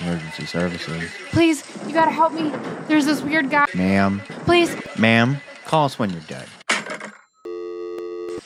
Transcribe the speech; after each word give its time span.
Emergency 0.00 0.46
services. 0.46 1.10
Please, 1.30 1.64
you 1.86 1.92
gotta 1.92 2.10
help 2.10 2.32
me. 2.32 2.52
There's 2.88 3.06
this 3.06 3.22
weird 3.22 3.50
guy. 3.50 3.66
Ma'am. 3.74 4.20
Please. 4.44 4.74
Ma'am, 4.98 5.38
call 5.64 5.86
us 5.86 5.98
when 5.98 6.10
you're 6.10 6.20
dead. 6.22 6.46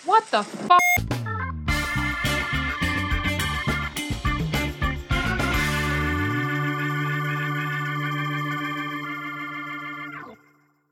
What 0.04 0.24
the 0.30 0.42
fuck? 0.42 0.80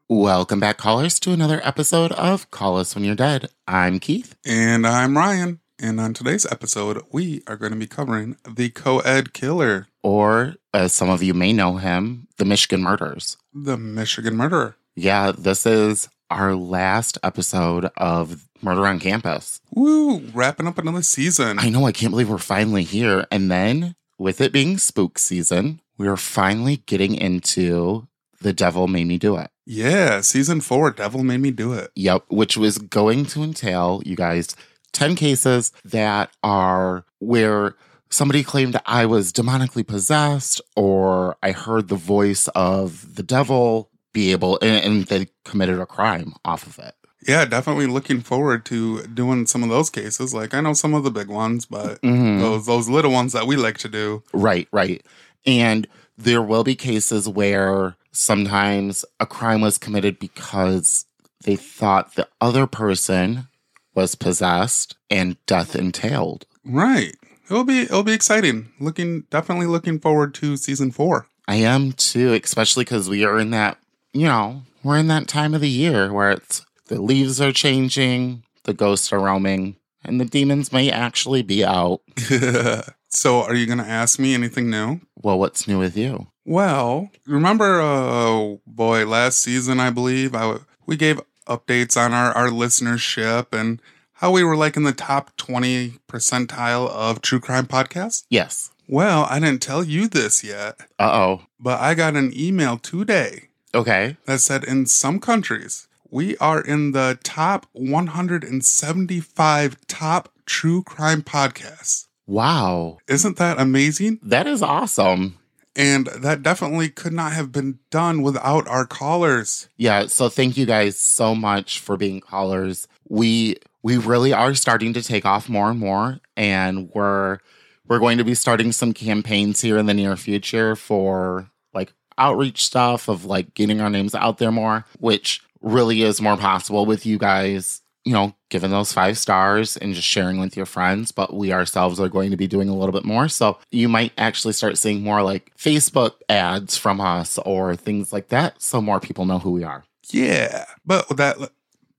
Welcome 0.09 0.59
back, 0.59 0.77
callers, 0.77 1.21
to 1.21 1.31
another 1.31 1.61
episode 1.63 2.11
of 2.13 2.51
Call 2.51 2.79
Us 2.79 2.97
When 2.97 3.05
You're 3.05 3.15
Dead. 3.15 3.49
I'm 3.69 4.01
Keith. 4.01 4.35
And 4.45 4.85
I'm 4.85 5.17
Ryan. 5.17 5.61
And 5.83 5.99
on 6.01 6.13
today's 6.13 6.45
episode, 6.51 7.03
we 7.11 7.43
are 7.47 7.57
going 7.57 7.73
to 7.73 7.79
be 7.79 7.87
covering 7.87 8.37
the 8.49 8.69
co 8.71 8.99
ed 9.01 9.33
killer, 9.33 9.87
Or, 10.03 10.57
as 10.75 10.93
some 10.93 11.09
of 11.09 11.23
you 11.23 11.33
may 11.35 11.53
know 11.53 11.77
him, 11.79 12.27
the 12.37 12.45
Michigan 12.45 12.83
Murders. 12.83 13.37
the 13.55 13.77
Michigan 13.77 14.37
murderer. 14.37 14.77
Yeah, 14.95 15.33
this 15.37 15.65
is 15.67 16.09
our 16.31 16.55
last 16.55 17.17
episode 17.23 17.91
of 17.97 18.47
Murder 18.63 18.87
on 18.87 19.01
Campus. 19.01 19.61
Woo, 19.75 20.19
wrapping 20.35 20.67
up 20.67 20.77
another 20.79 21.03
season. 21.03 21.59
I 21.59 21.71
know, 21.71 21.87
I 21.87 21.93
can't 21.93 22.11
believe 22.11 22.29
we're 22.29 22.39
finally 22.39 22.85
here. 22.85 23.27
And 23.31 23.51
then, 23.51 23.95
with 24.19 24.41
it 24.41 24.53
being 24.53 24.77
spook 24.79 25.19
season, 25.19 25.81
we 25.97 26.07
are 26.09 26.17
finally 26.19 26.79
getting 26.87 27.15
into 27.15 28.07
The 28.43 28.53
Devil 28.53 28.87
Made 28.87 29.07
Me 29.07 29.17
Do 29.19 29.37
It. 29.37 29.51
yeah, 29.65 30.21
season 30.21 30.61
four, 30.61 30.91
Devil 30.91 31.25
Made 31.25 31.39
Me 31.41 31.51
Do 31.51 31.73
It. 31.73 31.91
Yep, 31.95 32.25
which 32.29 32.57
was 32.59 32.77
going 32.79 33.25
to 33.27 33.43
entail, 33.43 34.03
you 34.05 34.15
guys, 34.17 34.55
10 34.93 35.17
cases 35.17 35.73
that 35.85 36.31
are 36.43 37.05
where 37.19 37.75
somebody 38.11 38.43
claimed 38.43 38.81
I 38.87 39.07
was 39.07 39.33
demonically 39.33 39.87
possessed 39.87 40.61
or 40.77 41.37
I 41.43 41.53
heard 41.53 41.89
the 41.89 41.97
voice 41.97 42.49
of 42.49 43.15
the 43.15 43.23
devil 43.23 43.89
be 44.13 44.33
able, 44.33 44.59
and, 44.61 44.85
and 44.85 45.05
they 45.07 45.29
committed 45.45 45.79
a 45.79 45.87
crime 45.87 46.35
off 46.45 46.67
of 46.67 46.79
it. 46.81 46.95
Yeah, 47.29 47.45
definitely 47.45 47.87
looking 47.87 48.23
forward 48.23 48.65
to 48.67 49.03
doing 49.07 49.47
some 49.47 49.63
of 49.63 49.69
those 49.69 49.91
cases. 49.91 50.35
Like, 50.35 50.55
I 50.55 50.61
know 50.61 50.73
some 50.73 50.95
of 50.95 51.05
the 51.05 51.11
big 51.11 51.29
ones, 51.29 51.67
but 51.67 52.01
Mhm. 52.03 52.41
those, 52.41 52.67
those 52.67 52.89
little 52.89 53.13
ones 53.13 53.33
that 53.35 53.47
we 53.47 53.57
like 53.57 53.79
to 53.79 53.89
do. 53.89 54.23
Right, 54.33 54.67
right. 54.73 55.05
And 55.47 55.87
there 56.19 56.43
will 56.43 56.65
be 56.65 56.75
cases 56.75 57.29
where 57.29 57.95
sometimes 58.11 59.05
a 59.21 59.27
crime 59.27 59.61
was 59.61 59.79
committed 59.79 60.19
because 60.19 61.05
they 61.45 61.57
thought 61.57 62.15
the 62.17 62.27
other 62.41 62.67
person 62.67 63.47
was 63.95 64.15
possessed 64.15 64.97
and 65.11 65.37
death 65.47 65.75
entailed. 65.75 66.47
Right. 66.65 67.15
It'll 67.47 67.65
be 67.65 67.81
it'll 67.83 68.05
be 68.05 68.13
exciting. 68.13 68.71
Looking 68.79 69.23
definitely 69.31 69.67
looking 69.67 69.99
forward 69.99 70.35
to 70.35 70.57
season 70.57 70.93
four. 70.93 71.27
I 71.49 71.57
am 71.57 71.93
too, 71.93 72.33
especially 72.35 72.85
because 72.85 73.09
we 73.09 73.25
are 73.25 73.39
in 73.39 73.51
that, 73.51 73.79
you 74.13 74.27
know, 74.27 74.63
we're 74.85 74.99
in 74.99 75.09
that 75.09 75.27
time 75.27 75.53
of 75.55 75.61
the 75.61 75.69
year 75.69 76.13
where 76.13 76.31
it's 76.31 76.65
the 76.87 77.01
leaves 77.01 77.41
are 77.41 77.53
changing, 77.53 78.45
the 78.65 78.73
ghosts 78.73 79.13
are 79.13 79.21
roaming, 79.21 79.77
and 80.05 80.21
the 80.21 80.25
demons 80.25 80.73
may 80.73 80.91
actually 80.91 81.43
be 81.43 81.65
out. 81.65 82.03
so, 83.09 83.43
are 83.43 83.55
you 83.55 83.67
going 83.67 83.79
to 83.79 83.85
ask 83.85 84.19
me 84.19 84.35
anything 84.35 84.71
new? 84.71 85.01
Well, 85.17 85.39
what's 85.39 85.67
new 85.67 85.79
with 85.79 85.97
you? 85.97 86.29
Well, 86.45 87.11
remember, 87.27 87.81
uh, 87.81 88.57
boy, 88.67 89.07
last 89.07 89.41
season, 89.41 89.79
I 89.79 89.91
believe, 89.91 90.35
I, 90.35 90.59
we 90.87 90.97
gave 90.97 91.21
updates 91.51 91.97
on 91.97 92.13
our, 92.15 92.33
our 92.33 92.49
listenership 92.49 93.53
and 93.53 93.81
how 94.15 94.31
we 94.31 94.45
were 94.45 94.57
like 94.57 94.77
in 94.77 94.85
the 94.85 94.93
top 94.93 95.37
20 95.37 95.95
percentile 96.09 96.89
of 96.89 97.21
true 97.23 97.41
crime 97.41 97.67
podcasts. 97.67 98.25
Yes. 98.31 98.71
Well, 98.87 99.27
I 99.31 99.41
didn't 99.41 99.63
tell 99.63 99.83
you 99.85 100.09
this 100.09 100.43
yet, 100.45 100.81
Uh 100.99 101.11
oh. 101.13 101.43
but 101.59 101.81
I 101.81 101.95
got 101.95 102.17
an 102.17 102.33
email 102.35 102.77
today 102.79 103.49
Okay. 103.75 104.17
that 104.27 104.41
said 104.41 104.65
in 104.65 104.87
some 104.87 105.19
countries, 105.21 105.87
we 106.11 106.37
are 106.39 106.61
in 106.61 106.93
the 106.93 107.19
top 107.23 107.67
175 107.73 109.77
top 109.87 110.29
true 110.47 110.83
crime 110.83 111.23
podcasts. 111.23 112.07
Wow. 112.27 112.99
Isn't 113.09 113.37
that 113.39 113.61
amazing? 113.61 114.19
That 114.23 114.47
is 114.47 114.63
awesome. 114.63 115.39
And 115.77 116.07
that 116.09 116.43
definitely 116.43 116.89
could 116.89 117.13
not 117.13 117.33
have 117.33 117.53
been 117.53 117.79
done 117.91 118.23
without 118.23 118.67
our 118.67 118.87
callers. 118.87 119.69
Yeah, 119.77 120.07
so 120.07 120.29
thank 120.29 120.57
you 120.57 120.67
guys 120.67 120.99
so 120.99 121.35
much 121.35 121.79
for 121.79 121.97
being 121.97 122.21
callers. 122.21 122.89
We 123.09 123.57
we 123.83 123.97
really 123.97 124.33
are 124.33 124.55
starting 124.55 124.93
to 124.95 125.03
take 125.03 125.25
off 125.25 125.49
more 125.49 125.71
and 125.71 125.81
more 125.81 126.21
and 126.37 126.91
we're 126.95 127.39
we're 127.87 127.99
going 127.99 128.19
to 128.19 128.25
be 128.25 128.35
starting 128.35 128.73
some 128.73 128.93
campaigns 128.93 129.61
here 129.61 129.79
in 129.79 129.87
the 129.87 129.95
near 129.95 130.17
future 130.17 130.77
for 130.77 131.51
like 131.75 131.93
outreach 132.19 132.65
stuff 132.65 133.09
of 133.09 133.25
like 133.25 133.55
getting 133.55 133.81
our 133.81 133.91
names 133.91 134.15
out 134.15 134.39
there 134.39 134.53
more, 134.53 134.87
which 135.01 135.43
really 135.61 136.03
is 136.03 136.21
more 136.21 136.37
possible 136.37 136.87
with 136.87 137.05
you 137.05 137.19
guys, 137.19 137.80
you 138.05 138.13
know, 138.13 138.35
giving 138.49 138.71
those 138.71 138.93
5 138.93 139.19
stars 139.19 139.77
and 139.77 139.95
just 139.95 140.07
sharing 140.07 140.41
with 140.41 140.57
your 140.57 140.67
friends, 140.67 141.13
but 141.13 141.35
we 141.35 141.53
ourselves 141.53 142.01
are 142.01 142.09
going 142.09 142.31
to 142.31 142.37
be 142.37 142.47
doing 142.47 142.69
a 142.69 142.75
little 142.75 142.93
bit 142.93 143.05
more. 143.05 143.29
So 143.29 143.59
you 143.71 143.89
might 143.89 144.13
actually 144.17 144.55
start 144.55 144.79
seeing 144.79 145.03
more 145.03 145.23
like 145.23 145.53
Facebook 145.57 146.15
ads 146.29 146.77
from 146.77 147.01
us 147.01 147.39
or 147.39 147.77
things 147.77 148.13
like 148.13 148.29
that 148.29 148.61
so 148.63 148.81
more 148.81 149.01
people 149.01 149.27
know 149.27 149.39
who 149.39 149.51
we 149.51 149.65
are. 149.65 149.85
Yeah. 150.11 150.65
But 150.85 151.09
with 151.09 151.19
that 151.19 151.37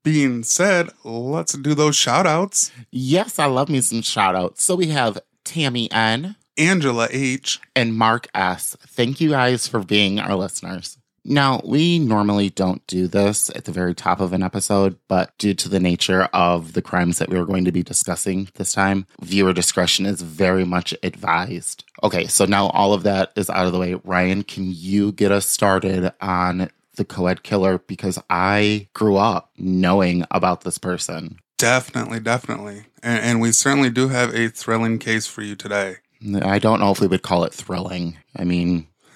being 0.03 0.43
said, 0.43 0.89
let's 1.03 1.53
do 1.53 1.75
those 1.75 1.95
shout 1.95 2.25
outs. 2.25 2.71
Yes, 2.89 3.37
I 3.37 3.45
love 3.45 3.69
me 3.69 3.81
some 3.81 4.01
shout 4.01 4.35
outs. 4.35 4.63
So 4.63 4.75
we 4.75 4.87
have 4.87 5.19
Tammy 5.43 5.91
N 5.91 6.35
Angela 6.57 7.07
H. 7.11 7.59
and 7.75 7.95
Mark 7.95 8.27
S. 8.33 8.75
Thank 8.81 9.21
you 9.21 9.29
guys 9.29 9.67
for 9.67 9.79
being 9.79 10.19
our 10.19 10.35
listeners. 10.35 10.97
Now, 11.23 11.61
we 11.63 11.99
normally 11.99 12.49
don't 12.49 12.85
do 12.87 13.07
this 13.07 13.51
at 13.51 13.65
the 13.65 13.71
very 13.71 13.93
top 13.93 14.19
of 14.19 14.33
an 14.33 14.41
episode, 14.41 14.97
but 15.07 15.37
due 15.37 15.53
to 15.53 15.69
the 15.69 15.79
nature 15.79 16.23
of 16.33 16.73
the 16.73 16.81
crimes 16.81 17.19
that 17.19 17.29
we 17.29 17.37
are 17.37 17.45
going 17.45 17.65
to 17.65 17.71
be 17.71 17.83
discussing 17.83 18.49
this 18.55 18.73
time, 18.73 19.05
viewer 19.21 19.53
discretion 19.53 20.05
is 20.05 20.21
very 20.21 20.65
much 20.65 20.95
advised. 21.03 21.83
Okay, 22.01 22.25
so 22.25 22.45
now 22.45 22.67
all 22.69 22.93
of 22.93 23.03
that 23.03 23.31
is 23.35 23.49
out 23.49 23.67
of 23.67 23.71
the 23.71 23.79
way. 23.79 23.93
Ryan, 24.03 24.43
can 24.43 24.65
you 24.67 25.11
get 25.11 25.31
us 25.31 25.47
started 25.47 26.11
on 26.21 26.71
the 26.95 27.05
co-ed 27.05 27.43
killer? 27.43 27.77
Because 27.77 28.19
I 28.29 28.87
grew 28.93 29.17
up 29.17 29.51
knowing 29.57 30.25
about 30.31 30.61
this 30.61 30.79
person. 30.79 31.37
Definitely, 31.57 32.19
definitely. 32.19 32.85
And, 33.03 33.23
and 33.23 33.41
we 33.41 33.51
certainly 33.51 33.91
do 33.91 34.07
have 34.07 34.33
a 34.33 34.49
thrilling 34.49 34.97
case 34.97 35.27
for 35.27 35.43
you 35.43 35.55
today. 35.55 35.97
I 36.41 36.57
don't 36.57 36.79
know 36.79 36.91
if 36.91 36.99
we 36.99 37.07
would 37.07 37.21
call 37.21 37.43
it 37.43 37.53
thrilling. 37.53 38.17
I 38.35 38.43
mean, 38.43 38.87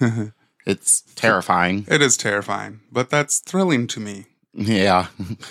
it's 0.66 1.02
terrifying. 1.14 1.86
It 1.88 2.02
is 2.02 2.16
terrifying, 2.16 2.80
but 2.92 3.10
that's 3.10 3.38
thrilling 3.38 3.86
to 3.88 4.00
me. 4.00 4.26
Yeah. 4.52 5.08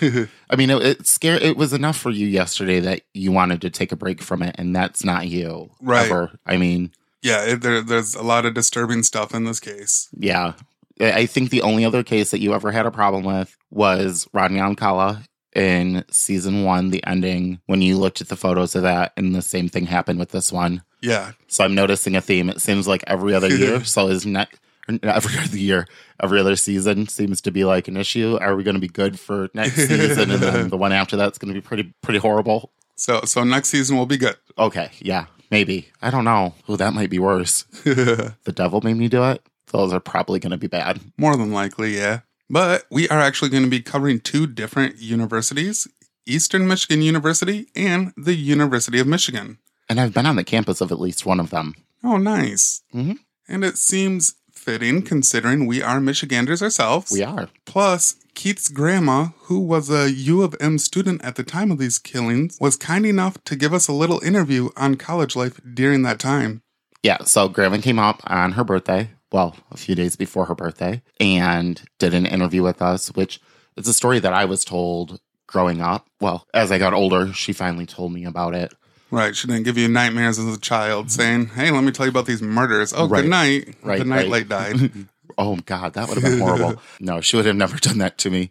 I 0.50 0.56
mean, 0.56 0.70
it, 0.70 0.82
it 0.82 1.06
scared. 1.06 1.42
It 1.42 1.56
was 1.56 1.72
enough 1.72 1.96
for 1.96 2.10
you 2.10 2.26
yesterday 2.26 2.80
that 2.80 3.02
you 3.14 3.30
wanted 3.32 3.60
to 3.62 3.70
take 3.70 3.92
a 3.92 3.96
break 3.96 4.20
from 4.20 4.42
it, 4.42 4.56
and 4.58 4.74
that's 4.74 5.04
not 5.04 5.28
you. 5.28 5.70
Right. 5.80 6.06
Ever. 6.06 6.32
I 6.44 6.56
mean, 6.56 6.90
Yeah, 7.22 7.44
it, 7.44 7.60
there, 7.62 7.82
there's 7.82 8.14
a 8.14 8.22
lot 8.22 8.44
of 8.46 8.54
disturbing 8.54 9.02
stuff 9.04 9.34
in 9.34 9.44
this 9.44 9.60
case. 9.60 10.08
yeah. 10.18 10.54
I 10.98 11.26
think 11.26 11.50
the 11.50 11.60
only 11.60 11.84
other 11.84 12.02
case 12.02 12.30
that 12.30 12.40
you 12.40 12.54
ever 12.54 12.72
had 12.72 12.86
a 12.86 12.90
problem 12.90 13.22
with 13.22 13.54
was 13.70 14.26
Rodney 14.32 14.60
Alcala 14.60 15.22
in 15.54 16.04
season 16.10 16.64
one, 16.64 16.88
the 16.90 17.04
ending, 17.06 17.60
when 17.66 17.82
you 17.82 17.98
looked 17.98 18.22
at 18.22 18.28
the 18.28 18.36
photos 18.36 18.74
of 18.74 18.82
that, 18.82 19.12
and 19.14 19.34
the 19.34 19.42
same 19.42 19.68
thing 19.68 19.84
happened 19.84 20.18
with 20.18 20.30
this 20.30 20.50
one. 20.50 20.82
Yeah, 21.02 21.32
So 21.48 21.64
I'm 21.64 21.74
noticing 21.74 22.16
a 22.16 22.22
theme. 22.22 22.48
It 22.48 22.62
seems 22.62 22.88
like 22.88 23.04
every 23.06 23.34
other 23.34 23.48
year. 23.54 23.84
so 23.84 24.08
is 24.08 24.24
not 24.24 24.48
every 25.02 25.38
other 25.38 25.56
year, 25.58 25.86
every 26.22 26.40
other 26.40 26.56
season 26.56 27.08
seems 27.08 27.40
to 27.42 27.50
be 27.50 27.64
like 27.64 27.88
an 27.88 27.96
issue. 27.96 28.38
Are 28.40 28.56
we 28.56 28.64
going 28.64 28.74
to 28.74 28.80
be 28.80 28.88
good 28.88 29.18
for 29.18 29.48
next 29.54 29.74
season, 29.74 30.30
and 30.30 30.42
then 30.42 30.68
the 30.70 30.76
one 30.76 30.92
after 30.92 31.16
that's 31.16 31.38
going 31.38 31.52
to 31.52 31.60
be 31.60 31.64
pretty 31.66 31.92
pretty 32.02 32.18
horrible? 32.18 32.72
so 32.96 33.20
so 33.24 33.44
next 33.44 33.68
season 33.68 33.96
will 33.96 34.06
be 34.06 34.16
good. 34.16 34.36
Okay, 34.58 34.90
yeah, 35.00 35.26
maybe. 35.50 35.88
I 36.00 36.10
don't 36.10 36.24
know. 36.24 36.54
Oh, 36.68 36.76
that 36.76 36.94
might 36.94 37.10
be 37.10 37.18
worse. 37.18 37.62
the 37.84 38.34
devil 38.54 38.80
made 38.82 38.96
me 38.96 39.08
do 39.08 39.24
it. 39.24 39.42
Those 39.72 39.92
are 39.92 40.00
probably 40.00 40.38
going 40.38 40.52
to 40.52 40.56
be 40.56 40.68
bad. 40.68 41.00
More 41.18 41.36
than 41.36 41.52
likely, 41.52 41.96
yeah. 41.96 42.20
But 42.48 42.84
we 42.90 43.08
are 43.08 43.18
actually 43.20 43.50
going 43.50 43.64
to 43.64 43.70
be 43.70 43.82
covering 43.82 44.20
two 44.20 44.46
different 44.46 44.98
universities 44.98 45.88
Eastern 46.26 46.66
Michigan 46.66 47.02
University 47.02 47.68
and 47.76 48.12
the 48.16 48.34
University 48.34 48.98
of 48.98 49.06
Michigan. 49.06 49.58
And 49.88 50.00
I've 50.00 50.12
been 50.12 50.26
on 50.26 50.36
the 50.36 50.44
campus 50.44 50.80
of 50.80 50.90
at 50.90 51.00
least 51.00 51.24
one 51.24 51.38
of 51.40 51.50
them. 51.50 51.74
Oh, 52.02 52.16
nice. 52.16 52.82
Mhm. 52.92 53.18
And 53.48 53.64
it 53.64 53.78
seems 53.78 54.34
fitting 54.66 55.00
considering 55.00 55.64
we 55.64 55.80
are 55.80 56.00
Michiganders 56.00 56.60
ourselves. 56.60 57.12
We 57.12 57.22
are. 57.22 57.48
Plus, 57.64 58.16
Keith's 58.34 58.68
grandma, 58.68 59.28
who 59.42 59.60
was 59.60 59.88
a 59.88 60.10
U 60.10 60.42
of 60.42 60.56
M 60.60 60.76
student 60.78 61.24
at 61.24 61.36
the 61.36 61.44
time 61.44 61.70
of 61.70 61.78
these 61.78 62.00
killings, 62.00 62.58
was 62.60 62.76
kind 62.76 63.06
enough 63.06 63.42
to 63.44 63.54
give 63.54 63.72
us 63.72 63.86
a 63.86 63.92
little 63.92 64.18
interview 64.24 64.70
on 64.76 64.96
college 64.96 65.36
life 65.36 65.60
during 65.72 66.02
that 66.02 66.18
time. 66.18 66.62
Yeah, 67.04 67.18
so 67.22 67.48
Grandma 67.48 67.78
came 67.78 68.00
up 68.00 68.20
on 68.26 68.52
her 68.52 68.64
birthday, 68.64 69.10
well, 69.30 69.54
a 69.70 69.76
few 69.76 69.94
days 69.94 70.16
before 70.16 70.46
her 70.46 70.56
birthday, 70.56 71.00
and 71.20 71.80
did 72.00 72.12
an 72.12 72.26
interview 72.26 72.64
with 72.64 72.82
us, 72.82 73.08
which 73.12 73.40
is 73.76 73.86
a 73.86 73.94
story 73.94 74.18
that 74.18 74.32
I 74.32 74.46
was 74.46 74.64
told 74.64 75.20
growing 75.46 75.80
up. 75.80 76.08
Well, 76.20 76.44
as 76.52 76.72
I 76.72 76.78
got 76.78 76.92
older, 76.92 77.32
she 77.32 77.52
finally 77.52 77.86
told 77.86 78.12
me 78.12 78.24
about 78.24 78.56
it. 78.56 78.74
Right. 79.10 79.34
She 79.36 79.46
didn't 79.46 79.62
give 79.64 79.78
you 79.78 79.88
nightmares 79.88 80.38
as 80.38 80.46
a 80.56 80.58
child 80.60 81.10
saying, 81.10 81.46
Hey, 81.48 81.70
let 81.70 81.84
me 81.84 81.92
tell 81.92 82.06
you 82.06 82.10
about 82.10 82.26
these 82.26 82.42
murders. 82.42 82.92
Oh, 82.96 83.06
Right. 83.06 83.22
good 83.22 83.30
night. 83.30 83.74
Right, 83.82 83.98
Good 83.98 84.06
night, 84.08 84.16
right. 84.22 84.28
late 84.28 84.48
died. 84.48 84.90
Oh 85.38 85.56
God, 85.66 85.92
that 85.94 86.08
would 86.08 86.14
have 86.16 86.24
been 86.24 86.38
horrible. 86.40 86.80
no, 87.00 87.20
she 87.20 87.36
would 87.36 87.44
have 87.44 87.56
never 87.56 87.76
done 87.76 87.98
that 87.98 88.16
to 88.18 88.30
me. 88.30 88.50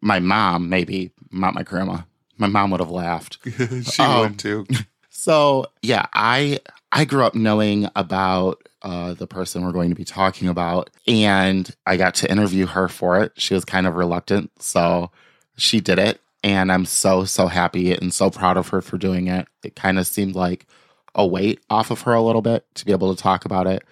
My 0.00 0.18
mom, 0.18 0.70
maybe, 0.70 1.10
not 1.30 1.52
my 1.52 1.62
grandma. 1.62 1.98
My 2.38 2.46
mom 2.46 2.70
would 2.72 2.80
have 2.80 2.90
laughed. 2.90 3.36
she 3.44 4.02
Um, 4.02 4.20
would 4.20 4.38
too. 4.38 4.66
So 5.10 5.66
yeah, 5.82 6.06
I 6.14 6.60
I 6.90 7.04
grew 7.04 7.22
up 7.22 7.34
knowing 7.34 7.90
about 7.94 8.66
uh, 8.80 9.12
the 9.12 9.26
person 9.26 9.62
we're 9.62 9.72
going 9.72 9.90
to 9.90 9.94
be 9.94 10.04
talking 10.06 10.48
about, 10.48 10.88
and 11.06 11.68
I 11.86 11.98
got 11.98 12.14
to 12.16 12.30
interview 12.30 12.64
her 12.64 12.88
for 12.88 13.20
it. 13.22 13.32
She 13.36 13.52
was 13.52 13.66
kind 13.66 13.86
of 13.86 13.94
reluctant, 13.96 14.50
so 14.62 15.10
she 15.58 15.80
did 15.80 15.98
it, 15.98 16.18
and 16.46 16.70
I'm 16.70 16.84
so 16.84 17.24
so 17.24 17.48
happy 17.48 17.92
and 17.92 18.14
so 18.14 18.30
proud 18.30 18.56
of 18.56 18.68
her 18.68 18.80
for 18.80 18.96
doing 18.96 19.26
it. 19.26 19.48
It 19.64 19.74
kind 19.74 19.98
of 19.98 20.06
seemed 20.06 20.36
like 20.36 20.66
a 21.16 21.26
weight 21.26 21.60
off 21.68 21.90
of 21.90 22.02
her 22.02 22.14
a 22.14 22.22
little 22.22 22.40
bit 22.40 22.64
to 22.76 22.84
be 22.86 22.92
able 22.92 23.12
to 23.14 23.20
talk 23.20 23.44
about 23.44 23.66
it. 23.66 23.82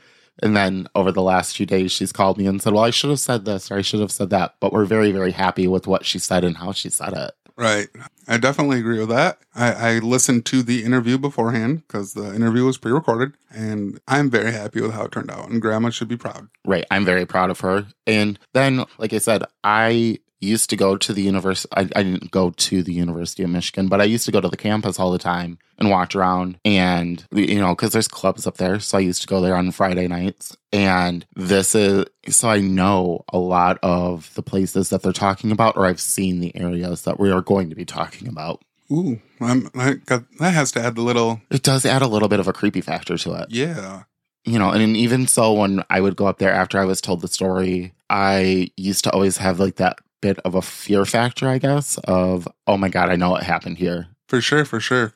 And 0.41 0.57
then 0.57 0.87
over 0.95 1.11
the 1.11 1.23
last 1.23 1.57
few 1.57 1.67
days, 1.67 1.91
she's 1.91 2.13
called 2.13 2.39
me 2.39 2.47
and 2.47 2.63
said, 2.63 2.73
"Well, 2.73 2.85
I 2.85 2.91
should 2.91 3.11
have 3.11 3.19
said 3.19 3.45
this 3.45 3.73
or 3.73 3.77
I 3.77 3.83
should 3.83 3.99
have 3.99 4.13
said 4.13 4.31
that," 4.31 4.55
but 4.61 4.73
we're 4.73 4.85
very 4.85 5.11
very 5.11 5.33
happy 5.33 5.67
with 5.67 5.89
what 5.89 6.05
she 6.05 6.21
said 6.21 6.45
and 6.45 6.57
how 6.57 6.71
she 6.71 6.91
said 6.91 7.13
it. 7.13 7.33
Right. 7.57 7.89
I 8.27 8.37
definitely 8.39 8.79
agree 8.79 8.99
with 8.99 9.11
that. 9.11 9.39
I, 9.55 9.73
I 9.73 9.99
listened 9.99 10.45
to 10.47 10.63
the 10.63 10.85
interview 10.85 11.19
beforehand 11.19 11.83
because 11.87 12.15
the 12.15 12.35
interview 12.35 12.65
was 12.65 12.79
pre 12.79 12.93
recorded, 12.93 13.35
and 13.51 14.01
I'm 14.09 14.31
very 14.31 14.53
happy 14.53 14.81
with 14.81 14.93
how 14.93 15.05
it 15.05 15.13
turned 15.13 15.31
out. 15.31 15.51
And 15.51 15.61
Grandma 15.61 15.91
should 15.91 16.09
be 16.09 16.17
proud. 16.17 16.49
Right. 16.65 16.85
I'm 16.91 17.05
very 17.05 17.27
proud 17.27 17.51
of 17.51 17.61
her. 17.61 17.87
And 18.07 18.39
then, 18.55 18.85
like 18.99 19.13
I 19.13 19.19
said, 19.19 19.45
I 19.63 20.19
used 20.45 20.71
to 20.71 20.77
go 20.77 20.97
to 20.97 21.13
the 21.13 21.23
university. 21.23 21.69
I, 21.77 21.89
I 21.97 22.03
didn't 22.03 22.31
go 22.31 22.51
to 22.51 22.83
the 22.83 22.93
University 22.93 23.43
of 23.43 23.51
Michigan, 23.51 23.89
but 23.89 24.01
I 24.01 24.05
used 24.05 24.27
to 24.27 24.33
go 24.33 24.41
to 24.41 24.49
the 24.49 24.57
campus 24.57 24.99
all 24.99 25.11
the 25.11 25.19
time 25.19 25.59
and 25.79 25.91
walk 25.91 26.15
around. 26.15 26.59
And, 26.65 27.27
you 27.33 27.59
know, 27.61 27.75
because 27.75 27.93
there's 27.93 28.09
clubs 28.09 28.47
up 28.47 28.59
there. 28.59 28.79
So 28.81 28.99
I 28.99 29.01
used 29.01 29.23
to 29.23 29.29
go 29.29 29.41
there 29.41 29.57
on 29.57 29.71
Friday 29.73 30.07
nights. 30.07 30.57
And 30.73 31.27
this 31.35 31.75
is, 31.75 32.05
so 32.29 32.49
I 32.49 32.61
know 32.61 33.25
a 33.33 33.39
lot 33.39 33.79
of 33.83 34.33
the 34.35 34.43
places 34.43 34.91
that 34.91 35.03
they're 35.03 35.13
talking 35.13 35.51
about, 35.51 35.77
or 35.77 35.87
I've 35.87 36.01
seen 36.01 36.41
the 36.41 36.55
areas 36.57 37.03
that 37.03 37.19
we 37.19 37.31
are 37.31 37.43
going 37.43 37.71
to 37.71 37.77
be 37.77 37.85
talking 37.85 38.29
about. 38.29 38.63
Ooh, 38.93 39.21
I'm, 39.41 39.71
I 39.75 39.95
got, 39.95 40.25
that 40.39 40.53
has 40.53 40.71
to 40.73 40.81
add 40.81 40.95
the 40.95 41.03
little, 41.03 41.41
It 41.51 41.63
does 41.63 41.87
add 41.87 42.03
a 42.03 42.07
little 42.07 42.29
bit 42.29 42.41
of 42.41 42.47
a 42.49 42.53
creepy 42.53 42.83
factor 42.83 43.17
to 43.17 43.35
it. 43.35 43.47
yeah. 43.51 44.03
you 44.45 44.59
know, 44.59 44.71
and 44.71 44.97
even 44.97 45.27
so, 45.27 45.55
when 45.55 45.83
I 45.89 46.01
would 46.01 46.17
go 46.17 46.27
up 46.27 46.39
there 46.39 46.53
after 46.53 46.79
I 46.79 46.85
was 46.85 47.01
told 47.01 47.23
the 47.23 47.29
story, 47.29 47.95
I 48.11 48.71
used 48.77 49.05
to 49.05 49.11
always 49.11 49.39
have 49.39 49.59
like 49.59 49.77
that 49.77 49.99
bit 50.25 50.39
of 50.39 50.55
a 50.55 50.63
fear 50.63 51.05
factor, 51.05 51.47
I 51.49 51.59
guess, 51.59 51.99
of, 52.05 52.49
oh 52.67 52.79
my 52.79 52.89
God, 52.89 53.11
I 53.11 53.17
know 53.17 53.31
what 53.31 53.43
happened 53.43 53.77
here. 53.77 54.09
For 54.27 54.41
sure, 54.41 54.65
for 54.65 54.81
sure. 54.81 55.13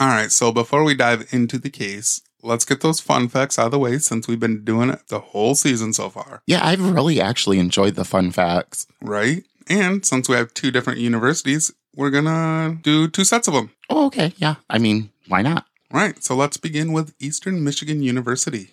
All 0.00 0.08
right, 0.08 0.32
so 0.32 0.50
before 0.50 0.82
we 0.82 0.94
dive 0.96 1.28
into 1.32 1.58
the 1.58 1.70
case, 1.70 2.20
let's 2.42 2.64
get 2.64 2.80
those 2.80 2.98
fun 3.00 3.28
facts 3.28 3.56
out 3.58 3.66
of 3.66 3.70
the 3.72 3.78
way 3.78 3.98
since 3.98 4.26
we've 4.26 4.40
been 4.40 4.64
doing 4.64 4.90
it 4.90 5.06
the 5.08 5.20
whole 5.20 5.54
season 5.54 5.92
so 5.92 6.10
far, 6.10 6.42
Yeah, 6.46 6.66
I've 6.66 6.84
really 6.94 7.20
actually 7.20 7.58
enjoyed 7.60 7.94
the 7.94 8.04
fun 8.04 8.32
facts. 8.32 8.86
right? 9.00 9.44
And 9.68 10.04
since 10.04 10.28
we 10.28 10.34
have 10.34 10.52
two 10.54 10.70
different 10.72 10.98
universities, 10.98 11.70
we're 11.94 12.10
gonna 12.10 12.78
do 12.82 13.06
two 13.08 13.24
sets 13.24 13.46
of 13.48 13.54
them. 13.54 13.70
Oh, 13.90 14.06
okay. 14.06 14.32
Yeah. 14.38 14.56
I 14.68 14.78
mean, 14.78 15.10
why 15.28 15.42
not? 15.42 15.66
Right, 15.92 16.22
so 16.24 16.34
let's 16.34 16.56
begin 16.56 16.92
with 16.92 17.14
Eastern 17.20 17.62
Michigan 17.62 18.02
University. 18.02 18.70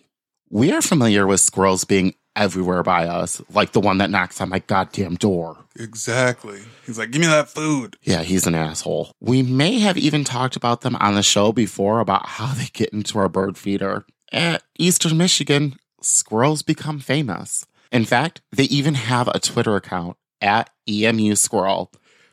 We 0.50 0.72
are 0.72 0.82
familiar 0.82 1.26
with 1.28 1.42
squirrels 1.42 1.86
being 1.86 2.14
everywhere 2.36 2.84
by 2.84 3.08
us, 3.08 3.42
like 3.54 3.72
the 3.72 3.80
one 3.80 3.98
that 4.00 4.10
knocks 4.10 4.42
on 4.42 4.50
my 4.50 4.60
goddamn 4.60 5.16
door. 5.16 5.58
Exactly. 5.78 6.60
He's 6.86 6.98
like, 6.98 7.12
give 7.12 7.22
me 7.22 7.28
that 7.28 7.50
food. 7.50 7.98
Yeah, 8.04 8.24
he's 8.24 8.48
an 8.48 8.56
asshole. 8.56 9.12
We 9.20 9.42
may 9.42 9.80
have 9.80 9.98
even 9.98 10.24
talked 10.24 10.56
about 10.56 10.82
them 10.82 10.96
on 10.98 11.16
the 11.16 11.24
show 11.24 11.52
before 11.52 12.00
about 12.00 12.26
how 12.28 12.54
they 12.54 12.68
get 12.74 12.90
into 12.90 13.20
our 13.20 13.30
bird 13.30 13.58
feeder. 13.58 14.06
At 14.32 14.64
Eastern 14.78 15.18
Michigan, 15.18 15.76
squirrels 16.02 16.62
become 16.62 17.00
famous. 17.00 17.66
In 17.92 18.06
fact, 18.06 18.42
they 18.52 18.64
even 18.66 18.96
have 18.96 19.28
a 19.30 19.40
Twitter 19.40 19.76
account 19.76 20.18
at 20.42 20.70
EMU 20.88 21.36
Squirrel, 21.36 21.92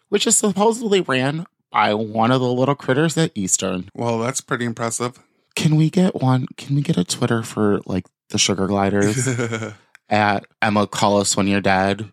which 0.09 0.27
is 0.27 0.37
supposedly 0.37 1.01
ran 1.01 1.47
by 1.71 1.95
one 1.95 2.31
of 2.31 2.41
the 2.41 2.53
little 2.53 2.75
critters 2.75 3.17
at 3.17 3.33
Eastern. 3.35 3.89
Well, 3.95 4.19
that's 4.19 4.41
pretty 4.41 4.65
impressive. 4.65 5.19
Can 5.55 5.77
we 5.77 5.91
get 5.91 6.21
one? 6.21 6.47
Can 6.57 6.77
we 6.77 6.83
get 6.83 6.97
a 6.97 7.05
Twitter 7.05 7.43
for 7.43 7.81
like 7.87 8.07
the 8.31 8.39
sugar 8.39 8.67
gliders 8.67 9.27
at 10.13 10.47
Emma 10.61 10.87
Call 10.87 11.19
Us 11.19 11.37
When 11.37 11.49
You're 11.49 11.61
Dead? 11.61 12.13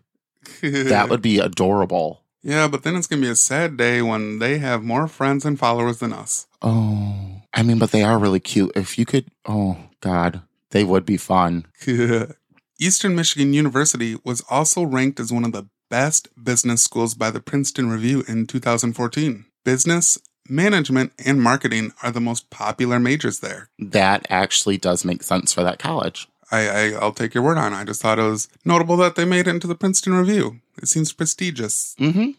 That 0.62 1.08
would 1.10 1.22
be 1.22 1.38
adorable. 1.38 2.24
Yeah, 2.42 2.66
but 2.66 2.82
then 2.82 2.96
it's 2.96 3.06
gonna 3.06 3.22
be 3.22 3.28
a 3.28 3.36
sad 3.36 3.76
day 3.76 4.00
when 4.02 4.38
they 4.38 4.58
have 4.58 4.82
more 4.82 5.06
friends 5.06 5.44
and 5.44 5.58
followers 5.58 5.98
than 5.98 6.12
us. 6.12 6.46
Oh, 6.62 7.42
I 7.52 7.62
mean, 7.62 7.78
but 7.78 7.90
they 7.90 8.02
are 8.02 8.18
really 8.18 8.40
cute. 8.40 8.72
If 8.74 8.98
you 8.98 9.04
could, 9.04 9.26
oh 9.44 9.76
God, 10.00 10.40
they 10.70 10.82
would 10.82 11.04
be 11.04 11.18
fun. 11.18 11.66
Eastern 12.80 13.14
Michigan 13.14 13.52
University 13.52 14.16
was 14.24 14.42
also 14.48 14.82
ranked 14.82 15.20
as 15.20 15.30
one 15.30 15.44
of 15.44 15.52
the 15.52 15.68
best 15.90 16.28
business 16.42 16.82
schools 16.82 17.14
by 17.14 17.30
the 17.30 17.40
Princeton 17.40 17.90
Review 17.90 18.24
in 18.26 18.46
2014. 18.46 19.44
Business, 19.64 20.16
management, 20.48 21.12
and 21.26 21.42
marketing 21.42 21.92
are 22.02 22.10
the 22.10 22.20
most 22.20 22.48
popular 22.48 22.98
majors 22.98 23.40
there. 23.40 23.68
That 23.78 24.26
actually 24.30 24.78
does 24.78 25.04
make 25.04 25.22
sense 25.22 25.52
for 25.52 25.62
that 25.62 25.78
college. 25.78 26.26
I, 26.50 26.68
I 26.68 26.90
I'll 26.92 27.12
take 27.12 27.34
your 27.34 27.42
word 27.44 27.58
on 27.58 27.72
it. 27.72 27.76
I 27.76 27.84
just 27.84 28.02
thought 28.02 28.18
it 28.18 28.22
was 28.22 28.48
notable 28.64 28.96
that 28.98 29.14
they 29.16 29.24
made 29.24 29.46
it 29.46 29.50
into 29.50 29.66
the 29.66 29.74
Princeton 29.74 30.14
Review. 30.14 30.60
It 30.82 30.88
seems 30.88 31.12
prestigious. 31.12 31.94
Mm-hmm. 31.98 32.30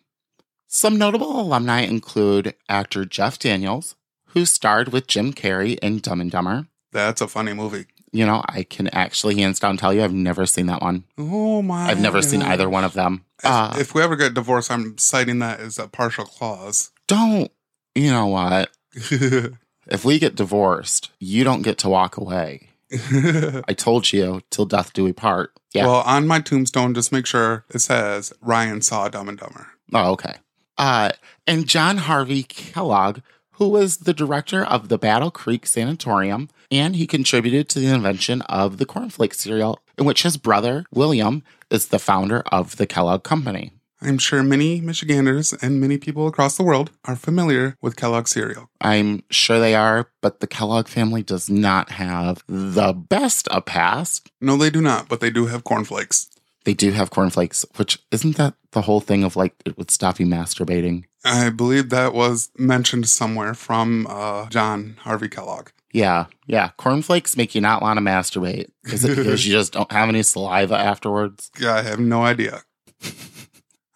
Some 0.68 0.98
notable 0.98 1.40
alumni 1.40 1.82
include 1.82 2.56
actor 2.70 3.06
Jeff 3.06 3.38
Daniels, 3.40 3.96
who 4.28 4.46
starred 4.46 4.90
with 4.94 5.08
Jim 5.08 5.34
Carrey 5.34 5.78
in 5.80 6.00
Dumb 6.00 6.22
and 6.22 6.32
Dumber. 6.32 6.68
That's 6.92 7.22
a 7.22 7.28
funny 7.28 7.54
movie. 7.54 7.86
You 8.14 8.26
know, 8.26 8.44
I 8.48 8.64
can 8.64 8.88
actually 8.90 9.36
hands 9.36 9.60
down 9.60 9.78
tell 9.78 9.94
you 9.94 10.04
I've 10.04 10.14
never 10.14 10.46
seen 10.46 10.66
that 10.66 10.82
one. 10.82 11.06
Oh 11.18 11.62
my! 11.62 11.88
I've 11.88 12.02
never 12.02 12.22
seen 12.22 12.42
either 12.42 12.70
one 12.70 12.84
of 12.84 12.94
them. 12.94 13.24
If, 13.40 13.46
Uh, 13.46 13.74
if 13.80 13.94
we 13.96 14.02
ever 14.02 14.18
get 14.18 14.34
divorced, 14.34 14.70
I'm 14.70 14.98
citing 14.98 15.40
that 15.40 15.62
as 15.62 15.80
a 15.80 15.88
partial 15.88 16.26
clause. 16.26 16.92
don't, 17.08 17.52
you 17.96 18.12
know 18.12 18.28
what? 18.28 18.70
If 19.88 20.06
we 20.06 20.20
get 20.20 20.36
divorced, 20.36 21.10
you 21.20 21.44
don't 21.44 21.64
get 21.64 21.80
to 21.80 21.90
walk 21.90 22.16
away. 22.16 22.70
I 23.68 23.74
told 23.74 24.12
you, 24.12 24.42
till 24.50 24.66
death 24.66 24.94
do 24.94 25.04
we 25.04 25.14
part. 25.14 25.54
Yeah. 25.74 25.86
Well, 25.86 26.02
on 26.02 26.28
my 26.28 26.40
tombstone, 26.40 26.94
just 26.94 27.12
make 27.12 27.26
sure 27.26 27.66
it 27.70 27.80
says 27.80 28.34
Ryan 28.42 28.82
saw 28.82 29.08
Dumb 29.08 29.30
and 29.30 29.38
Dumber. 29.38 29.68
Oh, 29.94 30.12
okay. 30.12 30.36
Uh, 30.78 31.12
and 31.48 31.68
John 31.68 31.98
Harvey 31.98 32.44
Kellogg, 32.44 33.20
who 33.52 33.70
was 33.70 33.98
the 33.98 34.14
director 34.14 34.64
of 34.64 34.90
the 34.90 34.98
Battle 34.98 35.32
Creek 35.32 35.66
Sanatorium, 35.68 36.50
and 36.70 36.96
he 36.96 37.06
contributed 37.06 37.70
to 37.70 37.80
the 37.80 37.94
invention 37.94 38.42
of 38.44 38.78
the 38.78 38.86
cornflake 38.86 39.36
cereal, 39.36 39.80
in 39.98 40.06
which 40.06 40.24
his 40.24 40.38
brother, 40.38 40.86
William, 40.92 41.44
is 41.70 41.88
the 41.88 42.00
founder 42.00 42.42
of 42.52 42.78
the 42.78 42.88
Kellogg 42.88 43.24
Company. 43.24 43.72
I'm 44.02 44.18
sure 44.18 44.42
many 44.42 44.82
Michiganders 44.82 45.54
and 45.54 45.80
many 45.80 45.98
people 45.98 46.28
across 46.28 46.58
the 46.58 46.64
world 46.64 46.92
are 47.06 47.16
familiar 47.16 47.78
with 47.82 47.96
Kellogg 47.96 48.28
cereal. 48.28 48.70
I'm 48.80 49.24
sure 49.30 49.60
they 49.60 49.76
are, 49.76 50.10
but 50.22 50.40
the 50.40 50.48
Kellogg 50.48 50.88
family 50.88 51.22
does 51.22 51.50
not 51.50 51.92
have 51.92 52.44
the 52.48 52.94
best 52.94 53.48
a 53.52 53.62
past. 53.62 54.32
No, 54.42 54.58
they 54.58 54.72
do 54.72 54.82
not, 54.82 55.08
but 55.08 55.20
they 55.20 55.30
do 55.30 55.46
have 55.46 55.64
cornflakes. 55.64 56.30
They 56.64 56.74
do 56.74 56.92
have 56.92 57.10
cornflakes, 57.12 57.66
which 57.78 58.00
isn't 58.12 58.38
that 58.38 58.56
the 58.72 58.82
whole 58.82 59.02
thing 59.02 59.24
of 59.24 59.36
like 59.36 59.54
it 59.66 59.78
would 59.78 59.92
stop 59.92 60.20
you 60.20 60.26
masturbating? 60.26 61.06
I 61.24 61.50
believe 61.50 61.90
that 61.90 62.14
was 62.14 62.50
mentioned 62.58 63.08
somewhere 63.08 63.54
from 63.54 64.08
uh, 64.10 64.48
John 64.50 64.98
Harvey 65.02 65.30
Kellogg. 65.30 65.70
Yeah, 65.94 66.26
yeah. 66.48 66.70
Cornflakes 66.78 67.36
make 67.36 67.54
you 67.54 67.62
not 67.62 67.82
want 67.82 67.98
to 67.98 68.02
masturbate. 68.02 68.70
Is 68.86 69.04
it 69.04 69.16
because 69.16 69.46
you 69.48 69.52
just 69.52 69.74
don't 69.74 69.92
have 69.92 70.10
any 70.10 70.24
saliva 70.24 70.78
afterwards? 70.78 71.52
Yeah, 71.60 71.74
I 71.76 71.82
have 71.82 72.00
no 72.00 72.24
idea. 72.24 72.62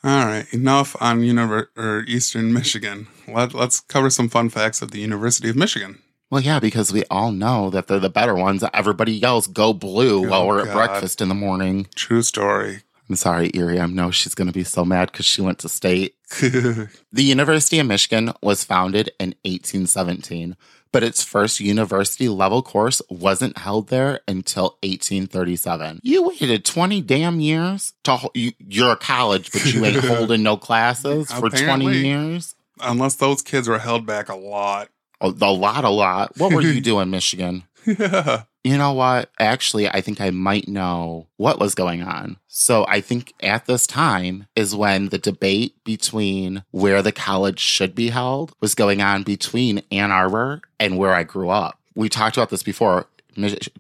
All 0.06 0.26
right, 0.26 0.46
enough 0.54 0.96
on 1.02 1.22
univer- 1.22 1.68
or 1.76 2.04
Eastern 2.08 2.54
Michigan. 2.54 3.08
Let, 3.28 3.56
let's 3.56 3.80
cover 3.80 4.12
some 4.12 4.30
fun 4.30 4.50
facts 4.50 4.84
of 4.84 4.92
the 4.92 5.00
University 5.00 5.50
of 5.50 5.56
Michigan. 5.56 5.98
Well, 6.30 6.42
yeah, 6.42 6.60
because 6.60 6.94
we 6.94 7.04
all 7.10 7.32
know 7.32 7.72
that 7.72 7.88
they're 7.88 8.00
the 8.00 8.10
better 8.10 8.36
ones. 8.36 8.64
Everybody 8.74 9.14
yells 9.14 9.48
"Go 9.48 9.74
blue" 9.74 10.26
Oh, 10.26 10.30
while 10.30 10.48
we're 10.48 10.68
at 10.68 10.74
breakfast 10.74 11.22
in 11.22 11.30
the 11.30 11.36
morning. 11.36 11.88
True 11.96 12.22
story. 12.22 12.84
I'm 13.10 13.16
sorry, 13.16 13.50
Erie. 13.54 13.80
I 13.80 13.86
know 13.88 14.12
she's 14.12 14.34
going 14.36 14.48
to 14.48 14.54
be 14.54 14.64
so 14.64 14.84
mad 14.86 15.12
because 15.12 15.26
she 15.26 15.42
went 15.42 15.60
to 15.60 15.70
state. 15.70 16.16
The 16.42 17.24
University 17.24 17.80
of 17.80 17.88
Michigan 17.88 18.34
was 18.42 18.64
founded 18.64 19.12
in 19.20 19.30
1817, 19.44 20.56
but 20.92 21.04
its 21.04 21.24
first 21.24 21.60
university 21.60 22.30
level 22.30 22.62
course 22.62 23.02
wasn't 23.10 23.58
held 23.58 23.90
there 23.90 24.22
until 24.28 24.78
1837. 24.84 26.00
You 26.04 26.28
waited 26.30 26.66
20 26.66 27.02
damn 27.02 27.40
years 27.40 27.94
to 28.04 28.16
ho- 28.16 28.32
you, 28.34 28.54
you're 28.60 28.92
a 28.92 28.98
college, 28.98 29.52
but 29.52 29.66
you 29.66 29.84
ain't 29.86 30.04
holding 30.06 30.44
no 30.44 30.58
classes 30.58 31.32
for 31.32 31.50
20 31.50 31.86
years. 31.98 32.56
Unless 32.82 33.16
those 33.16 33.42
kids 33.42 33.68
were 33.68 33.80
held 33.80 34.06
back 34.06 34.30
a 34.30 34.36
lot. 34.36 34.90
A, 35.22 35.28
a 35.28 35.52
lot, 35.52 35.84
a 35.86 35.90
lot. 35.90 36.38
What 36.38 36.54
were 36.54 36.62
you 36.62 36.82
doing, 36.92 37.10
Michigan? 37.10 37.64
You 38.66 38.80
know 38.80 38.94
what? 38.94 39.30
Actually, 39.40 39.88
I 39.88 40.02
think 40.02 40.20
I 40.20 40.32
might 40.32 40.68
know 40.68 41.28
what 41.38 41.60
was 41.60 41.76
going 41.76 42.02
on. 42.02 42.38
So 42.48 42.84
I 42.90 43.00
think 43.00 43.36
at 43.44 43.68
this 43.68 43.86
time 43.86 44.48
is 44.56 44.76
when 44.76 45.10
the 45.10 45.20
debate 45.20 45.76
between 45.84 46.64
where 46.72 47.04
the 47.04 47.12
college 47.12 47.60
should 47.60 47.94
be 47.94 48.10
held 48.10 48.54
was 48.62 48.74
going 48.74 49.04
on 49.04 49.22
between 49.22 49.84
Ann 49.92 50.12
Arbor 50.12 50.62
and 50.80 50.98
where 50.98 51.14
I 51.14 51.22
grew 51.22 51.52
up. 51.52 51.80
We 51.94 52.10
talked 52.10 52.38
about 52.38 52.50
this 52.50 52.64
before. 52.64 53.06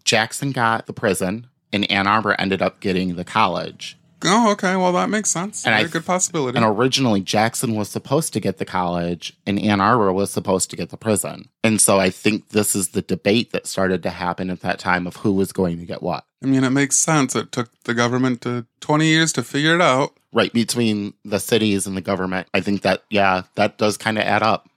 Jackson 0.03 0.51
got 0.51 0.85
the 0.85 0.93
prison, 0.93 1.47
and 1.73 1.89
Ann 1.89 2.05
Arbor 2.05 2.35
ended 2.37 2.61
up 2.61 2.79
getting 2.79 3.15
the 3.15 3.25
college. 3.25 3.97
Oh, 4.23 4.51
okay. 4.51 4.75
Well, 4.75 4.93
that 4.93 5.09
makes 5.09 5.29
sense. 5.29 5.65
And 5.65 5.75
And 5.75 5.83
I- 5.83 5.87
a 5.87 5.91
good 5.91 6.05
possibility. 6.05 6.57
And 6.57 6.65
originally, 6.65 7.21
Jackson 7.21 7.75
was 7.75 7.89
supposed 7.89 8.33
to 8.33 8.39
get 8.39 8.57
the 8.57 8.65
college, 8.65 9.33
and 9.45 9.59
Ann 9.59 9.81
Arbor 9.81 10.11
was 10.13 10.31
supposed 10.31 10.69
to 10.71 10.75
get 10.75 10.89
the 10.89 10.97
prison. 10.97 11.49
And 11.63 11.79
so 11.81 11.99
I 11.99 12.09
think 12.09 12.49
this 12.49 12.75
is 12.75 12.89
the 12.89 13.01
debate 13.01 13.51
that 13.51 13.67
started 13.67 14.01
to 14.03 14.09
happen 14.09 14.49
at 14.49 14.61
that 14.61 14.79
time 14.79 15.05
of 15.07 15.17
who 15.17 15.33
was 15.33 15.51
going 15.51 15.77
to 15.79 15.85
get 15.85 16.01
what. 16.01 16.25
I 16.43 16.47
mean, 16.47 16.63
it 16.63 16.69
makes 16.71 16.95
sense. 16.95 17.35
It 17.35 17.51
took 17.51 17.69
the 17.83 17.93
government 17.93 18.41
to 18.41 18.65
20 18.79 19.05
years 19.05 19.33
to 19.33 19.43
figure 19.43 19.75
it 19.75 19.81
out. 19.81 20.13
Right 20.31 20.51
between 20.51 21.13
the 21.23 21.39
cities 21.39 21.87
and 21.87 21.95
the 21.95 22.01
government. 22.01 22.47
I 22.53 22.59
think 22.61 22.81
that, 22.81 23.03
yeah, 23.09 23.43
that 23.55 23.77
does 23.77 23.95
kind 23.97 24.17
of 24.17 24.23
add 24.25 24.43
up. 24.43 24.69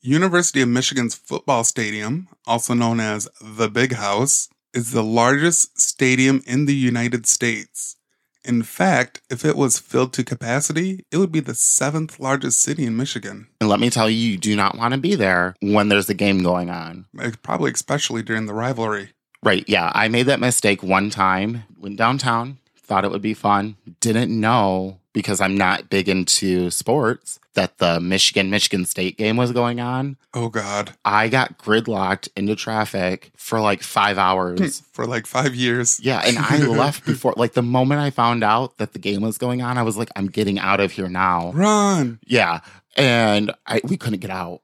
University 0.00 0.60
of 0.60 0.68
Michigan's 0.68 1.14
football 1.14 1.64
stadium, 1.64 2.28
also 2.46 2.74
known 2.74 2.98
as 3.00 3.28
the 3.40 3.68
Big 3.68 3.92
House, 3.94 4.48
is 4.74 4.92
the 4.92 5.02
largest 5.02 5.80
stadium 5.80 6.42
in 6.46 6.66
the 6.66 6.74
United 6.74 7.26
States. 7.26 7.96
In 8.44 8.62
fact, 8.62 9.22
if 9.30 9.44
it 9.44 9.56
was 9.56 9.78
filled 9.78 10.12
to 10.14 10.24
capacity, 10.24 11.04
it 11.10 11.18
would 11.18 11.30
be 11.30 11.40
the 11.40 11.54
seventh 11.54 12.18
largest 12.18 12.60
city 12.60 12.84
in 12.84 12.96
Michigan. 12.96 13.46
And 13.60 13.70
let 13.70 13.80
me 13.80 13.88
tell 13.88 14.10
you, 14.10 14.16
you 14.16 14.36
do 14.36 14.56
not 14.56 14.76
want 14.76 14.94
to 14.94 15.00
be 15.00 15.14
there 15.14 15.54
when 15.60 15.88
there's 15.88 16.10
a 16.10 16.14
game 16.14 16.42
going 16.42 16.68
on. 16.68 17.06
Probably 17.42 17.70
especially 17.70 18.22
during 18.22 18.46
the 18.46 18.54
rivalry. 18.54 19.10
Right. 19.42 19.64
Yeah. 19.68 19.90
I 19.94 20.08
made 20.08 20.26
that 20.26 20.40
mistake 20.40 20.82
one 20.82 21.10
time, 21.10 21.64
went 21.76 21.96
downtown, 21.96 22.58
thought 22.76 23.04
it 23.04 23.10
would 23.10 23.22
be 23.22 23.34
fun, 23.34 23.76
didn't 24.00 24.38
know 24.38 24.98
because 25.12 25.40
I'm 25.40 25.56
not 25.56 25.90
big 25.90 26.08
into 26.08 26.70
sports 26.70 27.38
that 27.54 27.78
the 27.78 28.00
Michigan 28.00 28.50
Michigan 28.50 28.84
State 28.84 29.18
game 29.18 29.36
was 29.36 29.52
going 29.52 29.80
on. 29.80 30.16
Oh, 30.32 30.48
God. 30.48 30.94
I 31.04 31.28
got 31.28 31.58
gridlocked 31.58 32.28
into 32.36 32.56
traffic 32.56 33.30
for 33.36 33.60
like 33.60 33.82
five 33.82 34.18
hours. 34.18 34.80
For 34.92 35.06
like 35.06 35.26
five 35.26 35.54
years. 35.54 35.98
yeah. 36.00 36.22
And 36.24 36.38
I 36.38 36.58
left 36.66 37.04
before, 37.06 37.34
like, 37.36 37.52
the 37.54 37.62
moment 37.62 38.00
I 38.00 38.10
found 38.10 38.44
out 38.44 38.76
that 38.78 38.92
the 38.92 38.98
game 38.98 39.22
was 39.22 39.38
going 39.38 39.62
on, 39.62 39.78
I 39.78 39.82
was 39.82 39.96
like, 39.96 40.10
I'm 40.16 40.26
getting 40.26 40.58
out 40.58 40.80
of 40.80 40.92
here 40.92 41.08
now. 41.08 41.52
Run. 41.52 42.18
Yeah. 42.26 42.60
And 42.96 43.52
I, 43.66 43.80
we 43.84 43.96
couldn't 43.96 44.20
get 44.20 44.30
out. 44.30 44.60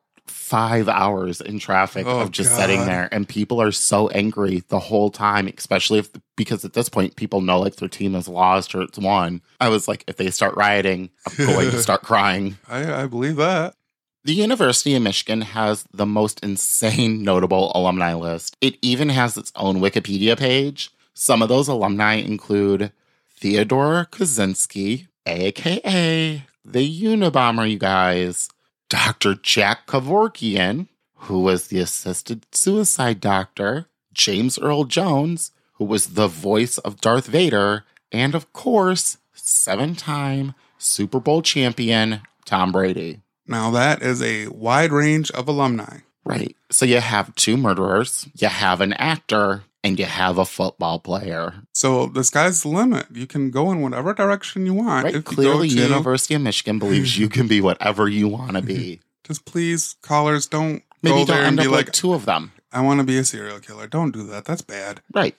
Five 0.49 0.89
hours 0.89 1.41
in 1.43 1.59
traffic 1.59 2.07
Oh, 2.07 2.21
of 2.21 2.31
just 2.31 2.57
sitting 2.57 2.87
there. 2.87 3.09
And 3.13 3.29
people 3.29 3.61
are 3.61 3.71
so 3.73 4.09
angry 4.09 4.63
the 4.69 4.79
whole 4.79 5.11
time, 5.11 5.47
especially 5.59 5.99
if, 5.99 6.09
because 6.37 6.65
at 6.65 6.73
this 6.73 6.89
point, 6.89 7.17
people 7.17 7.43
know 7.43 7.61
like 7.61 7.77
their 7.77 7.89
team 7.89 8.15
has 8.15 8.29
lost 8.29 8.75
or 8.75 8.81
it's 8.83 8.99
won. 8.99 9.43
I 9.61 9.69
was 9.69 9.89
like, 9.89 10.05
if 10.07 10.17
they 10.17 10.31
start 10.31 10.57
rioting, 10.57 11.11
I'm 11.27 11.47
going 11.47 11.71
to 11.71 11.83
start 11.83 12.03
crying. 12.03 12.57
I, 12.67 13.03
I 13.03 13.07
believe 13.07 13.37
that. 13.37 13.75
The 14.25 14.33
University 14.33 14.95
of 14.95 15.03
Michigan 15.03 15.43
has 15.43 15.85
the 15.93 16.07
most 16.07 16.43
insane 16.43 17.23
notable 17.31 17.71
alumni 17.75 18.15
list. 18.15 18.57
It 18.63 18.77
even 18.81 19.11
has 19.11 19.37
its 19.37 19.53
own 19.55 19.81
Wikipedia 19.81 20.37
page. 20.39 20.91
Some 21.15 21.43
of 21.43 21.49
those 21.51 21.69
alumni 21.69 22.15
include 22.15 22.93
Theodore 23.39 24.09
Kaczynski, 24.11 25.09
aka 25.27 26.43
the 26.65 27.03
Unabomber, 27.03 27.71
you 27.71 27.79
guys, 27.79 28.49
Dr. 28.89 29.35
Jack 29.35 29.87
Kevorkian, 29.87 30.89
who 31.15 31.41
was 31.41 31.69
the 31.69 31.79
assisted 31.79 32.47
suicide 32.55 33.21
doctor, 33.21 33.87
James 34.13 34.59
Earl 34.59 34.85
Jones, 34.85 35.53
who 35.75 35.85
was 35.85 36.09
the 36.15 36.29
voice 36.29 36.79
of 36.79 37.01
Darth 37.01 37.27
Vader, 37.27 37.85
and 38.11 38.35
of 38.35 38.53
course, 38.53 39.19
seven 39.33 39.95
time 39.95 40.55
Super 40.79 41.21
Bowl 41.21 41.43
champion 41.43 42.23
Tom 42.45 42.73
Brady. 42.73 43.21
Now, 43.47 43.71
that 43.71 44.03
is 44.03 44.23
a 44.23 44.49
wide 44.49 44.93
range 44.93 45.31
of 45.33 45.49
alumni. 45.49 45.99
Right. 46.25 46.55
So 46.71 46.85
you 46.85 47.01
have 47.01 47.35
two 47.35 47.57
murderers, 47.57 48.29
you 48.35 48.49
have 48.49 48.81
an 48.81 48.93
actor, 48.95 49.65
and 49.89 49.99
you 49.99 50.05
have 50.05 50.39
a 50.39 50.45
football 50.45 51.01
player. 51.01 51.55
So 51.73 52.07
the 52.07 52.23
sky's 52.23 52.63
the 52.63 52.69
limit. 52.69 53.07
You 53.13 53.27
can 53.27 53.51
go 53.51 53.73
in 53.73 53.81
whatever 53.81 54.15
direction 54.15 54.67
you 54.67 54.75
want. 54.75 55.05
Right. 55.05 55.15
If 55.15 55.17
you 55.17 55.23
Clearly, 55.23 55.69
go 55.69 55.75
to, 55.75 55.81
University 55.81 56.35
of 56.35 56.43
Michigan 56.43 56.79
believes 56.79 57.19
you 57.19 57.29
can 57.29 57.49
be 57.49 57.61
whatever 57.61 58.09
you 58.09 58.29
want 58.29 58.53
to 58.53 58.63
be. 58.63 59.01
just 59.25 59.45
please, 59.45 59.97
callers, 60.03 60.47
don't 60.47 60.83
Maybe 61.03 61.15
go 61.15 61.25
don't 61.25 61.27
there 61.27 61.45
and 61.45 61.57
be 61.57 61.65
like, 61.65 61.87
like 61.87 61.93
two 61.93 62.13
of 62.13 62.27
them. 62.27 62.53
I 62.71 62.83
want 62.83 63.01
to 63.01 63.05
be 63.05 63.19
a 63.19 63.25
serial 63.25 63.61
killer. 63.61 63.87
Don't 63.87 64.13
do 64.13 64.25
that. 64.27 64.45
That's 64.45 64.63
bad. 64.63 65.01
Right. 65.13 65.35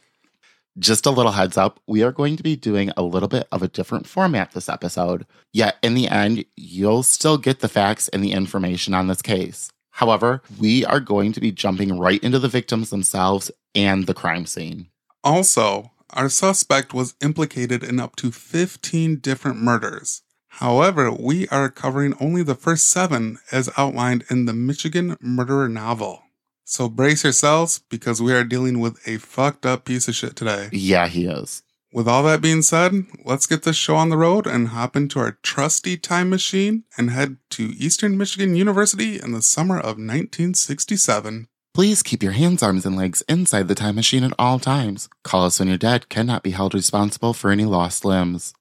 Just 0.77 1.05
a 1.05 1.11
little 1.11 1.33
heads 1.33 1.57
up, 1.57 1.79
we 1.87 2.03
are 2.03 2.11
going 2.11 2.37
to 2.37 2.43
be 2.43 2.55
doing 2.55 2.91
a 2.95 3.03
little 3.03 3.27
bit 3.27 3.47
of 3.51 3.61
a 3.61 3.67
different 3.67 4.07
format 4.07 4.51
this 4.51 4.69
episode. 4.69 5.25
Yet, 5.51 5.77
in 5.83 5.93
the 5.93 6.07
end, 6.07 6.45
you'll 6.55 7.03
still 7.03 7.37
get 7.37 7.59
the 7.59 7.67
facts 7.67 8.07
and 8.09 8.23
the 8.23 8.31
information 8.31 8.93
on 8.93 9.07
this 9.07 9.21
case. 9.21 9.71
However, 9.99 10.41
we 10.57 10.85
are 10.85 11.01
going 11.01 11.33
to 11.33 11.41
be 11.41 11.51
jumping 11.51 11.99
right 11.99 12.23
into 12.23 12.39
the 12.39 12.47
victims 12.47 12.89
themselves 12.89 13.51
and 13.75 14.07
the 14.07 14.13
crime 14.13 14.45
scene. 14.45 14.87
Also, 15.25 15.91
our 16.11 16.29
suspect 16.29 16.93
was 16.93 17.15
implicated 17.19 17.83
in 17.83 17.99
up 17.99 18.15
to 18.15 18.31
15 18.31 19.17
different 19.17 19.57
murders. 19.57 20.21
However, 20.63 21.11
we 21.11 21.49
are 21.49 21.67
covering 21.67 22.13
only 22.21 22.43
the 22.43 22.55
first 22.55 22.87
seven 22.87 23.39
as 23.51 23.69
outlined 23.75 24.23
in 24.29 24.45
the 24.45 24.53
Michigan 24.53 25.17
Murderer 25.19 25.67
novel. 25.67 26.23
So 26.63 26.87
brace 26.87 27.25
yourselves 27.25 27.81
because 27.89 28.21
we 28.21 28.31
are 28.31 28.45
dealing 28.45 28.79
with 28.79 29.05
a 29.05 29.17
fucked 29.17 29.65
up 29.65 29.83
piece 29.83 30.07
of 30.07 30.15
shit 30.15 30.37
today. 30.37 30.69
Yeah, 30.71 31.09
he 31.09 31.25
is. 31.25 31.61
With 31.91 32.07
all 32.07 32.21
that 32.23 32.41
being 32.41 32.61
said, 32.61 33.05
let's 33.25 33.47
get 33.47 33.63
this 33.63 33.75
show 33.75 33.95
on 33.95 34.09
the 34.09 34.17
road 34.17 34.45
and 34.45 34.67
hop 34.67 34.95
into 34.95 35.17
our 35.17 35.39
trusty 35.41 35.97
time 35.97 36.29
machine 36.29 36.83
and 36.97 37.09
head 37.09 37.37
to 37.51 37.73
Eastern 37.77 38.15
Michigan 38.15 38.55
University 38.55 39.19
in 39.19 39.31
the 39.31 39.41
summer 39.41 39.77
of 39.77 39.97
1967. 39.97 41.47
Please 41.73 42.03
keep 42.03 42.21
your 42.21 42.33
hands, 42.33 42.61
arms, 42.61 42.85
and 42.85 42.95
legs 42.95 43.23
inside 43.27 43.67
the 43.67 43.73
time 43.73 43.95
machine 43.95 44.23
at 44.23 44.33
all 44.37 44.59
times. 44.59 45.09
Call 45.23 45.45
us 45.45 45.57
when 45.57 45.67
you're 45.67 45.77
dead 45.77 46.09
cannot 46.09 46.43
be 46.43 46.51
held 46.51 46.75
responsible 46.75 47.33
for 47.33 47.49
any 47.49 47.65
lost 47.65 48.05
limbs. 48.05 48.53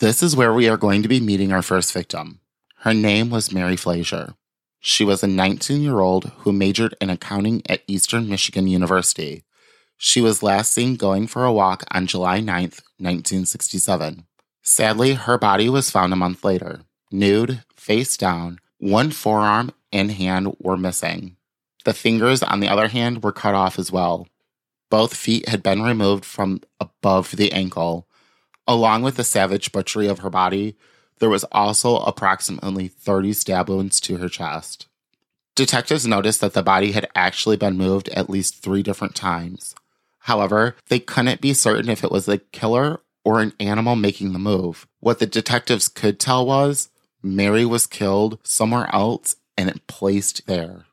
This 0.00 0.22
is 0.22 0.34
where 0.34 0.54
we 0.54 0.66
are 0.68 0.78
going 0.78 1.02
to 1.02 1.08
be 1.08 1.20
meeting 1.20 1.52
our 1.52 1.62
first 1.62 1.92
victim. 1.92 2.40
Her 2.78 2.94
name 2.94 3.28
was 3.28 3.52
Mary 3.52 3.76
Fleszar. 3.76 4.34
She 4.80 5.04
was 5.04 5.22
a 5.22 5.26
19 5.26 5.82
year 5.82 6.00
old 6.00 6.32
who 6.38 6.52
majored 6.52 6.96
in 7.02 7.10
accounting 7.10 7.62
at 7.68 7.82
Eastern 7.86 8.30
Michigan 8.30 8.66
University. 8.66 9.44
She 10.04 10.20
was 10.20 10.42
last 10.42 10.72
seen 10.72 10.96
going 10.96 11.28
for 11.28 11.44
a 11.44 11.52
walk 11.52 11.84
on 11.92 12.08
July 12.08 12.40
9th, 12.40 12.82
1967. 12.98 14.26
Sadly, 14.60 15.14
her 15.14 15.38
body 15.38 15.68
was 15.68 15.90
found 15.90 16.12
a 16.12 16.16
month 16.16 16.42
later, 16.42 16.80
nude, 17.12 17.62
face 17.76 18.16
down. 18.16 18.58
One 18.78 19.12
forearm 19.12 19.70
and 19.92 20.10
hand 20.10 20.56
were 20.58 20.76
missing. 20.76 21.36
The 21.84 21.94
fingers, 21.94 22.42
on 22.42 22.58
the 22.58 22.66
other 22.66 22.88
hand, 22.88 23.22
were 23.22 23.30
cut 23.30 23.54
off 23.54 23.78
as 23.78 23.92
well. 23.92 24.26
Both 24.90 25.14
feet 25.14 25.48
had 25.48 25.62
been 25.62 25.82
removed 25.82 26.24
from 26.24 26.62
above 26.80 27.36
the 27.36 27.52
ankle. 27.52 28.08
Along 28.66 29.02
with 29.02 29.14
the 29.14 29.22
savage 29.22 29.70
butchery 29.70 30.08
of 30.08 30.18
her 30.18 30.30
body, 30.30 30.76
there 31.20 31.30
was 31.30 31.44
also 31.52 31.98
approximately 31.98 32.88
30 32.88 33.34
stab 33.34 33.68
wounds 33.68 34.00
to 34.00 34.16
her 34.16 34.28
chest. 34.28 34.88
Detectives 35.54 36.08
noticed 36.08 36.40
that 36.40 36.54
the 36.54 36.62
body 36.64 36.90
had 36.90 37.06
actually 37.14 37.56
been 37.56 37.76
moved 37.76 38.08
at 38.08 38.28
least 38.28 38.60
three 38.60 38.82
different 38.82 39.14
times. 39.14 39.76
However, 40.22 40.76
they 40.88 41.00
couldn't 41.00 41.40
be 41.40 41.52
certain 41.52 41.90
if 41.90 42.04
it 42.04 42.12
was 42.12 42.26
the 42.26 42.38
killer 42.38 43.00
or 43.24 43.40
an 43.40 43.52
animal 43.58 43.96
making 43.96 44.32
the 44.32 44.38
move. 44.38 44.86
What 45.00 45.18
the 45.18 45.26
detectives 45.26 45.88
could 45.88 46.18
tell 46.18 46.46
was 46.46 46.90
Mary 47.22 47.64
was 47.64 47.86
killed 47.86 48.38
somewhere 48.42 48.88
else 48.92 49.36
and 49.56 49.68
it 49.68 49.86
placed 49.86 50.46
there. 50.46 50.86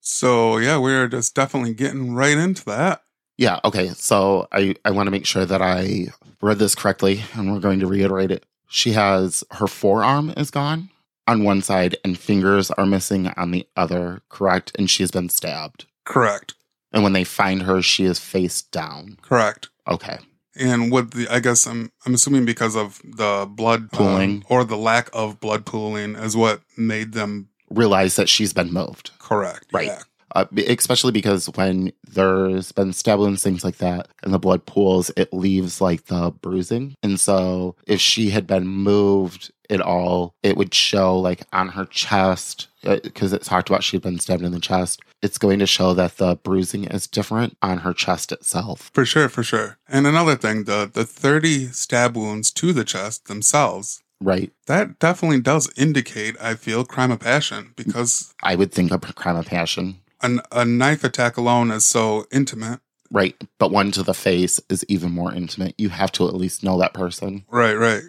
So, 0.00 0.58
yeah, 0.58 0.78
we're 0.78 1.08
just 1.08 1.34
definitely 1.34 1.74
getting 1.74 2.14
right 2.14 2.38
into 2.38 2.64
that. 2.66 3.02
Yeah, 3.36 3.60
okay. 3.64 3.88
So 3.88 4.48
I, 4.52 4.76
I 4.84 4.92
want 4.92 5.08
to 5.08 5.10
make 5.10 5.26
sure 5.26 5.44
that 5.44 5.60
I 5.60 6.08
read 6.40 6.58
this 6.58 6.74
correctly 6.74 7.22
and 7.34 7.52
we're 7.52 7.60
going 7.60 7.80
to 7.80 7.86
reiterate 7.86 8.30
it. 8.30 8.46
She 8.68 8.92
has 8.92 9.44
her 9.52 9.66
forearm 9.66 10.32
is 10.36 10.50
gone 10.50 10.90
on 11.26 11.44
one 11.44 11.60
side 11.60 11.96
and 12.04 12.18
fingers 12.18 12.70
are 12.70 12.86
missing 12.86 13.28
on 13.36 13.50
the 13.50 13.66
other, 13.76 14.22
correct? 14.28 14.72
And 14.78 14.88
she 14.88 15.02
has 15.02 15.10
been 15.10 15.28
stabbed. 15.28 15.86
Correct. 16.04 16.54
And 16.92 17.02
when 17.02 17.12
they 17.12 17.24
find 17.24 17.62
her, 17.62 17.82
she 17.82 18.04
is 18.04 18.18
face 18.18 18.62
down. 18.62 19.18
Correct. 19.22 19.68
Okay. 19.88 20.18
And 20.58 20.90
with 20.90 21.10
the, 21.12 21.28
I 21.28 21.40
guess 21.40 21.66
I'm, 21.66 21.90
I'm 22.06 22.14
assuming 22.14 22.44
because 22.46 22.76
of 22.76 23.00
the 23.04 23.46
blood 23.50 23.82
um, 23.82 23.88
Pooling. 23.92 24.44
or 24.48 24.64
the 24.64 24.76
lack 24.78 25.10
of 25.12 25.38
blood 25.40 25.66
pooling 25.66 26.14
is 26.14 26.36
what 26.36 26.62
made 26.76 27.12
them 27.12 27.48
Realize 27.68 28.16
that 28.16 28.28
she's 28.28 28.52
been 28.52 28.72
moved. 28.72 29.10
correct. 29.18 29.66
Right. 29.72 29.88
Yeah. 29.88 30.02
uh, 30.34 30.44
especially 30.68 31.12
because 31.12 31.46
when 31.56 31.92
there's 32.08 32.70
been 32.72 32.92
stab 32.92 33.18
wounds, 33.18 33.42
things 33.42 33.64
like 33.64 33.78
that, 33.78 34.08
and 34.22 34.32
the 34.32 34.38
blood 34.38 34.64
pools, 34.66 35.10
it 35.16 35.32
leaves 35.34 35.80
like 35.80 36.04
the 36.06 36.30
bruising. 36.30 36.94
And 37.02 37.18
so 37.20 37.74
if 37.86 38.00
she 38.00 38.30
had 38.30 38.46
been 38.46 38.66
moved 38.68 39.52
at 39.68 39.80
all, 39.80 40.36
it 40.44 40.56
would 40.56 40.72
show 40.72 41.18
like 41.18 41.42
on 41.52 41.68
her 41.70 41.84
chest, 41.86 42.68
Uh, 42.86 43.00
because 43.02 43.32
it 43.32 43.42
talked 43.42 43.68
about 43.68 43.82
she'd 43.82 44.02
been 44.02 44.18
stabbed 44.20 44.42
in 44.44 44.52
the 44.52 44.60
chest. 44.60 45.00
It's 45.22 45.38
going 45.38 45.58
to 45.58 45.66
show 45.66 45.92
that 45.94 46.18
the 46.18 46.36
bruising 46.36 46.84
is 46.84 47.06
different 47.06 47.56
on 47.60 47.78
her 47.78 47.92
chest 47.92 48.30
itself. 48.32 48.90
For 48.94 49.04
sure, 49.04 49.28
for 49.28 49.42
sure. 49.42 49.78
And 49.88 50.06
another 50.06 50.36
thing, 50.36 50.64
the 50.64 50.88
the 50.92 51.04
30 51.04 51.68
stab 51.68 52.16
wounds 52.16 52.50
to 52.52 52.72
the 52.72 52.84
chest 52.84 53.26
themselves, 53.26 54.02
Right. 54.20 54.50
that 54.66 54.98
definitely 54.98 55.40
does 55.40 55.70
indicate, 55.76 56.36
I 56.40 56.54
feel, 56.54 56.84
crime 56.84 57.10
of 57.10 57.20
passion 57.20 57.72
because 57.76 58.34
I 58.42 58.54
would 58.54 58.72
think 58.72 58.90
a 58.92 58.98
crime 58.98 59.36
of 59.36 59.46
passion. 59.46 60.00
an, 60.22 60.40
a 60.52 60.64
knife 60.64 61.04
attack 61.04 61.36
alone 61.36 61.70
is 61.70 61.84
so 61.86 62.26
intimate. 62.32 62.80
Right. 63.10 63.36
But 63.58 63.70
one 63.70 63.90
to 63.92 64.02
the 64.02 64.14
face 64.14 64.58
is 64.70 64.84
even 64.88 65.12
more 65.12 65.32
intimate. 65.34 65.74
You 65.78 65.90
have 65.90 66.10
to 66.12 66.26
at 66.28 66.34
least 66.34 66.62
know 66.64 66.78
that 66.78 66.94
person. 66.94 67.44
Right, 67.50 67.74
right. 67.74 68.02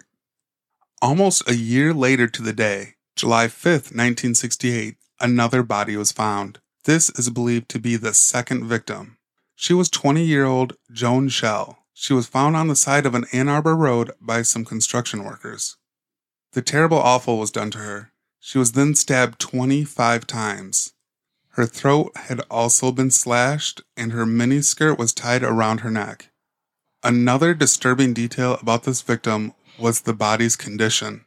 Almost 1.00 1.48
a 1.48 1.54
year 1.54 1.94
later 1.94 2.26
to 2.26 2.42
the 2.42 2.52
day, 2.52 2.94
July 3.18 3.48
5th, 3.48 3.90
1968, 3.90 4.94
another 5.18 5.64
body 5.64 5.96
was 5.96 6.12
found. 6.12 6.60
This 6.84 7.10
is 7.18 7.30
believed 7.30 7.68
to 7.70 7.80
be 7.80 7.96
the 7.96 8.14
second 8.14 8.68
victim. 8.68 9.18
She 9.56 9.74
was 9.74 9.90
20 9.90 10.22
year 10.22 10.44
old 10.44 10.76
Joan 10.92 11.28
Schell. 11.28 11.78
She 11.92 12.12
was 12.12 12.28
found 12.28 12.54
on 12.54 12.68
the 12.68 12.76
side 12.76 13.06
of 13.06 13.16
an 13.16 13.24
Ann 13.32 13.48
Arbor 13.48 13.74
road 13.74 14.12
by 14.20 14.42
some 14.42 14.64
construction 14.64 15.24
workers. 15.24 15.78
The 16.52 16.62
terrible 16.62 16.98
awful 16.98 17.40
was 17.40 17.50
done 17.50 17.72
to 17.72 17.78
her. 17.78 18.12
She 18.38 18.56
was 18.56 18.70
then 18.70 18.94
stabbed 18.94 19.40
25 19.40 20.24
times. 20.28 20.92
Her 21.54 21.66
throat 21.66 22.16
had 22.16 22.40
also 22.48 22.92
been 22.92 23.10
slashed, 23.10 23.82
and 23.96 24.12
her 24.12 24.26
miniskirt 24.26 24.96
was 24.96 25.12
tied 25.12 25.42
around 25.42 25.80
her 25.80 25.90
neck. 25.90 26.30
Another 27.02 27.52
disturbing 27.52 28.14
detail 28.14 28.58
about 28.62 28.84
this 28.84 29.02
victim 29.02 29.54
was 29.76 30.02
the 30.02 30.14
body's 30.14 30.54
condition. 30.54 31.24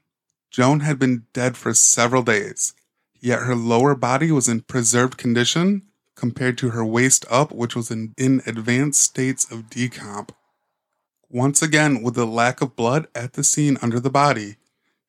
Joan 0.52 0.82
had 0.82 1.00
been 1.00 1.26
dead 1.34 1.56
for 1.56 1.74
several 1.74 2.24
days, 2.24 2.74
yet 3.20 3.40
her 3.40 3.56
lower 3.56 3.96
body 3.96 4.32
was 4.32 4.50
in 4.50 4.62
preserved 4.62 5.18
condition 5.18 5.84
compared 6.16 6.58
to 6.58 6.72
her 6.72 6.86
waist 6.86 7.26
up, 7.32 7.52
which 7.54 7.76
was 7.76 7.90
in, 7.90 8.14
in 8.18 8.42
advanced 8.46 9.02
states 9.02 9.50
of 9.50 9.70
decomp. 9.70 10.30
Once 11.30 11.62
again, 11.62 12.04
with 12.04 12.16
the 12.16 12.28
lack 12.28 12.62
of 12.62 12.76
blood 12.76 13.08
at 13.16 13.34
the 13.34 13.44
scene 13.44 13.78
under 13.82 14.00
the 14.00 14.10
body, 14.10 14.58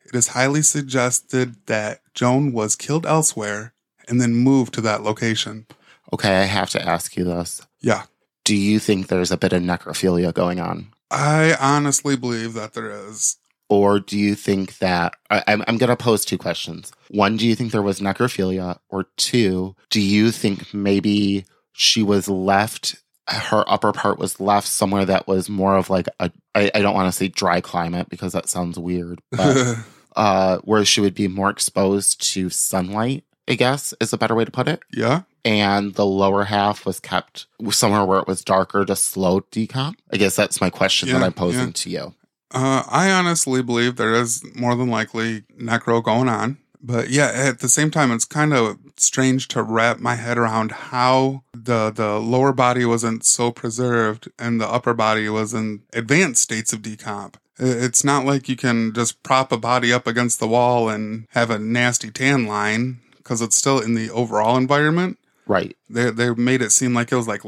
it 0.05 0.15
is 0.15 0.29
highly 0.29 0.63
suggested 0.63 1.57
that 1.67 2.01
Joan 2.15 2.53
was 2.53 2.77
killed 2.77 3.05
elsewhere 3.05 3.75
and 4.09 4.21
then 4.21 4.35
moved 4.35 4.73
to 4.75 4.81
that 4.83 5.03
location. 5.03 5.67
Okay, 6.13 6.37
I 6.37 6.45
have 6.45 6.71
to 6.71 6.83
ask 6.83 7.17
you 7.17 7.25
this. 7.25 7.67
Yeah, 7.81 8.05
Do 8.45 8.55
you 8.55 8.79
think 8.79 9.07
there's 9.09 9.33
a 9.33 9.37
bit 9.37 9.53
of 9.53 9.63
necrophilia 9.63 10.33
going 10.33 10.61
on? 10.61 10.93
I 11.11 11.57
honestly 11.61 12.17
believe 12.17 12.55
that 12.55 12.75
there 12.75 12.91
is. 12.91 13.39
Or 13.73 14.01
do 14.01 14.19
you 14.19 14.35
think 14.35 14.81
that 14.81 15.15
I, 15.31 15.43
I'm, 15.47 15.65
I'm 15.67 15.79
going 15.79 15.89
to 15.89 15.97
pose 15.97 16.27
two 16.27 16.37
questions. 16.37 16.93
One, 17.09 17.39
do 17.39 17.49
you 17.49 17.55
think 17.55 17.73
there 17.73 17.81
was 17.81 18.01
necrophilia? 18.01 18.79
Or 18.91 19.07
two, 19.17 19.75
do 19.89 19.99
you 19.99 20.31
think 20.31 20.75
maybe 20.75 21.47
she 21.73 22.03
was 22.03 22.29
left, 22.29 22.97
her 23.29 23.65
upper 23.67 23.93
part 23.93 24.19
was 24.19 24.39
left 24.39 24.69
somewhere 24.69 25.07
that 25.07 25.27
was 25.27 25.49
more 25.49 25.75
of 25.75 25.89
like 25.89 26.07
a, 26.21 26.31
I, 26.55 26.71
I 26.75 26.83
don't 26.83 26.95
want 26.95 27.11
to 27.11 27.17
say 27.17 27.29
dry 27.29 27.63
climate 27.63 28.11
because 28.11 28.35
that 28.35 28.47
sounds 28.47 28.79
weird, 28.79 29.23
but 29.31 29.79
uh, 30.17 30.59
where 30.59 30.85
she 30.85 31.01
would 31.01 31.15
be 31.15 31.27
more 31.27 31.49
exposed 31.49 32.21
to 32.33 32.51
sunlight, 32.51 33.25
I 33.49 33.55
guess 33.55 33.95
is 34.03 34.13
a 34.13 34.19
better 34.19 34.35
way 34.35 34.45
to 34.45 34.51
put 34.51 34.69
it. 34.69 34.83
yeah, 34.93 35.23
And 35.47 35.95
the 35.95 36.05
lower 36.05 36.45
half 36.45 36.85
was 36.85 37.01
kept 37.01 37.47
somewhere 37.71 38.05
where 38.05 38.21
it 38.21 38.29
was 38.29 38.45
darker 38.45 38.85
to 38.85 38.97
slow 38.97 39.41
decomp. 39.41 39.95
I 40.13 40.19
guess 40.19 40.37
that's 40.37 40.61
my 40.61 40.69
question 40.69 41.09
that 41.09 41.23
I'm 41.23 41.33
posing 41.33 41.69
yeah. 41.69 41.73
to 41.73 41.91
you. 41.91 42.15
Uh, 42.53 42.83
I 42.89 43.11
honestly 43.11 43.63
believe 43.63 43.97
there 43.97 44.15
is 44.15 44.43
more 44.55 44.75
than 44.75 44.89
likely 44.89 45.43
necro 45.59 46.03
going 46.03 46.29
on. 46.29 46.59
But 46.85 47.11
yeah, 47.11 47.31
at 47.33 47.61
the 47.61 47.69
same 47.69 47.91
time, 47.93 48.11
it's 48.11 48.25
kind 48.25 48.53
of 48.53 48.77
strange 48.97 49.47
to 49.49 49.63
wrap 49.63 50.01
my 50.01 50.17
head 50.17 50.37
around 50.37 50.73
how 50.73 51.45
the 51.55 51.91
the 51.91 52.19
lower 52.19 52.53
body 52.53 52.85
wasn't 52.85 53.25
so 53.25 53.53
preserved 53.53 54.29
and 54.39 54.61
the 54.61 54.69
upper 54.69 54.93
body 54.93 55.29
was 55.29 55.55
in 55.55 55.83
advanced 55.93 56.43
states 56.43 56.73
of 56.73 56.83
decomp. 56.83 57.35
It's 57.59 58.03
not 58.03 58.25
like 58.27 58.49
you 58.49 58.57
can 58.57 58.93
just 58.93 59.23
prop 59.23 59.53
a 59.53 59.57
body 59.59 59.93
up 59.93 60.07
against 60.09 60.41
the 60.41 60.49
wall 60.49 60.89
and 60.89 61.27
have 61.31 61.51
a 61.51 61.59
nasty 61.59 62.11
tan 62.11 62.47
line 62.47 62.99
because 63.19 63.41
it's 63.41 63.57
still 63.57 63.79
in 63.79 63.95
the 63.95 64.11
overall 64.11 64.57
environment 64.57 65.19
Right. 65.47 65.77
they 65.89 66.11
they 66.11 66.35
made 66.35 66.63
it 66.63 66.73
seem 66.73 66.95
like 66.95 67.13
it 67.13 67.17
was 67.17 67.29
like 67.29 67.43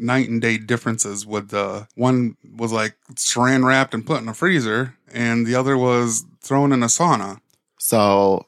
night 0.00 0.28
and 0.28 0.40
day 0.40 0.58
differences 0.58 1.26
with 1.26 1.50
the 1.50 1.86
one 1.94 2.36
was 2.56 2.72
like 2.72 2.96
saran 3.14 3.64
wrapped 3.64 3.94
and 3.94 4.06
put 4.06 4.20
in 4.22 4.28
a 4.28 4.34
freezer 4.34 4.94
and 5.12 5.46
the 5.46 5.54
other 5.54 5.76
was 5.76 6.24
thrown 6.42 6.72
in 6.72 6.82
a 6.82 6.86
sauna 6.86 7.40
So, 7.78 8.46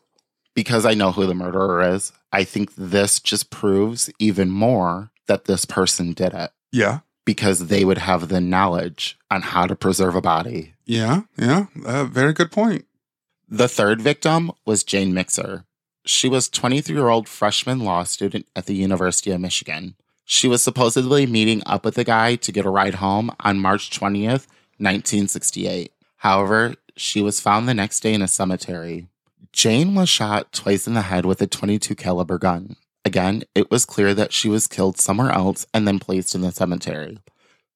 because 0.54 0.84
I 0.84 0.94
know 0.94 1.12
who 1.12 1.26
the 1.26 1.34
murderer 1.34 1.82
is, 1.94 2.12
I 2.32 2.44
think 2.44 2.74
this 2.76 3.20
just 3.20 3.50
proves 3.50 4.10
even 4.18 4.50
more 4.50 5.10
that 5.26 5.44
this 5.44 5.64
person 5.64 6.12
did 6.12 6.34
it 6.34 6.50
yeah 6.72 7.00
because 7.24 7.68
they 7.68 7.84
would 7.84 7.98
have 7.98 8.28
the 8.28 8.40
knowledge 8.40 9.16
on 9.30 9.42
how 9.42 9.66
to 9.66 9.76
preserve 9.76 10.14
a 10.16 10.20
body. 10.20 10.74
yeah 10.86 11.22
yeah 11.36 11.66
uh, 11.86 12.04
very 12.04 12.32
good 12.32 12.50
point 12.50 12.84
The 13.48 13.68
third 13.68 14.00
victim 14.00 14.50
was 14.64 14.82
Jane 14.84 15.12
Mixer. 15.14 15.64
She 16.04 16.28
was 16.28 16.48
23 16.48 16.96
year 16.96 17.08
old 17.08 17.28
freshman 17.28 17.80
law 17.80 18.02
student 18.04 18.46
at 18.56 18.64
the 18.66 18.74
University 18.74 19.30
of 19.30 19.40
Michigan. 19.40 19.94
She 20.32 20.48
was 20.48 20.62
supposedly 20.62 21.26
meeting 21.26 21.62
up 21.66 21.84
with 21.84 21.98
a 21.98 22.04
guy 22.04 22.36
to 22.36 22.52
get 22.52 22.64
a 22.64 22.70
ride 22.70 22.94
home 22.94 23.32
on 23.40 23.58
March 23.58 23.90
20th, 23.90 24.48
1968. 24.78 25.92
However, 26.16 26.74
she 26.96 27.20
was 27.20 27.38
found 27.38 27.68
the 27.68 27.74
next 27.74 28.00
day 28.00 28.14
in 28.14 28.22
a 28.22 28.26
cemetery. 28.26 29.08
Jane 29.52 29.94
was 29.94 30.08
shot 30.08 30.50
twice 30.50 30.86
in 30.86 30.94
the 30.94 31.02
head 31.02 31.26
with 31.26 31.42
a 31.42 31.46
22 31.46 31.94
caliber 31.94 32.38
gun. 32.38 32.76
Again, 33.04 33.42
it 33.54 33.70
was 33.70 33.84
clear 33.84 34.14
that 34.14 34.32
she 34.32 34.48
was 34.48 34.66
killed 34.66 34.98
somewhere 34.98 35.30
else 35.30 35.66
and 35.74 35.86
then 35.86 35.98
placed 35.98 36.34
in 36.34 36.40
the 36.40 36.50
cemetery. 36.50 37.18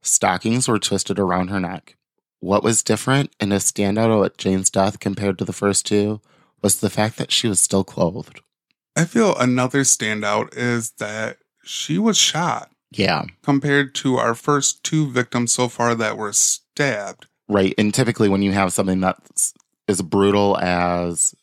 Stockings 0.01 0.67
were 0.67 0.79
twisted 0.79 1.19
around 1.19 1.49
her 1.49 1.61
neck. 1.61 1.97
What 2.41 2.65
was 2.65 2.83
different 2.83 3.33
and 3.39 3.53
a 3.53 3.57
standout 3.57 4.25
at 4.25 4.39
Jane's 4.39 4.71
death 4.71 4.99
compared 4.99 5.37
to 5.41 5.45
the 5.45 5.53
first 5.53 5.85
two 5.85 6.23
was 6.63 6.81
the 6.81 6.89
fact 6.89 7.19
that 7.19 7.33
she 7.33 7.49
was 7.49 7.61
still 7.61 7.85
clothed. 7.85 8.41
i 8.97 9.05
feel 9.05 9.37
another 9.37 9.83
standout 9.83 10.57
is 10.57 10.93
that 10.93 11.37
she 11.67 11.99
was 11.99 12.17
shot 12.17 12.71
Yeah, 12.93 13.25
compared 13.43 13.95
to 13.97 14.17
our 14.17 14.35
first 14.35 14.83
two 14.85 15.11
victims 15.11 15.53
so 15.53 15.69
far 15.69 15.95
that 15.97 16.17
were 16.17 16.33
stabbed 16.33 17.27
right. 17.49 17.75
And 17.79 17.93
typically, 17.93 18.29
when 18.29 18.43
you 18.43 18.53
have 18.53 18.73
something 18.73 19.01
that's 19.01 19.53
as 19.89 20.01
brutal 20.03 20.57
as 20.59 21.35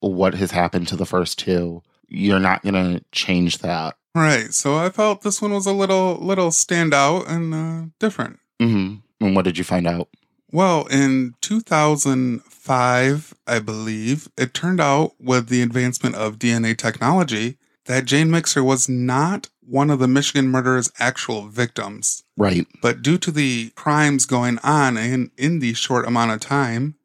what 0.00 0.34
has 0.34 0.50
happened 0.50 0.88
to 0.88 0.96
the 0.96 1.06
first 1.06 1.38
two, 1.38 1.82
you're 2.08 2.40
not 2.40 2.62
going 2.62 2.74
to 2.74 3.04
change 3.12 3.58
that. 3.58 3.94
right 4.14 4.52
so 4.52 4.76
i 4.76 4.90
felt 4.90 5.22
this 5.22 5.40
one 5.40 5.52
was 5.52 5.66
a 5.66 5.72
little 5.72 6.16
little 6.16 6.50
standout 6.50 7.26
and 7.28 7.54
uh, 7.54 7.86
different 7.98 8.38
hmm 8.60 8.96
And 9.20 9.34
what 9.36 9.44
did 9.44 9.56
you 9.58 9.64
find 9.64 9.86
out? 9.86 10.08
Well, 10.50 10.84
in 10.90 11.34
2005, 11.40 13.34
I 13.46 13.58
believe, 13.58 14.28
it 14.36 14.52
turned 14.54 14.80
out 14.80 15.12
with 15.20 15.48
the 15.48 15.62
advancement 15.62 16.14
of 16.16 16.38
DNA 16.38 16.76
technology 16.76 17.56
that 17.86 18.04
Jane 18.04 18.30
Mixer 18.30 18.62
was 18.62 18.88
not 18.88 19.48
one 19.66 19.90
of 19.90 19.98
the 19.98 20.08
Michigan 20.08 20.48
murderer's 20.48 20.90
actual 20.98 21.48
victims. 21.48 22.24
Right. 22.36 22.66
But 22.80 23.02
due 23.02 23.18
to 23.18 23.30
the 23.30 23.70
crimes 23.70 24.26
going 24.26 24.58
on 24.62 24.96
in, 24.96 25.30
in 25.36 25.58
the 25.60 25.74
short 25.74 26.06
amount 26.06 26.32
of 26.32 26.40
time, 26.40 26.96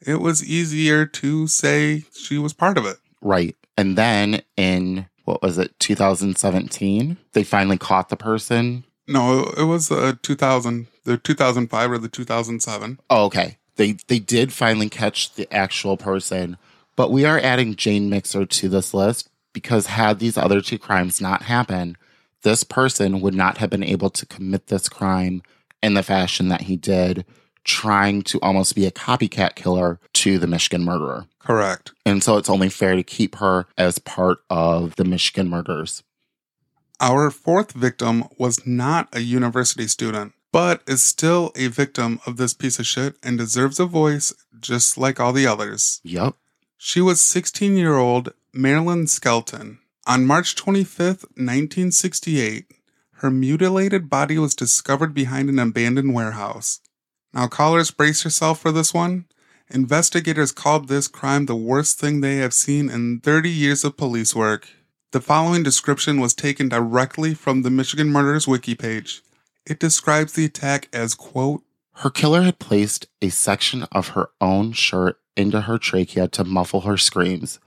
it 0.00 0.20
was 0.20 0.44
easier 0.44 1.06
to 1.06 1.46
say 1.46 2.04
she 2.16 2.38
was 2.38 2.52
part 2.52 2.78
of 2.78 2.86
it. 2.86 2.98
Right. 3.20 3.56
And 3.76 3.96
then 3.98 4.42
in, 4.56 5.06
what 5.24 5.42
was 5.42 5.58
it, 5.58 5.78
2017, 5.80 7.16
they 7.32 7.42
finally 7.42 7.78
caught 7.78 8.08
the 8.08 8.16
person. 8.16 8.84
No, 9.06 9.52
it 9.56 9.64
was 9.64 9.90
uh, 9.90 10.14
2000, 10.22 10.86
the 11.04 11.18
2005 11.18 11.90
or 11.90 11.98
the 11.98 12.08
2007. 12.08 13.00
Oh, 13.10 13.24
okay. 13.24 13.58
They 13.76 13.92
they 14.06 14.18
did 14.18 14.52
finally 14.52 14.88
catch 14.88 15.34
the 15.34 15.52
actual 15.52 15.96
person, 15.96 16.56
but 16.96 17.10
we 17.10 17.24
are 17.24 17.40
adding 17.40 17.74
Jane 17.74 18.08
Mixer 18.08 18.46
to 18.46 18.68
this 18.68 18.94
list 18.94 19.28
because 19.52 19.86
had 19.86 20.18
these 20.18 20.38
other 20.38 20.60
two 20.60 20.78
crimes 20.78 21.20
not 21.20 21.42
happened, 21.42 21.98
this 22.44 22.62
person 22.62 23.20
would 23.20 23.34
not 23.34 23.58
have 23.58 23.70
been 23.70 23.82
able 23.82 24.10
to 24.10 24.26
commit 24.26 24.68
this 24.68 24.88
crime 24.88 25.42
in 25.82 25.94
the 25.94 26.02
fashion 26.02 26.48
that 26.48 26.62
he 26.62 26.76
did, 26.76 27.24
trying 27.64 28.22
to 28.22 28.38
almost 28.40 28.76
be 28.76 28.86
a 28.86 28.92
copycat 28.92 29.56
killer 29.56 29.98
to 30.12 30.38
the 30.38 30.46
Michigan 30.46 30.84
murderer. 30.84 31.26
Correct. 31.40 31.92
And 32.06 32.22
so 32.22 32.36
it's 32.36 32.50
only 32.50 32.68
fair 32.68 32.94
to 32.94 33.02
keep 33.02 33.36
her 33.36 33.66
as 33.76 33.98
part 33.98 34.38
of 34.48 34.96
the 34.96 35.04
Michigan 35.04 35.48
murders. 35.48 36.02
Our 37.00 37.30
fourth 37.30 37.72
victim 37.72 38.24
was 38.38 38.66
not 38.66 39.08
a 39.12 39.20
university 39.20 39.88
student, 39.88 40.32
but 40.52 40.82
is 40.86 41.02
still 41.02 41.50
a 41.56 41.66
victim 41.66 42.20
of 42.26 42.36
this 42.36 42.54
piece 42.54 42.78
of 42.78 42.86
shit 42.86 43.16
and 43.22 43.36
deserves 43.36 43.80
a 43.80 43.86
voice 43.86 44.32
just 44.60 44.96
like 44.96 45.18
all 45.18 45.32
the 45.32 45.46
others. 45.46 46.00
Yep. 46.04 46.34
She 46.76 47.00
was 47.00 47.20
16 47.20 47.76
year 47.76 47.96
old 47.96 48.32
Marilyn 48.52 49.06
Skelton. 49.06 49.78
On 50.06 50.26
March 50.26 50.54
25th, 50.54 51.24
1968, 51.38 52.66
her 53.18 53.30
mutilated 53.30 54.10
body 54.10 54.36
was 54.38 54.54
discovered 54.54 55.14
behind 55.14 55.48
an 55.48 55.58
abandoned 55.58 56.12
warehouse. 56.12 56.80
Now, 57.32 57.46
callers, 57.46 57.90
brace 57.90 58.22
yourself 58.22 58.60
for 58.60 58.70
this 58.70 58.92
one. 58.92 59.24
Investigators 59.70 60.52
called 60.52 60.88
this 60.88 61.08
crime 61.08 61.46
the 61.46 61.56
worst 61.56 61.98
thing 61.98 62.20
they 62.20 62.36
have 62.36 62.52
seen 62.52 62.90
in 62.90 63.20
30 63.20 63.48
years 63.48 63.82
of 63.82 63.96
police 63.96 64.34
work. 64.34 64.68
The 65.12 65.22
following 65.22 65.62
description 65.62 66.20
was 66.20 66.34
taken 66.34 66.68
directly 66.68 67.32
from 67.32 67.62
the 67.62 67.70
Michigan 67.70 68.10
Murders 68.10 68.46
wiki 68.46 68.74
page. 68.74 69.22
It 69.64 69.80
describes 69.80 70.34
the 70.34 70.44
attack 70.44 70.90
as, 70.92 71.14
quote, 71.14 71.62
Her 71.94 72.10
killer 72.10 72.42
had 72.42 72.58
placed 72.58 73.06
a 73.22 73.30
section 73.30 73.84
of 73.90 74.08
her 74.08 74.28
own 74.38 74.72
shirt 74.72 75.18
into 75.34 75.62
her 75.62 75.78
trachea 75.78 76.28
to 76.28 76.44
muffle 76.44 76.82
her 76.82 76.98
screams, 76.98 77.58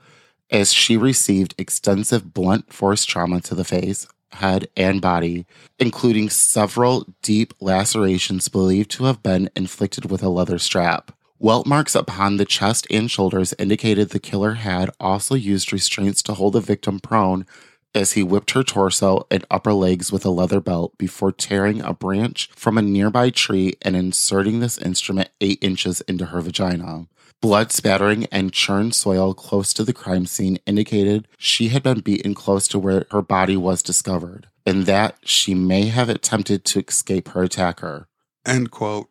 as 0.50 0.74
she 0.74 0.98
received 0.98 1.56
extensive 1.58 2.34
blunt 2.34 2.72
force 2.72 3.06
trauma 3.06 3.42
to 3.42 3.56
the 3.56 3.64
face, 3.64 4.08
head, 4.32 4.68
and 4.76 5.02
body, 5.02 5.46
including 5.80 6.30
several 6.30 7.06
deep 7.22 7.54
lacerations 7.60 8.48
believed 8.48 8.92
to 8.92 9.06
have 9.06 9.24
been 9.24 9.50
inflicted 9.56 10.10
with 10.10 10.24
a 10.24 10.30
leather 10.30 10.60
strap. 10.60 11.12
Welt 11.40 11.68
marks 11.68 11.94
upon 11.94 12.38
the 12.38 12.46
chest 12.46 12.88
and 12.90 13.12
shoulders 13.12 13.54
indicated 13.60 14.10
the 14.10 14.20
killer 14.20 14.54
had 14.54 14.90
also 15.00 15.36
used 15.36 15.72
restraints 15.72 16.24
to 16.24 16.34
hold 16.34 16.54
the 16.54 16.60
victim 16.60 17.00
prone 17.00 17.46
as 17.94 18.14
he 18.14 18.24
whipped 18.24 18.52
her 18.52 18.64
torso 18.64 19.26
and 19.30 19.46
upper 19.50 19.74
legs 19.74 20.12
with 20.12 20.26
a 20.26 20.30
leather 20.30 20.60
belt 20.60 20.98
before 20.98 21.32
tearing 21.32 21.82
a 21.82 21.94
branch 21.94 22.50
from 22.56 22.78
a 22.78 22.82
nearby 22.82 23.30
tree 23.30 23.74
and 23.82 23.96
inserting 23.96 24.60
this 24.60 24.78
instrument 24.78 25.30
eight 25.42 25.60
inches 25.62 26.02
into 26.02 26.26
her 26.26 26.42
vagina. 26.42 27.08
Blood 27.41 27.71
spattering 27.71 28.26
and 28.32 28.52
churned 28.52 28.95
soil 28.95 29.34
close 29.34 29.71
to 29.73 29.84
the 29.84 29.93
crime 29.93 30.26
scene 30.26 30.58
indicated 30.65 31.28
she 31.38 31.69
had 31.69 31.84
been 31.84 32.00
beaten 32.00 32.34
close 32.34 32.67
to 32.69 32.80
where 32.80 33.06
her 33.12 33.21
body 33.21 33.56
was 33.56 33.84
discovered, 33.84 34.47
and 34.65 34.88
that 34.88 35.17
she 35.23 35.54
may 35.54 35.86
have 35.86 36.10
attempted 36.10 36.65
to 36.65 36.80
escape 36.80 37.30
her 37.30 37.43
attacker. 37.43 38.08
End 38.45 38.71
quote. 38.71 39.10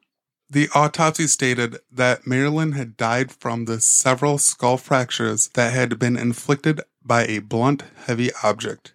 The 0.50 0.68
autopsy 0.74 1.26
stated 1.26 1.78
that 1.90 2.26
Marilyn 2.26 2.72
had 2.72 2.96
died 2.96 3.32
from 3.32 3.64
the 3.64 3.80
several 3.80 4.38
skull 4.38 4.76
fractures 4.76 5.48
that 5.54 5.72
had 5.72 5.98
been 5.98 6.16
inflicted 6.16 6.80
by 7.04 7.24
a 7.26 7.38
blunt, 7.38 7.84
heavy 8.06 8.30
object. 8.42 8.92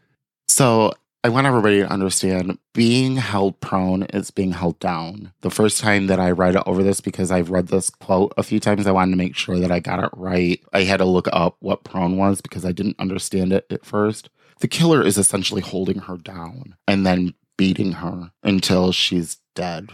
So 0.48 0.94
I 1.24 1.30
want 1.30 1.46
everybody 1.46 1.80
to 1.80 1.92
understand 1.92 2.58
being 2.74 3.18
held 3.18 3.60
prone 3.62 4.04
is 4.04 4.32
being 4.32 4.54
held 4.54 4.80
down. 4.80 5.34
The 5.42 5.52
first 5.52 5.80
time 5.80 6.08
that 6.08 6.20
I 6.20 6.32
read 6.32 6.56
over 6.66 6.82
this, 6.82 7.00
because 7.00 7.30
I've 7.30 7.52
read 7.52 7.68
this 7.68 7.92
quote 7.92 8.34
a 8.38 8.44
few 8.44 8.60
times, 8.60 8.88
I 8.88 8.92
wanted 8.92 9.12
to 9.12 9.18
make 9.18 9.36
sure 9.36 9.60
that 9.60 9.72
I 9.72 9.80
got 9.80 10.04
it 10.04 10.10
right. 10.14 10.60
I 10.74 10.82
had 10.82 10.98
to 10.98 11.06
look 11.06 11.28
up 11.32 11.58
what 11.60 11.84
prone 11.84 12.18
was 12.18 12.42
because 12.42 12.66
I 12.66 12.72
didn't 12.72 13.00
understand 13.00 13.54
it 13.54 13.68
at 13.70 13.86
first. 13.86 14.32
The 14.62 14.68
killer 14.68 15.06
is 15.06 15.20
essentially 15.20 15.62
holding 15.62 16.00
her 16.00 16.18
down 16.18 16.76
and 16.88 17.06
then 17.06 17.36
beating 17.56 17.94
her 17.94 18.32
until 18.42 18.92
she's 18.92 19.38
dead. 19.54 19.90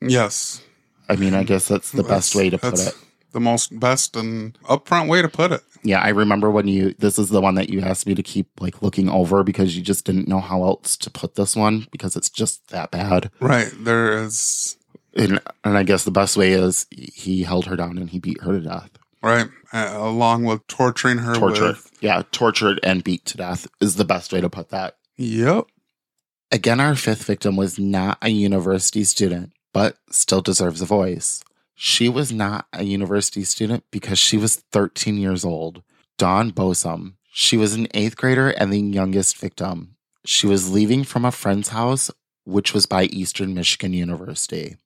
Yes. 0.00 0.62
I 1.08 1.16
mean, 1.16 1.34
I 1.34 1.42
guess 1.42 1.66
that's 1.66 1.90
the 1.90 2.02
best 2.04 2.36
way 2.36 2.50
to 2.50 2.58
put 2.58 2.78
it. 2.78 2.94
The 3.32 3.40
most 3.40 3.78
best 3.80 4.14
and 4.14 4.56
upfront 4.62 5.08
way 5.08 5.22
to 5.22 5.28
put 5.28 5.50
it. 5.50 5.62
Yeah, 5.82 6.00
I 6.00 6.08
remember 6.08 6.50
when 6.50 6.68
you 6.68 6.94
this 6.98 7.18
is 7.18 7.28
the 7.30 7.40
one 7.40 7.54
that 7.56 7.70
you 7.70 7.80
asked 7.80 8.06
me 8.06 8.14
to 8.14 8.22
keep 8.22 8.48
like 8.60 8.82
looking 8.82 9.08
over 9.08 9.42
because 9.42 9.76
you 9.76 9.82
just 9.82 10.04
didn't 10.04 10.28
know 10.28 10.40
how 10.40 10.62
else 10.64 10.96
to 10.98 11.10
put 11.10 11.34
this 11.34 11.54
one 11.56 11.86
because 11.90 12.16
it's 12.16 12.30
just 12.30 12.68
that 12.68 12.90
bad. 12.90 13.30
Right. 13.40 13.70
There 13.78 14.24
is 14.24 14.76
And 15.14 15.40
and 15.64 15.78
I 15.78 15.82
guess 15.82 16.04
the 16.04 16.10
best 16.10 16.36
way 16.36 16.52
is 16.52 16.86
he 16.90 17.42
held 17.42 17.66
her 17.66 17.76
down 17.76 17.98
and 17.98 18.10
he 18.10 18.18
beat 18.18 18.42
her 18.42 18.52
to 18.52 18.60
death. 18.60 18.90
right. 19.22 19.48
Uh, 19.72 19.92
along 19.98 20.44
with 20.44 20.66
torturing 20.66 21.18
her 21.18 21.34
Tortured. 21.34 21.68
with 21.68 21.90
Yeah, 22.00 22.22
tortured 22.32 22.80
and 22.82 23.04
beat 23.04 23.24
to 23.26 23.36
death 23.36 23.66
is 23.80 23.96
the 23.96 24.04
best 24.04 24.32
way 24.32 24.40
to 24.40 24.48
put 24.48 24.70
that. 24.70 24.96
Yep. 25.18 25.66
Again, 26.50 26.80
our 26.80 26.94
fifth 26.94 27.24
victim 27.24 27.56
was 27.56 27.78
not 27.78 28.16
a 28.22 28.30
university 28.30 29.04
student, 29.04 29.52
but 29.74 29.96
still 30.10 30.40
deserves 30.40 30.80
a 30.80 30.86
voice. 30.86 31.44
She 31.80 32.08
was 32.08 32.32
not 32.32 32.66
a 32.72 32.82
university 32.82 33.44
student 33.44 33.84
because 33.92 34.18
she 34.18 34.36
was 34.36 34.56
13 34.72 35.16
years 35.16 35.44
old. 35.44 35.84
Dawn 36.18 36.50
Basom. 36.50 37.12
She 37.30 37.56
was 37.56 37.74
an 37.74 37.86
eighth 37.94 38.16
grader 38.16 38.48
and 38.48 38.72
the 38.72 38.80
youngest 38.80 39.38
victim. 39.38 39.94
She 40.24 40.48
was 40.48 40.72
leaving 40.72 41.04
from 41.04 41.24
a 41.24 41.30
friend's 41.30 41.68
house, 41.68 42.10
which 42.44 42.74
was 42.74 42.86
by 42.86 43.04
Eastern 43.04 43.54
Michigan 43.54 43.92
University. 43.92 44.76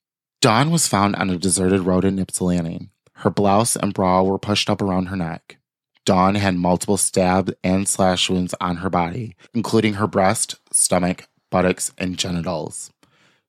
Dawn 0.42 0.70
was 0.70 0.86
found 0.86 1.16
on 1.16 1.30
a 1.30 1.38
deserted 1.38 1.80
road 1.80 2.04
in 2.04 2.18
Ypsilanti. 2.18 2.90
Her 3.14 3.30
blouse 3.30 3.74
and 3.74 3.94
bra 3.94 4.22
were 4.22 4.38
pushed 4.38 4.68
up 4.68 4.82
around 4.82 5.06
her 5.06 5.16
neck. 5.16 5.56
Dawn 6.04 6.34
had 6.34 6.56
multiple 6.56 6.98
stab 6.98 7.54
and 7.64 7.88
slash 7.88 8.28
wounds 8.28 8.54
on 8.60 8.76
her 8.76 8.90
body, 8.90 9.34
including 9.54 9.94
her 9.94 10.06
breast, 10.06 10.56
stomach, 10.70 11.26
buttocks, 11.50 11.90
and 11.96 12.18
genitals. 12.18 12.90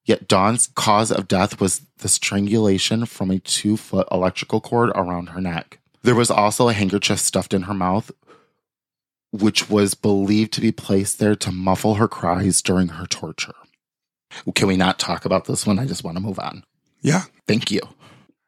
Yet 0.05 0.27
Dawn's 0.27 0.67
cause 0.75 1.11
of 1.11 1.27
death 1.27 1.61
was 1.61 1.81
the 1.99 2.09
strangulation 2.09 3.05
from 3.05 3.31
a 3.31 3.39
two 3.39 3.77
foot 3.77 4.07
electrical 4.11 4.59
cord 4.59 4.89
around 4.95 5.29
her 5.29 5.41
neck. 5.41 5.79
There 6.01 6.15
was 6.15 6.29
also 6.29 6.67
a 6.67 6.73
handkerchief 6.73 7.19
stuffed 7.19 7.53
in 7.53 7.63
her 7.63 7.73
mouth, 7.73 8.11
which 9.31 9.69
was 9.69 9.93
believed 9.93 10.51
to 10.53 10.61
be 10.61 10.71
placed 10.71 11.19
there 11.19 11.35
to 11.37 11.51
muffle 11.51 11.95
her 11.95 12.09
cries 12.09 12.61
during 12.61 12.89
her 12.89 13.05
torture. 13.05 13.55
Can 14.53 14.67
we 14.67 14.75
not 14.75 14.99
talk 14.99 15.25
about 15.25 15.45
this 15.45 15.65
one? 15.65 15.79
I 15.79 15.85
just 15.85 16.03
want 16.03 16.17
to 16.17 16.23
move 16.23 16.39
on. 16.39 16.63
Yeah. 17.01 17.23
Thank 17.47 17.71
you. 17.71 17.81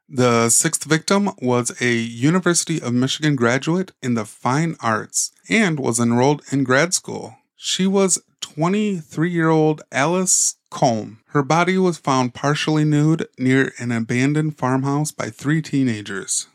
The 0.07 0.49
sixth 0.49 0.83
victim 0.83 1.31
was 1.41 1.81
a 1.81 1.93
University 1.93 2.81
of 2.81 2.93
Michigan 2.93 3.35
graduate 3.35 3.91
in 4.03 4.13
the 4.13 4.25
fine 4.25 4.75
arts 4.79 5.31
and 5.49 5.79
was 5.79 5.99
enrolled 5.99 6.43
in 6.51 6.63
grad 6.63 6.93
school. 6.93 7.37
She 7.55 7.87
was 7.87 8.21
23 8.41 9.31
year 9.31 9.49
old 9.49 9.81
Alice 9.91 10.57
Kalom. 10.75 11.19
Her 11.27 11.41
body 11.41 11.77
was 11.77 11.97
found 11.97 12.33
partially 12.33 12.83
nude 12.83 13.27
near 13.39 13.73
an 13.79 13.91
abandoned 13.91 14.57
farmhouse 14.57 15.11
by 15.11 15.29
three 15.29 15.61
teenagers. 15.61 16.47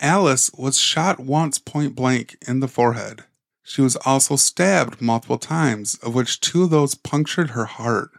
Alice 0.00 0.50
was 0.56 0.78
shot 0.78 1.18
once 1.18 1.58
point 1.58 1.94
blank 1.96 2.36
in 2.46 2.60
the 2.60 2.68
forehead. 2.68 3.24
She 3.64 3.82
was 3.82 3.96
also 3.96 4.36
stabbed 4.36 5.02
multiple 5.02 5.38
times, 5.38 5.96
of 5.96 6.14
which 6.14 6.40
two 6.40 6.62
of 6.62 6.70
those 6.70 6.94
punctured 6.94 7.50
her 7.50 7.64
heart. 7.64 8.10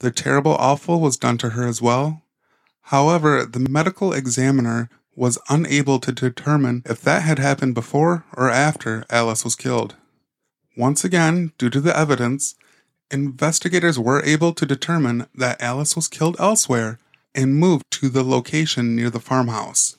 The 0.00 0.10
terrible 0.10 0.54
awful 0.54 1.00
was 1.00 1.16
done 1.18 1.38
to 1.38 1.50
her 1.50 1.66
as 1.66 1.82
well, 1.82 2.22
However, 2.88 3.44
the 3.44 3.60
medical 3.68 4.14
examiner 4.14 4.88
was 5.14 5.38
unable 5.50 5.98
to 6.00 6.10
determine 6.10 6.82
if 6.86 7.02
that 7.02 7.20
had 7.22 7.38
happened 7.38 7.74
before 7.74 8.24
or 8.34 8.48
after 8.48 9.04
Alice 9.10 9.44
was 9.44 9.54
killed. 9.54 9.94
Once 10.74 11.04
again, 11.04 11.52
due 11.58 11.68
to 11.68 11.82
the 11.82 11.94
evidence, 11.94 12.54
investigators 13.10 13.98
were 13.98 14.22
able 14.24 14.52
to 14.54 14.66
determine 14.66 15.26
that 15.34 15.60
Alice 15.62 15.96
was 15.96 16.08
killed 16.08 16.36
elsewhere 16.38 16.98
and 17.34 17.54
moved 17.56 17.84
to 17.92 18.08
the 18.08 18.22
location 18.24 18.94
near 18.96 19.10
the 19.10 19.20
farmhouse. 19.20 19.96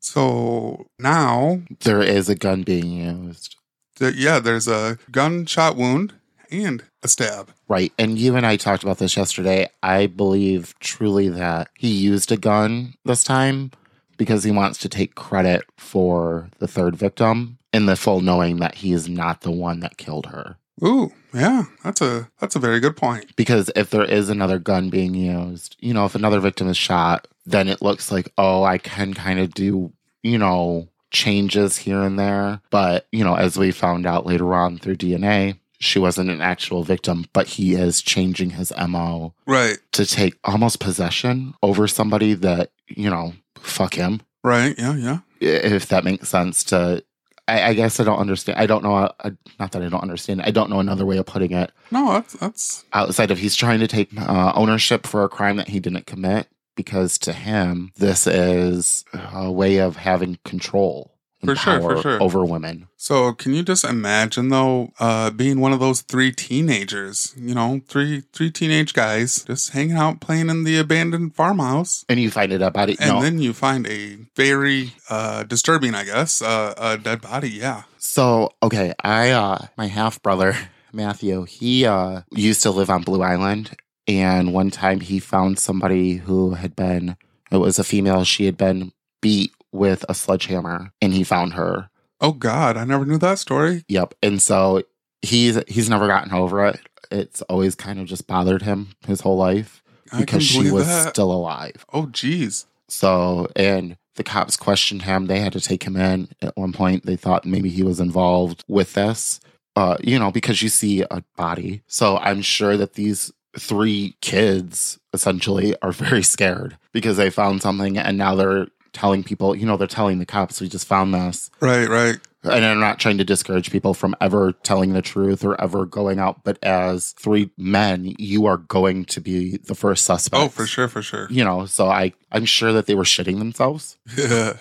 So 0.00 0.86
now, 0.98 1.62
There 1.80 2.02
is 2.02 2.28
a 2.28 2.34
gun 2.34 2.62
being 2.62 2.90
used. 2.90 3.56
th- 3.98 4.14
yeah, 4.14 4.38
there's 4.40 4.66
a 4.68 4.98
gunshot 5.10 5.76
wound 5.76 6.14
and 6.50 6.82
a 7.02 7.08
stab. 7.08 7.50
Right. 7.68 7.92
And 7.98 8.18
you 8.18 8.36
and 8.36 8.44
I 8.44 8.56
talked 8.56 8.82
about 8.82 8.98
this 8.98 9.16
yesterday. 9.16 9.68
I 9.82 10.06
believe 10.06 10.74
truly 10.80 11.28
that 11.30 11.68
he 11.78 11.88
used 11.88 12.32
a 12.32 12.36
gun 12.36 12.94
this 13.04 13.24
time 13.24 13.70
because 14.16 14.44
he 14.44 14.50
wants 14.50 14.78
to 14.80 14.88
take 14.88 15.14
credit 15.14 15.64
for 15.78 16.50
the 16.58 16.68
third 16.68 16.96
victim 16.96 17.58
in 17.72 17.86
the 17.86 17.96
full 17.96 18.20
knowing 18.20 18.58
that 18.58 18.76
he 18.76 18.92
is 18.92 19.08
not 19.08 19.40
the 19.40 19.50
one 19.50 19.80
that 19.80 19.96
killed 19.96 20.26
her. 20.26 20.56
Ooh, 20.84 21.12
yeah, 21.34 21.64
that's 21.84 22.00
a 22.00 22.28
that's 22.40 22.56
a 22.56 22.60
very 22.60 22.80
good 22.80 22.96
point. 22.96 23.36
Because 23.36 23.70
if 23.76 23.90
there 23.90 24.04
is 24.04 24.28
another 24.28 24.58
gun 24.58 24.90
being 24.90 25.14
used, 25.14 25.76
you 25.80 25.92
know, 25.94 26.04
if 26.06 26.14
another 26.14 26.40
victim 26.40 26.68
is 26.68 26.76
shot, 26.76 27.28
then 27.44 27.68
it 27.68 27.82
looks 27.82 28.10
like, 28.10 28.32
oh, 28.38 28.64
I 28.64 28.78
can 28.78 29.14
kind 29.14 29.38
of 29.38 29.52
do, 29.54 29.92
you 30.22 30.38
know, 30.38 30.88
changes 31.10 31.76
here 31.78 32.02
and 32.02 32.18
there. 32.18 32.60
But, 32.70 33.06
you 33.12 33.22
know, 33.24 33.34
as 33.34 33.56
we 33.58 33.70
found 33.70 34.06
out 34.06 34.26
later 34.26 34.54
on 34.54 34.78
through 34.78 34.96
DNA, 34.96 35.58
she 35.78 35.98
wasn't 35.98 36.30
an 36.30 36.40
actual 36.40 36.84
victim, 36.84 37.26
but 37.32 37.48
he 37.48 37.74
is 37.74 38.00
changing 38.02 38.50
his 38.50 38.72
MO 38.88 39.34
Right, 39.46 39.78
to 39.92 40.06
take 40.06 40.38
almost 40.44 40.78
possession 40.80 41.54
over 41.62 41.88
somebody 41.88 42.34
that, 42.34 42.70
you 42.88 43.10
know, 43.10 43.34
fuck 43.58 43.94
him. 43.94 44.22
right, 44.44 44.74
yeah, 44.78 44.94
yeah. 44.94 45.18
If 45.40 45.88
that 45.88 46.04
makes 46.04 46.28
sense 46.28 46.62
to, 46.64 47.04
I, 47.48 47.62
I 47.70 47.74
guess 47.74 47.98
I 47.98 48.04
don't 48.04 48.18
understand. 48.18 48.58
I 48.58 48.66
don't 48.66 48.84
know. 48.84 48.94
uh, 48.94 49.30
not 49.58 49.72
that 49.72 49.82
I 49.82 49.88
don't 49.88 50.02
understand. 50.02 50.42
I 50.42 50.50
don't 50.50 50.70
know 50.70 50.80
another 50.80 51.04
way 51.04 51.18
of 51.18 51.26
putting 51.26 51.52
it 51.52 51.72
No, 51.90 52.12
that's 52.12 52.34
that's 52.34 52.84
outside 52.92 53.30
of 53.30 53.38
he's 53.38 53.56
trying 53.56 53.80
to 53.80 53.88
take 53.88 54.10
uh, 54.18 54.52
ownership 54.54 55.06
for 55.06 55.24
a 55.24 55.28
crime 55.28 55.56
that 55.56 55.68
he 55.68 55.80
didn't 55.80 56.06
commit 56.06 56.48
because 56.76 57.18
to 57.18 57.32
him, 57.32 57.92
this 57.96 58.26
is 58.26 59.04
a 59.12 59.50
way 59.50 59.78
of 59.78 59.96
having 59.96 60.38
control 60.44 61.11
For 61.44 61.56
sure, 61.56 61.80
for 61.80 62.00
sure. 62.00 62.22
over 62.22 62.44
women. 62.44 62.86
So 62.96 63.32
can 63.32 63.52
you 63.52 63.62
just 63.64 63.84
imagine 63.84 64.48
though, 64.48 64.92
uh, 65.00 65.30
being 65.30 65.58
one 65.60 65.72
of 65.72 65.80
those 65.80 66.02
three 66.02 66.30
teenagers? 66.30 67.34
You 67.36 67.54
know, 67.54 67.80
three 67.88 68.22
three 68.32 68.50
teenage 68.50 68.92
guys 68.94 69.42
just 69.44 69.70
hanging 69.70 69.96
out 69.96 70.20
playing 70.20 70.48
in 70.50 70.64
the 70.64 70.78
abandoned 70.78 71.34
farmhouse, 71.34 72.04
And 72.08 72.20
you 72.20 72.30
find 72.30 72.52
it 72.52 72.62
about 72.62 72.90
it. 72.90 73.00
and 73.00 73.10
no. 73.14 73.20
then 73.22 73.40
you 73.40 73.52
find 73.52 73.86
a 73.88 74.18
very 74.36 74.92
uh, 75.10 75.42
disturbing, 75.42 75.94
I 75.94 76.04
guess, 76.04 76.40
uh, 76.42 76.74
a 76.76 76.96
dead 76.98 77.20
body. 77.20 77.50
Yeah. 77.50 77.82
So, 77.98 78.50
okay, 78.62 78.92
I 79.02 79.30
uh 79.30 79.66
my 79.76 79.86
half 79.88 80.22
brother, 80.22 80.54
Matthew, 80.92 81.44
he 81.44 81.84
uh 81.86 82.22
used 82.30 82.62
to 82.62 82.70
live 82.70 82.88
on 82.90 83.02
Blue 83.02 83.22
Island 83.22 83.76
and 84.06 84.52
one 84.52 84.70
time 84.70 85.00
he 85.00 85.18
found 85.18 85.58
somebody 85.58 86.14
who 86.14 86.54
had 86.54 86.76
been 86.76 87.16
it 87.50 87.56
was 87.58 87.78
a 87.78 87.84
female, 87.84 88.24
she 88.24 88.46
had 88.46 88.56
been 88.56 88.92
beat 89.20 89.52
with 89.72 90.04
a 90.08 90.14
sledgehammer 90.14 90.92
and 91.00 91.12
he 91.12 91.24
found 91.24 91.54
her. 91.54 91.90
Oh 92.20 92.32
God, 92.32 92.76
I 92.76 92.84
never 92.84 93.04
knew 93.04 93.18
that 93.18 93.38
story. 93.38 93.84
Yep. 93.88 94.14
And 94.22 94.40
so 94.40 94.82
he's 95.22 95.58
he's 95.66 95.90
never 95.90 96.06
gotten 96.06 96.32
over 96.32 96.66
it. 96.66 96.80
It's 97.10 97.42
always 97.42 97.74
kind 97.74 97.98
of 97.98 98.06
just 98.06 98.26
bothered 98.26 98.62
him 98.62 98.90
his 99.06 99.20
whole 99.20 99.36
life 99.36 99.82
because 100.16 100.42
she 100.42 100.70
was 100.70 100.86
that. 100.86 101.10
still 101.10 101.32
alive. 101.32 101.84
Oh 101.92 102.06
geez. 102.06 102.66
So, 102.88 103.48
and 103.56 103.96
the 104.16 104.24
cops 104.24 104.56
questioned 104.56 105.02
him. 105.02 105.26
They 105.26 105.40
had 105.40 105.54
to 105.54 105.60
take 105.60 105.84
him 105.84 105.96
in 105.96 106.28
at 106.42 106.56
one 106.56 106.72
point. 106.72 107.06
They 107.06 107.16
thought 107.16 107.46
maybe 107.46 107.70
he 107.70 107.82
was 107.82 108.00
involved 108.00 108.64
with 108.68 108.92
this, 108.92 109.40
uh, 109.76 109.96
you 110.02 110.18
know, 110.18 110.30
because 110.30 110.62
you 110.62 110.68
see 110.68 111.02
a 111.02 111.24
body. 111.36 111.82
So 111.86 112.18
I'm 112.18 112.42
sure 112.42 112.76
that 112.76 112.94
these 112.94 113.32
three 113.58 114.16
kids 114.20 114.98
essentially 115.12 115.74
are 115.80 115.92
very 115.92 116.22
scared 116.22 116.76
because 116.92 117.16
they 117.16 117.30
found 117.30 117.62
something 117.62 117.96
and 117.96 118.18
now 118.18 118.34
they're 118.34 118.66
telling 118.92 119.24
people, 119.24 119.54
you 119.54 119.66
know, 119.66 119.76
they're 119.76 119.86
telling 119.86 120.18
the 120.18 120.26
cops, 120.26 120.60
we 120.60 120.68
just 120.68 120.86
found 120.86 121.14
this. 121.14 121.50
Right, 121.60 121.88
right. 121.88 122.18
And 122.44 122.64
I'm 122.64 122.80
not 122.80 122.98
trying 122.98 123.18
to 123.18 123.24
discourage 123.24 123.70
people 123.70 123.94
from 123.94 124.16
ever 124.20 124.52
telling 124.52 124.94
the 124.94 125.02
truth 125.02 125.44
or 125.44 125.60
ever 125.60 125.86
going 125.86 126.18
out, 126.18 126.42
but 126.42 126.58
as 126.62 127.12
three 127.12 127.50
men, 127.56 128.14
you 128.18 128.46
are 128.46 128.56
going 128.56 129.04
to 129.06 129.20
be 129.20 129.58
the 129.58 129.76
first 129.76 130.04
suspect. 130.04 130.42
Oh, 130.42 130.48
for 130.48 130.66
sure, 130.66 130.88
for 130.88 131.02
sure. 131.02 131.28
You 131.30 131.44
know, 131.44 131.66
so 131.66 131.88
I, 131.88 132.12
I'm 132.32 132.44
sure 132.44 132.72
that 132.72 132.86
they 132.86 132.96
were 132.96 133.04
shitting 133.04 133.38
themselves. 133.38 133.96
Yeah. 134.16 134.54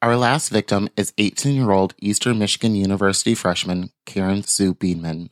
Our 0.00 0.16
last 0.16 0.50
victim 0.50 0.88
is 0.96 1.12
18 1.18 1.56
year 1.56 1.72
old 1.72 1.94
Eastern 2.00 2.38
Michigan 2.38 2.76
University 2.76 3.34
freshman 3.34 3.90
Karen 4.06 4.44
Sue 4.44 4.72
Beineman, 4.72 5.30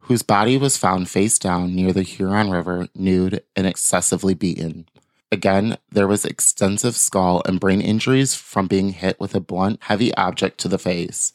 whose 0.00 0.22
body 0.22 0.58
was 0.58 0.76
found 0.76 1.08
face 1.08 1.38
down 1.38 1.74
near 1.74 1.94
the 1.94 2.02
Huron 2.02 2.50
River, 2.50 2.88
nude 2.94 3.42
and 3.56 3.66
excessively 3.66 4.34
beaten. 4.34 4.86
Again, 5.32 5.78
there 5.90 6.06
was 6.06 6.26
extensive 6.26 6.94
skull 6.94 7.40
and 7.46 7.58
brain 7.58 7.80
injuries 7.80 8.34
from 8.34 8.66
being 8.66 8.90
hit 8.90 9.18
with 9.18 9.34
a 9.34 9.40
blunt, 9.40 9.78
heavy 9.84 10.14
object 10.14 10.58
to 10.58 10.68
the 10.68 10.78
face. 10.78 11.32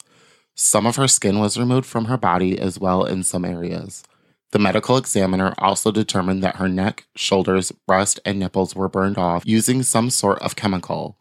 Some 0.54 0.86
of 0.86 0.94
her 0.94 1.08
skin 1.08 1.40
was 1.40 1.58
removed 1.58 1.84
from 1.84 2.04
her 2.04 2.16
body 2.16 2.60
as 2.60 2.78
well 2.78 3.04
in 3.04 3.24
some 3.24 3.44
areas. 3.44 4.04
The 4.52 4.60
medical 4.60 4.96
examiner 4.96 5.52
also 5.58 5.90
determined 5.90 6.44
that 6.44 6.56
her 6.56 6.68
neck, 6.68 7.08
shoulders, 7.16 7.72
breast, 7.88 8.20
and 8.24 8.38
nipples 8.38 8.76
were 8.76 8.88
burned 8.88 9.18
off 9.18 9.42
using 9.44 9.82
some 9.82 10.10
sort 10.10 10.38
of 10.42 10.54
chemical. 10.54 11.18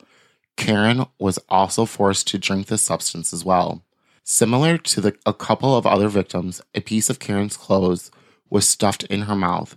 Karen 0.56 1.08
was 1.18 1.40
also 1.50 1.86
forced 1.86 2.28
to 2.28 2.38
drink 2.38 2.68
the 2.68 2.78
substance 2.78 3.34
as 3.34 3.44
well. 3.44 3.84
Similar 4.24 4.78
to 4.78 5.02
the, 5.02 5.16
a 5.26 5.34
couple 5.34 5.76
of 5.76 5.88
other 5.88 6.10
victims, 6.10 6.62
a 6.76 6.82
piece 6.82 7.10
of 7.10 7.18
Karen's 7.18 7.58
clothes 7.58 8.12
was 8.52 8.68
stuffed 8.68 9.04
in 9.06 9.24
her 9.24 9.36
mouth, 9.36 9.76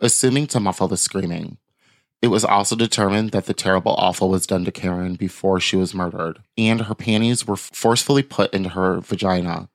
assuming 0.00 0.48
to 0.48 0.58
muffle 0.58 0.88
the 0.88 0.96
screaming. 0.96 1.56
It 2.22 2.28
was 2.28 2.44
also 2.44 2.76
determined 2.76 3.30
that 3.30 3.46
the 3.46 3.54
terrible 3.54 3.92
awful 3.92 4.28
was 4.28 4.46
done 4.46 4.64
to 4.66 4.72
Karen 4.72 5.14
before 5.14 5.58
she 5.58 5.76
was 5.76 5.94
murdered, 5.94 6.40
and 6.58 6.82
her 6.82 6.94
panties 6.94 7.46
were 7.46 7.56
forcefully 7.56 8.22
put 8.22 8.52
into 8.52 8.70
her 8.70 9.00
vagina. 9.00 9.70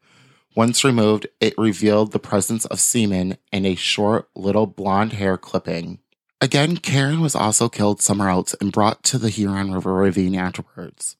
Once 0.56 0.84
removed, 0.84 1.28
it 1.42 1.58
revealed 1.58 2.12
the 2.12 2.20
presence 2.20 2.66
of 2.66 2.80
semen 2.80 3.38
and 3.52 3.66
a 3.66 3.76
short 3.76 4.30
little 4.36 4.68
blonde 4.68 5.14
hair 5.14 5.38
clipping. 5.38 6.00
Again, 6.40 6.78
Karen 6.78 7.20
was 7.20 7.36
also 7.36 7.68
killed 7.68 8.02
somewhere 8.02 8.30
else 8.30 8.56
and 8.62 8.72
brought 8.72 9.04
to 9.04 9.18
the 9.18 9.30
Huron 9.30 9.74
River 9.74 9.94
ravine 9.94 10.36
afterwards. 10.36 11.18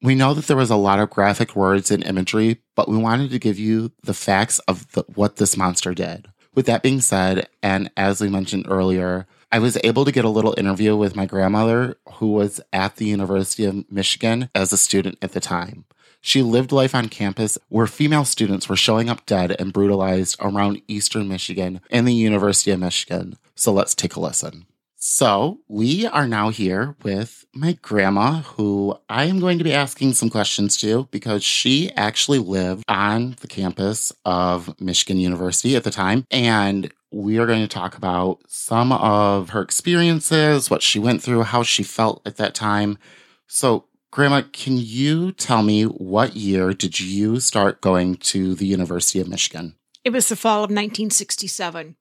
We 0.00 0.14
know 0.14 0.32
that 0.34 0.46
there 0.46 0.56
was 0.56 0.70
a 0.70 0.76
lot 0.76 1.00
of 1.00 1.10
graphic 1.10 1.56
words 1.56 1.90
and 1.90 2.04
imagery, 2.04 2.58
but 2.76 2.88
we 2.88 2.96
wanted 2.96 3.30
to 3.30 3.38
give 3.38 3.58
you 3.58 3.90
the 4.04 4.14
facts 4.14 4.60
of 4.60 4.90
the, 4.92 5.02
what 5.14 5.36
this 5.36 5.56
monster 5.56 5.92
did. 5.92 6.28
With 6.54 6.66
that 6.66 6.82
being 6.82 7.00
said, 7.00 7.48
and 7.62 7.90
as 7.96 8.20
we 8.20 8.28
mentioned 8.28 8.66
earlier, 8.68 9.26
I 9.50 9.58
was 9.60 9.78
able 9.82 10.04
to 10.04 10.12
get 10.12 10.26
a 10.26 10.30
little 10.30 10.54
interview 10.58 10.94
with 10.94 11.16
my 11.16 11.24
grandmother, 11.24 11.96
who 12.14 12.32
was 12.32 12.60
at 12.70 12.96
the 12.96 13.06
University 13.06 13.64
of 13.64 13.90
Michigan 13.90 14.50
as 14.54 14.72
a 14.72 14.76
student 14.76 15.16
at 15.22 15.32
the 15.32 15.40
time. 15.40 15.86
She 16.20 16.42
lived 16.42 16.70
life 16.70 16.94
on 16.94 17.08
campus 17.08 17.56
where 17.68 17.86
female 17.86 18.26
students 18.26 18.68
were 18.68 18.76
showing 18.76 19.08
up 19.08 19.24
dead 19.24 19.56
and 19.58 19.72
brutalized 19.72 20.36
around 20.40 20.82
Eastern 20.86 21.28
Michigan 21.28 21.80
and 21.90 22.06
the 22.06 22.12
University 22.12 22.72
of 22.72 22.80
Michigan. 22.80 23.38
So 23.54 23.72
let's 23.72 23.94
take 23.94 24.16
a 24.16 24.20
listen. 24.20 24.66
So, 25.00 25.60
we 25.68 26.06
are 26.06 26.26
now 26.26 26.48
here 26.48 26.96
with 27.04 27.46
my 27.54 27.78
grandma, 27.80 28.40
who 28.40 28.98
I 29.08 29.26
am 29.26 29.38
going 29.38 29.58
to 29.58 29.64
be 29.64 29.72
asking 29.72 30.14
some 30.14 30.28
questions 30.28 30.76
to 30.78 31.06
because 31.12 31.44
she 31.44 31.92
actually 31.92 32.40
lived 32.40 32.82
on 32.88 33.36
the 33.40 33.46
campus 33.46 34.12
of 34.24 34.78
Michigan 34.80 35.18
University 35.18 35.76
at 35.76 35.84
the 35.84 35.92
time. 35.92 36.26
And 36.32 36.92
we 37.10 37.38
are 37.38 37.46
going 37.46 37.62
to 37.62 37.68
talk 37.68 37.96
about 37.96 38.40
some 38.46 38.92
of 38.92 39.50
her 39.50 39.62
experiences, 39.62 40.70
what 40.70 40.82
she 40.82 40.98
went 40.98 41.22
through, 41.22 41.42
how 41.42 41.62
she 41.62 41.82
felt 41.82 42.22
at 42.26 42.36
that 42.36 42.54
time. 42.54 42.98
So, 43.46 43.86
Grandma, 44.10 44.42
can 44.52 44.76
you 44.76 45.32
tell 45.32 45.62
me 45.62 45.84
what 45.84 46.36
year 46.36 46.72
did 46.72 47.00
you 47.00 47.40
start 47.40 47.80
going 47.80 48.16
to 48.16 48.54
the 48.54 48.66
University 48.66 49.20
of 49.20 49.28
Michigan? 49.28 49.74
It 50.04 50.10
was 50.10 50.28
the 50.28 50.36
fall 50.36 50.58
of 50.58 50.70
1967. 50.70 51.96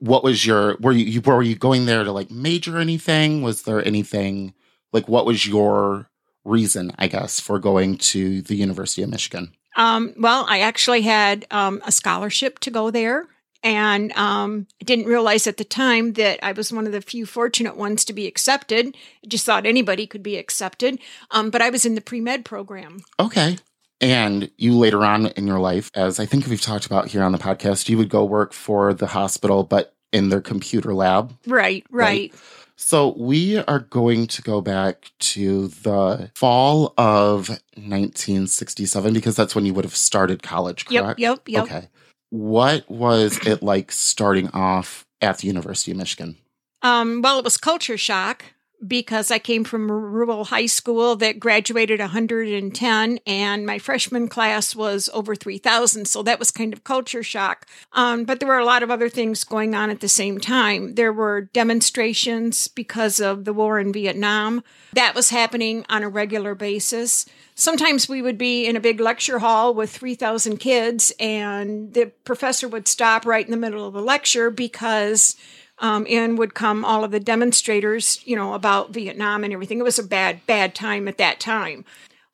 What 0.00 0.24
was 0.24 0.44
your 0.44 0.76
were 0.80 0.92
you, 0.92 1.20
were 1.20 1.42
you 1.42 1.54
going 1.54 1.86
there 1.86 2.02
to 2.02 2.12
like 2.12 2.30
major 2.30 2.78
anything? 2.78 3.42
Was 3.42 3.62
there 3.62 3.86
anything 3.86 4.52
like 4.92 5.08
what 5.08 5.26
was 5.26 5.46
your 5.46 6.10
reason, 6.44 6.92
I 6.98 7.06
guess, 7.06 7.38
for 7.40 7.58
going 7.58 7.98
to 7.98 8.42
the 8.42 8.56
University 8.56 9.02
of 9.02 9.10
Michigan? 9.10 9.52
Um, 9.76 10.14
well, 10.18 10.46
I 10.48 10.60
actually 10.60 11.02
had 11.02 11.46
um, 11.50 11.82
a 11.84 11.92
scholarship 11.92 12.58
to 12.60 12.70
go 12.70 12.90
there. 12.90 13.26
And 13.66 14.12
um, 14.12 14.68
didn't 14.84 15.06
realize 15.06 15.48
at 15.48 15.56
the 15.56 15.64
time 15.64 16.12
that 16.12 16.38
I 16.40 16.52
was 16.52 16.72
one 16.72 16.86
of 16.86 16.92
the 16.92 17.00
few 17.00 17.26
fortunate 17.26 17.76
ones 17.76 18.04
to 18.04 18.12
be 18.12 18.28
accepted. 18.28 18.96
I 19.24 19.26
just 19.26 19.44
thought 19.44 19.66
anybody 19.66 20.06
could 20.06 20.22
be 20.22 20.36
accepted. 20.36 21.00
Um, 21.32 21.50
but 21.50 21.60
I 21.60 21.70
was 21.70 21.84
in 21.84 21.96
the 21.96 22.00
pre 22.00 22.20
med 22.20 22.44
program. 22.44 23.00
Okay. 23.18 23.58
And 24.00 24.52
you 24.56 24.78
later 24.78 25.04
on 25.04 25.26
in 25.26 25.48
your 25.48 25.58
life, 25.58 25.90
as 25.94 26.20
I 26.20 26.26
think 26.26 26.46
we've 26.46 26.60
talked 26.60 26.86
about 26.86 27.08
here 27.08 27.24
on 27.24 27.32
the 27.32 27.38
podcast, 27.38 27.88
you 27.88 27.98
would 27.98 28.08
go 28.08 28.24
work 28.24 28.52
for 28.52 28.94
the 28.94 29.08
hospital, 29.08 29.64
but 29.64 29.96
in 30.12 30.28
their 30.28 30.40
computer 30.40 30.94
lab. 30.94 31.36
Right, 31.44 31.84
right. 31.90 32.32
So 32.76 33.16
we 33.18 33.56
are 33.56 33.80
going 33.80 34.28
to 34.28 34.42
go 34.42 34.60
back 34.60 35.10
to 35.18 35.68
the 35.68 36.30
fall 36.36 36.94
of 36.96 37.48
1967 37.48 39.12
because 39.12 39.34
that's 39.34 39.56
when 39.56 39.66
you 39.66 39.74
would 39.74 39.84
have 39.84 39.96
started 39.96 40.42
college, 40.44 40.84
Yep, 40.88 41.18
yep, 41.18 41.40
yep. 41.48 41.64
Okay. 41.64 41.88
What 42.36 42.90
was 42.90 43.38
it 43.46 43.62
like 43.62 43.90
starting 43.90 44.48
off 44.48 45.06
at 45.22 45.38
the 45.38 45.46
University 45.46 45.92
of 45.92 45.96
Michigan? 45.96 46.36
Um, 46.82 47.22
well, 47.22 47.38
it 47.38 47.44
was 47.44 47.56
culture 47.56 47.96
shock 47.96 48.44
because 48.86 49.30
I 49.30 49.38
came 49.38 49.64
from 49.64 49.88
a 49.88 49.96
rural 49.96 50.44
high 50.44 50.66
school 50.66 51.16
that 51.16 51.40
graduated 51.40 52.00
110, 52.00 53.20
and 53.26 53.66
my 53.66 53.78
freshman 53.78 54.28
class 54.28 54.74
was 54.74 55.08
over 55.12 55.34
3,000. 55.34 56.06
So 56.06 56.22
that 56.22 56.38
was 56.38 56.50
kind 56.50 56.72
of 56.72 56.84
culture 56.84 57.22
shock. 57.22 57.66
Um, 57.92 58.24
but 58.24 58.40
there 58.40 58.48
were 58.48 58.58
a 58.58 58.64
lot 58.64 58.82
of 58.82 58.90
other 58.90 59.08
things 59.08 59.44
going 59.44 59.74
on 59.74 59.90
at 59.90 60.00
the 60.00 60.08
same 60.08 60.38
time. 60.38 60.94
There 60.94 61.12
were 61.12 61.42
demonstrations 61.42 62.68
because 62.68 63.20
of 63.20 63.44
the 63.44 63.52
war 63.52 63.78
in 63.78 63.92
Vietnam. 63.92 64.62
That 64.92 65.14
was 65.14 65.30
happening 65.30 65.84
on 65.88 66.02
a 66.02 66.08
regular 66.08 66.54
basis. 66.54 67.26
Sometimes 67.54 68.08
we 68.08 68.20
would 68.20 68.36
be 68.36 68.66
in 68.66 68.76
a 68.76 68.80
big 68.80 69.00
lecture 69.00 69.38
hall 69.38 69.72
with 69.72 69.90
3,000 69.90 70.58
kids, 70.58 71.12
and 71.18 71.94
the 71.94 72.12
professor 72.24 72.68
would 72.68 72.86
stop 72.86 73.24
right 73.24 73.44
in 73.44 73.50
the 73.50 73.56
middle 73.56 73.86
of 73.86 73.94
the 73.94 74.02
lecture 74.02 74.50
because 74.50 75.36
um, 75.78 76.06
in 76.06 76.36
would 76.36 76.54
come 76.54 76.84
all 76.84 77.04
of 77.04 77.10
the 77.10 77.20
demonstrators, 77.20 78.20
you 78.24 78.36
know, 78.36 78.54
about 78.54 78.92
Vietnam 78.92 79.44
and 79.44 79.52
everything. 79.52 79.78
It 79.78 79.84
was 79.84 79.98
a 79.98 80.02
bad, 80.02 80.44
bad 80.46 80.74
time 80.74 81.08
at 81.08 81.18
that 81.18 81.40
time. 81.40 81.84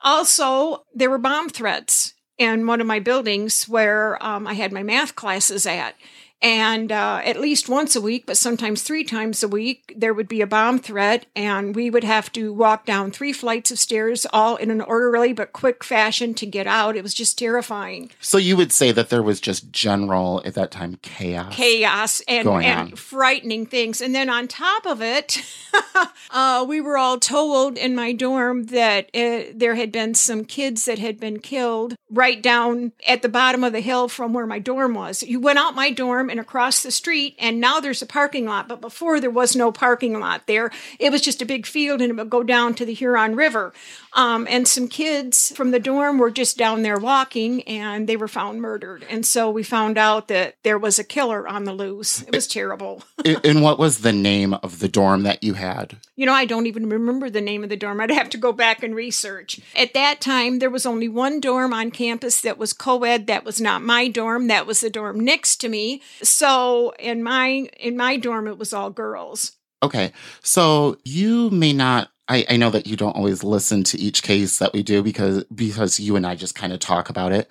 Also, 0.00 0.84
there 0.94 1.10
were 1.10 1.18
bomb 1.18 1.48
threats 1.48 2.14
in 2.38 2.66
one 2.66 2.80
of 2.80 2.86
my 2.86 2.98
buildings 2.98 3.68
where 3.68 4.22
um, 4.24 4.46
I 4.46 4.54
had 4.54 4.72
my 4.72 4.82
math 4.82 5.14
classes 5.14 5.66
at. 5.66 5.94
And 6.42 6.90
uh, 6.90 7.20
at 7.24 7.40
least 7.40 7.68
once 7.68 7.94
a 7.94 8.00
week, 8.00 8.26
but 8.26 8.36
sometimes 8.36 8.82
three 8.82 9.04
times 9.04 9.44
a 9.44 9.48
week, 9.48 9.94
there 9.96 10.12
would 10.12 10.26
be 10.26 10.40
a 10.40 10.46
bomb 10.46 10.80
threat, 10.80 11.26
and 11.36 11.74
we 11.74 11.88
would 11.88 12.02
have 12.02 12.32
to 12.32 12.52
walk 12.52 12.84
down 12.84 13.12
three 13.12 13.32
flights 13.32 13.70
of 13.70 13.78
stairs, 13.78 14.26
all 14.32 14.56
in 14.56 14.70
an 14.70 14.80
orderly 14.80 15.32
but 15.32 15.52
quick 15.52 15.84
fashion 15.84 16.34
to 16.34 16.44
get 16.44 16.66
out. 16.66 16.96
It 16.96 17.02
was 17.04 17.14
just 17.14 17.38
terrifying. 17.38 18.10
So 18.20 18.38
you 18.38 18.56
would 18.56 18.72
say 18.72 18.90
that 18.90 19.08
there 19.08 19.22
was 19.22 19.40
just 19.40 19.70
general 19.70 20.42
at 20.44 20.54
that 20.54 20.72
time 20.72 20.98
chaos. 21.02 21.54
chaos 21.54 22.20
and, 22.26 22.48
and 22.48 22.98
frightening 22.98 23.64
things. 23.66 24.00
And 24.00 24.12
then 24.12 24.28
on 24.28 24.48
top 24.48 24.84
of 24.84 25.00
it, 25.00 25.42
uh, 26.30 26.64
we 26.68 26.80
were 26.80 26.96
all 26.98 27.20
told 27.20 27.78
in 27.78 27.94
my 27.94 28.12
dorm 28.12 28.64
that 28.64 29.10
uh, 29.14 29.52
there 29.54 29.76
had 29.76 29.92
been 29.92 30.14
some 30.14 30.44
kids 30.44 30.86
that 30.86 30.98
had 30.98 31.20
been 31.20 31.38
killed 31.38 31.94
right 32.10 32.42
down 32.42 32.92
at 33.06 33.22
the 33.22 33.28
bottom 33.28 33.62
of 33.62 33.72
the 33.72 33.80
hill 33.80 34.08
from 34.08 34.32
where 34.32 34.46
my 34.46 34.58
dorm 34.58 34.94
was. 34.94 35.22
You 35.22 35.38
went 35.38 35.58
out 35.58 35.74
my 35.74 35.90
dorm 35.90 36.30
and 36.32 36.40
across 36.40 36.82
the 36.82 36.90
street, 36.90 37.36
and 37.38 37.60
now 37.60 37.78
there's 37.78 38.00
a 38.00 38.06
parking 38.06 38.46
lot. 38.46 38.66
But 38.66 38.80
before 38.80 39.20
there 39.20 39.30
was 39.30 39.54
no 39.54 39.70
parking 39.70 40.18
lot 40.18 40.46
there, 40.46 40.72
it 40.98 41.12
was 41.12 41.20
just 41.20 41.42
a 41.42 41.46
big 41.46 41.66
field 41.66 42.00
and 42.00 42.10
it 42.10 42.16
would 42.16 42.30
go 42.30 42.42
down 42.42 42.74
to 42.76 42.86
the 42.86 42.94
Huron 42.94 43.36
River. 43.36 43.74
Um, 44.14 44.46
and 44.50 44.68
some 44.68 44.88
kids 44.88 45.52
from 45.56 45.70
the 45.70 45.80
dorm 45.80 46.18
were 46.18 46.30
just 46.30 46.58
down 46.58 46.82
there 46.82 46.98
walking 46.98 47.62
and 47.62 48.08
they 48.08 48.16
were 48.16 48.28
found 48.28 48.60
murdered. 48.60 49.06
And 49.08 49.24
so 49.24 49.50
we 49.50 49.62
found 49.62 49.96
out 49.96 50.28
that 50.28 50.56
there 50.64 50.78
was 50.78 50.98
a 50.98 51.04
killer 51.04 51.48
on 51.48 51.64
the 51.64 51.72
loose. 51.72 52.22
It 52.22 52.34
was 52.34 52.46
terrible. 52.46 53.02
And 53.44 53.62
what 53.62 53.78
was 53.78 53.98
the 53.98 54.12
name 54.12 54.54
of 54.54 54.80
the 54.80 54.88
dorm 54.88 55.22
that 55.22 55.42
you 55.42 55.54
had? 55.54 55.96
You 56.16 56.26
know, 56.26 56.32
I 56.32 56.44
don't 56.44 56.66
even 56.66 56.88
remember 56.88 57.30
the 57.30 57.40
name 57.40 57.62
of 57.62 57.70
the 57.70 57.76
dorm. 57.76 58.00
I'd 58.00 58.10
have 58.10 58.30
to 58.30 58.38
go 58.38 58.52
back 58.52 58.82
and 58.82 58.94
research. 58.94 59.60
At 59.74 59.94
that 59.94 60.20
time, 60.20 60.58
there 60.58 60.70
was 60.70 60.84
only 60.84 61.08
one 61.08 61.40
dorm 61.40 61.72
on 61.72 61.90
campus 61.90 62.40
that 62.42 62.58
was 62.58 62.72
co-ed. 62.72 63.26
That 63.26 63.44
was 63.44 63.60
not 63.60 63.82
my 63.82 64.08
dorm. 64.08 64.48
That 64.48 64.66
was 64.66 64.80
the 64.80 64.90
dorm 64.90 65.20
next 65.20 65.56
to 65.62 65.68
me. 65.68 66.02
So 66.22 66.92
in 66.98 67.22
my 67.22 67.68
in 67.78 67.96
my 67.96 68.16
dorm, 68.16 68.46
it 68.46 68.58
was 68.58 68.72
all 68.72 68.90
girls. 68.90 69.52
Okay. 69.82 70.12
So 70.42 70.98
you 71.04 71.50
may 71.50 71.72
not 71.72 72.10
I, 72.28 72.46
I 72.48 72.56
know 72.56 72.70
that 72.70 72.86
you 72.86 72.96
don't 72.96 73.16
always 73.16 73.42
listen 73.42 73.82
to 73.84 73.98
each 73.98 74.22
case 74.22 74.58
that 74.58 74.72
we 74.72 74.82
do 74.82 75.02
because 75.02 75.44
because 75.44 75.98
you 76.00 76.16
and 76.16 76.26
I 76.26 76.34
just 76.34 76.54
kind 76.54 76.72
of 76.72 76.80
talk 76.80 77.08
about 77.10 77.32
it. 77.32 77.48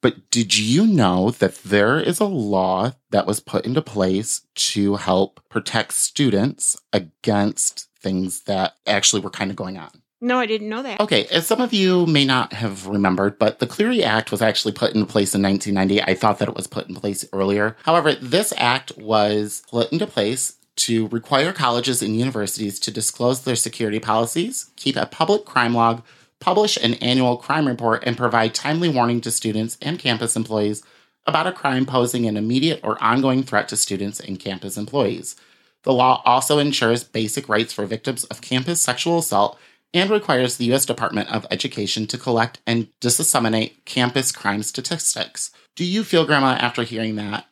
But 0.00 0.30
did 0.30 0.56
you 0.56 0.86
know 0.86 1.30
that 1.30 1.56
there 1.64 1.98
is 1.98 2.20
a 2.20 2.26
law 2.26 2.92
that 3.10 3.26
was 3.26 3.40
put 3.40 3.64
into 3.64 3.80
place 3.80 4.42
to 4.56 4.96
help 4.96 5.40
protect 5.48 5.94
students 5.94 6.76
against 6.92 7.88
things 8.00 8.42
that 8.42 8.74
actually 8.86 9.22
were 9.22 9.30
kind 9.30 9.50
of 9.50 9.56
going 9.56 9.78
on? 9.78 9.90
No, 10.20 10.38
I 10.38 10.46
didn't 10.46 10.68
know 10.68 10.82
that. 10.82 11.00
Okay, 11.00 11.26
as 11.26 11.46
some 11.46 11.60
of 11.60 11.72
you 11.72 12.06
may 12.06 12.24
not 12.24 12.54
have 12.54 12.86
remembered, 12.86 13.38
but 13.38 13.58
the 13.58 13.66
Clery 13.66 14.02
Act 14.02 14.30
was 14.30 14.40
actually 14.40 14.72
put 14.72 14.94
into 14.94 15.06
place 15.06 15.34
in 15.34 15.42
1990. 15.42 16.02
I 16.02 16.14
thought 16.14 16.38
that 16.38 16.48
it 16.48 16.54
was 16.54 16.66
put 16.66 16.88
in 16.88 16.94
place 16.94 17.26
earlier. 17.32 17.76
However, 17.84 18.14
this 18.14 18.52
act 18.56 18.96
was 18.96 19.62
put 19.70 19.92
into 19.92 20.06
place 20.06 20.56
to 20.76 21.08
require 21.08 21.52
colleges 21.52 22.02
and 22.02 22.16
universities 22.16 22.78
to 22.80 22.90
disclose 22.90 23.42
their 23.42 23.56
security 23.56 24.00
policies, 24.00 24.70
keep 24.76 24.96
a 24.96 25.06
public 25.06 25.44
crime 25.44 25.74
log, 25.74 26.02
publish 26.40 26.76
an 26.76 26.94
annual 26.94 27.36
crime 27.36 27.66
report, 27.66 28.02
and 28.04 28.16
provide 28.16 28.54
timely 28.54 28.88
warning 28.88 29.20
to 29.20 29.30
students 29.30 29.78
and 29.80 29.98
campus 29.98 30.36
employees 30.36 30.82
about 31.26 31.46
a 31.46 31.52
crime 31.52 31.86
posing 31.86 32.26
an 32.26 32.36
immediate 32.36 32.80
or 32.82 33.02
ongoing 33.02 33.42
threat 33.42 33.68
to 33.68 33.76
students 33.76 34.20
and 34.20 34.40
campus 34.40 34.76
employees. 34.76 35.36
The 35.84 35.92
law 35.92 36.22
also 36.24 36.58
ensures 36.58 37.04
basic 37.04 37.48
rights 37.48 37.72
for 37.72 37.86
victims 37.86 38.24
of 38.24 38.40
campus 38.40 38.82
sexual 38.82 39.18
assault 39.18 39.58
and 39.92 40.10
requires 40.10 40.56
the 40.56 40.64
U.S. 40.66 40.84
Department 40.84 41.32
of 41.32 41.46
Education 41.50 42.06
to 42.08 42.18
collect 42.18 42.60
and 42.66 42.88
disseminate 43.00 43.84
campus 43.84 44.32
crime 44.32 44.62
statistics. 44.62 45.50
Do 45.76 45.84
you 45.84 46.02
feel, 46.02 46.26
Grandma, 46.26 46.54
after 46.54 46.82
hearing 46.82 47.16
that, 47.16 47.46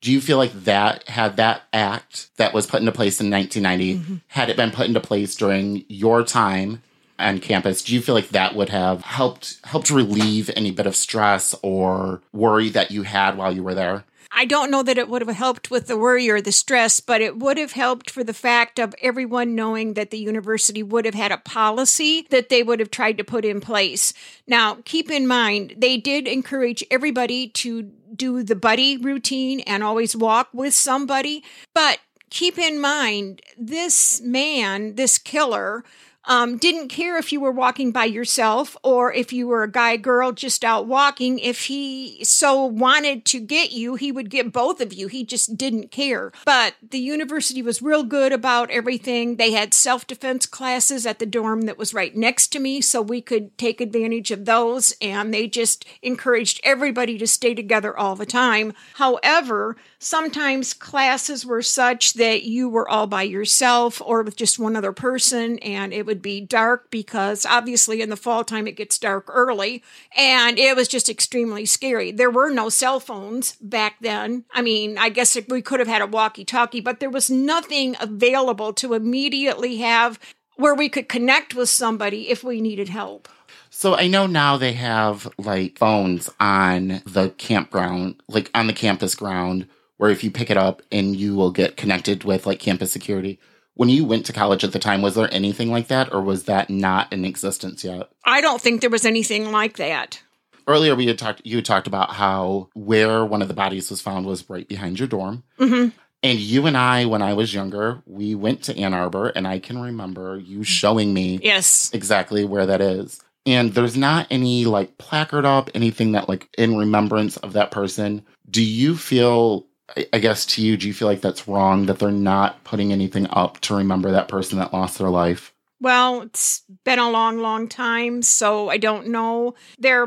do 0.00 0.12
you 0.12 0.20
feel 0.20 0.36
like 0.36 0.52
that 0.64 1.08
had 1.08 1.36
that 1.36 1.62
act 1.72 2.28
that 2.36 2.54
was 2.54 2.66
put 2.66 2.80
into 2.80 2.92
place 2.92 3.20
in 3.20 3.30
1990, 3.30 3.98
mm-hmm. 3.98 4.16
had 4.28 4.48
it 4.48 4.56
been 4.56 4.70
put 4.70 4.86
into 4.86 5.00
place 5.00 5.34
during 5.34 5.84
your 5.88 6.22
time 6.22 6.82
on 7.18 7.40
campus, 7.40 7.82
do 7.82 7.94
you 7.94 8.00
feel 8.00 8.14
like 8.14 8.28
that 8.28 8.54
would 8.54 8.68
have 8.68 9.02
helped 9.02 9.58
helped 9.64 9.90
relieve 9.90 10.50
any 10.54 10.70
bit 10.70 10.86
of 10.86 10.94
stress 10.94 11.54
or 11.62 12.22
worry 12.32 12.68
that 12.68 12.90
you 12.90 13.02
had 13.02 13.36
while 13.36 13.52
you 13.52 13.62
were 13.62 13.74
there? 13.74 14.04
I 14.30 14.44
don't 14.44 14.70
know 14.70 14.82
that 14.82 14.98
it 14.98 15.08
would 15.08 15.22
have 15.22 15.34
helped 15.34 15.70
with 15.70 15.86
the 15.86 15.96
worry 15.96 16.28
or 16.28 16.40
the 16.40 16.52
stress, 16.52 17.00
but 17.00 17.20
it 17.20 17.38
would 17.38 17.56
have 17.56 17.72
helped 17.72 18.10
for 18.10 18.22
the 18.22 18.34
fact 18.34 18.78
of 18.78 18.94
everyone 19.00 19.54
knowing 19.54 19.94
that 19.94 20.10
the 20.10 20.18
university 20.18 20.82
would 20.82 21.04
have 21.04 21.14
had 21.14 21.32
a 21.32 21.38
policy 21.38 22.26
that 22.30 22.48
they 22.48 22.62
would 22.62 22.78
have 22.80 22.90
tried 22.90 23.18
to 23.18 23.24
put 23.24 23.44
in 23.44 23.60
place. 23.60 24.12
Now, 24.46 24.78
keep 24.84 25.10
in 25.10 25.26
mind, 25.26 25.74
they 25.78 25.96
did 25.96 26.28
encourage 26.28 26.84
everybody 26.90 27.48
to 27.48 27.90
do 28.14 28.42
the 28.42 28.56
buddy 28.56 28.96
routine 28.96 29.60
and 29.60 29.82
always 29.82 30.14
walk 30.14 30.48
with 30.52 30.74
somebody, 30.74 31.42
but 31.74 31.98
keep 32.30 32.58
in 32.58 32.80
mind, 32.80 33.40
this 33.56 34.20
man, 34.20 34.94
this 34.96 35.18
killer, 35.18 35.84
um, 36.28 36.58
didn't 36.58 36.88
care 36.88 37.16
if 37.16 37.32
you 37.32 37.40
were 37.40 37.50
walking 37.50 37.90
by 37.90 38.04
yourself 38.04 38.76
or 38.82 39.12
if 39.12 39.32
you 39.32 39.48
were 39.48 39.62
a 39.62 39.70
guy 39.70 39.96
girl 39.96 40.30
just 40.30 40.62
out 40.62 40.86
walking. 40.86 41.38
If 41.38 41.64
he 41.64 42.22
so 42.22 42.64
wanted 42.64 43.24
to 43.26 43.40
get 43.40 43.72
you, 43.72 43.94
he 43.94 44.12
would 44.12 44.28
get 44.28 44.52
both 44.52 44.82
of 44.82 44.92
you. 44.92 45.08
He 45.08 45.24
just 45.24 45.56
didn't 45.56 45.90
care. 45.90 46.30
But 46.44 46.74
the 46.86 46.98
university 46.98 47.62
was 47.62 47.80
real 47.80 48.02
good 48.02 48.32
about 48.32 48.70
everything. 48.70 49.36
They 49.36 49.52
had 49.52 49.72
self 49.72 50.06
defense 50.06 50.44
classes 50.44 51.06
at 51.06 51.18
the 51.18 51.26
dorm 51.26 51.62
that 51.62 51.78
was 51.78 51.94
right 51.94 52.14
next 52.14 52.48
to 52.48 52.60
me, 52.60 52.82
so 52.82 53.00
we 53.00 53.22
could 53.22 53.56
take 53.56 53.80
advantage 53.80 54.30
of 54.30 54.44
those. 54.44 54.94
And 55.00 55.32
they 55.32 55.48
just 55.48 55.86
encouraged 56.02 56.60
everybody 56.62 57.16
to 57.18 57.26
stay 57.26 57.54
together 57.54 57.96
all 57.96 58.16
the 58.16 58.26
time. 58.26 58.74
However, 58.94 59.76
sometimes 59.98 60.74
classes 60.74 61.46
were 61.46 61.62
such 61.62 62.14
that 62.14 62.42
you 62.44 62.68
were 62.68 62.88
all 62.88 63.06
by 63.06 63.22
yourself 63.22 64.02
or 64.04 64.22
with 64.22 64.36
just 64.36 64.58
one 64.58 64.76
other 64.76 64.92
person 64.92 65.58
and 65.60 65.92
it 65.92 66.06
would 66.06 66.17
be 66.18 66.40
dark 66.40 66.90
because 66.90 67.46
obviously 67.46 68.02
in 68.02 68.10
the 68.10 68.16
fall 68.16 68.44
time 68.44 68.66
it 68.66 68.76
gets 68.76 68.98
dark 68.98 69.24
early 69.28 69.82
and 70.16 70.58
it 70.58 70.76
was 70.76 70.88
just 70.88 71.08
extremely 71.08 71.64
scary. 71.64 72.10
There 72.10 72.30
were 72.30 72.50
no 72.50 72.68
cell 72.68 73.00
phones 73.00 73.56
back 73.60 73.96
then. 74.00 74.44
I 74.52 74.62
mean 74.62 74.98
i 74.98 75.08
guess 75.08 75.38
we 75.48 75.62
could 75.62 75.80
have 75.80 75.88
had 75.88 76.02
a 76.02 76.06
walkie 76.06 76.44
talkie 76.44 76.80
but 76.80 77.00
there 77.00 77.10
was 77.10 77.30
nothing 77.30 77.96
available 78.00 78.72
to 78.74 78.94
immediately 78.94 79.78
have 79.78 80.18
where 80.58 80.74
we 80.74 80.88
could 80.88 81.08
connect 81.08 81.54
with 81.54 81.68
somebody 81.68 82.28
if 82.28 82.42
we 82.42 82.60
needed 82.60 82.88
help. 82.88 83.28
So 83.70 83.94
I 83.94 84.08
know 84.08 84.26
now 84.26 84.56
they 84.56 84.72
have 84.72 85.28
like 85.38 85.78
phones 85.78 86.28
on 86.40 87.00
the 87.06 87.32
campground, 87.38 88.20
like 88.28 88.50
on 88.54 88.66
the 88.66 88.72
campus 88.72 89.14
ground, 89.14 89.68
where 89.98 90.10
if 90.10 90.24
you 90.24 90.30
pick 90.30 90.50
it 90.50 90.56
up 90.56 90.82
and 90.90 91.14
you 91.14 91.36
will 91.36 91.52
get 91.52 91.76
connected 91.76 92.24
with 92.24 92.44
like 92.44 92.58
campus 92.58 92.90
security. 92.90 93.38
When 93.78 93.88
you 93.88 94.04
went 94.04 94.26
to 94.26 94.32
college 94.32 94.64
at 94.64 94.72
the 94.72 94.80
time, 94.80 95.02
was 95.02 95.14
there 95.14 95.32
anything 95.32 95.70
like 95.70 95.86
that 95.86 96.12
or 96.12 96.20
was 96.20 96.44
that 96.44 96.68
not 96.68 97.12
in 97.12 97.24
existence 97.24 97.84
yet? 97.84 98.10
i 98.24 98.40
don't 98.40 98.60
think 98.60 98.80
there 98.80 98.90
was 98.90 99.04
anything 99.06 99.52
like 99.52 99.76
that 99.78 100.20
Earlier 100.66 100.94
we 100.94 101.06
had 101.06 101.16
talked 101.18 101.40
you 101.44 101.56
had 101.56 101.64
talked 101.64 101.86
about 101.86 102.10
how 102.10 102.68
where 102.74 103.24
one 103.24 103.40
of 103.40 103.48
the 103.48 103.54
bodies 103.54 103.88
was 103.88 104.02
found 104.02 104.26
was 104.26 104.50
right 104.50 104.68
behind 104.68 104.98
your 104.98 105.08
dorm. 105.08 105.44
hmm 105.58 105.88
And 106.22 106.38
you 106.40 106.66
and 106.66 106.76
I, 106.76 107.06
when 107.06 107.22
I 107.22 107.32
was 107.34 107.54
younger, 107.54 108.02
we 108.04 108.34
went 108.34 108.64
to 108.64 108.76
Ann 108.76 108.92
Arbor 108.92 109.28
and 109.28 109.46
I 109.46 109.60
can 109.60 109.80
remember 109.80 110.36
you 110.36 110.64
showing 110.64 111.14
me 111.14 111.38
yes 111.42 111.90
exactly 111.94 112.44
where 112.44 112.66
that 112.66 112.80
is. 112.82 113.20
And 113.46 113.72
there's 113.72 113.96
not 113.96 114.26
any 114.30 114.66
like 114.66 114.98
placard 114.98 115.46
up, 115.46 115.70
anything 115.74 116.12
that 116.12 116.28
like 116.28 116.48
in 116.58 116.76
remembrance 116.76 117.36
of 117.38 117.54
that 117.54 117.70
person. 117.70 118.26
Do 118.50 118.62
you 118.62 118.96
feel, 118.96 119.67
I 120.12 120.18
guess 120.18 120.44
to 120.46 120.62
you, 120.62 120.76
do 120.76 120.86
you 120.86 120.94
feel 120.94 121.08
like 121.08 121.20
that's 121.20 121.48
wrong 121.48 121.86
that 121.86 121.98
they're 121.98 122.10
not 122.10 122.62
putting 122.64 122.92
anything 122.92 123.26
up 123.30 123.58
to 123.60 123.74
remember 123.74 124.10
that 124.10 124.28
person 124.28 124.58
that 124.58 124.72
lost 124.72 124.98
their 124.98 125.08
life? 125.08 125.52
Well, 125.80 126.22
it's 126.22 126.64
been 126.84 126.98
a 126.98 127.10
long, 127.10 127.38
long 127.38 127.68
time, 127.68 128.22
so 128.22 128.68
I 128.68 128.78
don't 128.78 129.08
know. 129.08 129.54
There, 129.78 130.06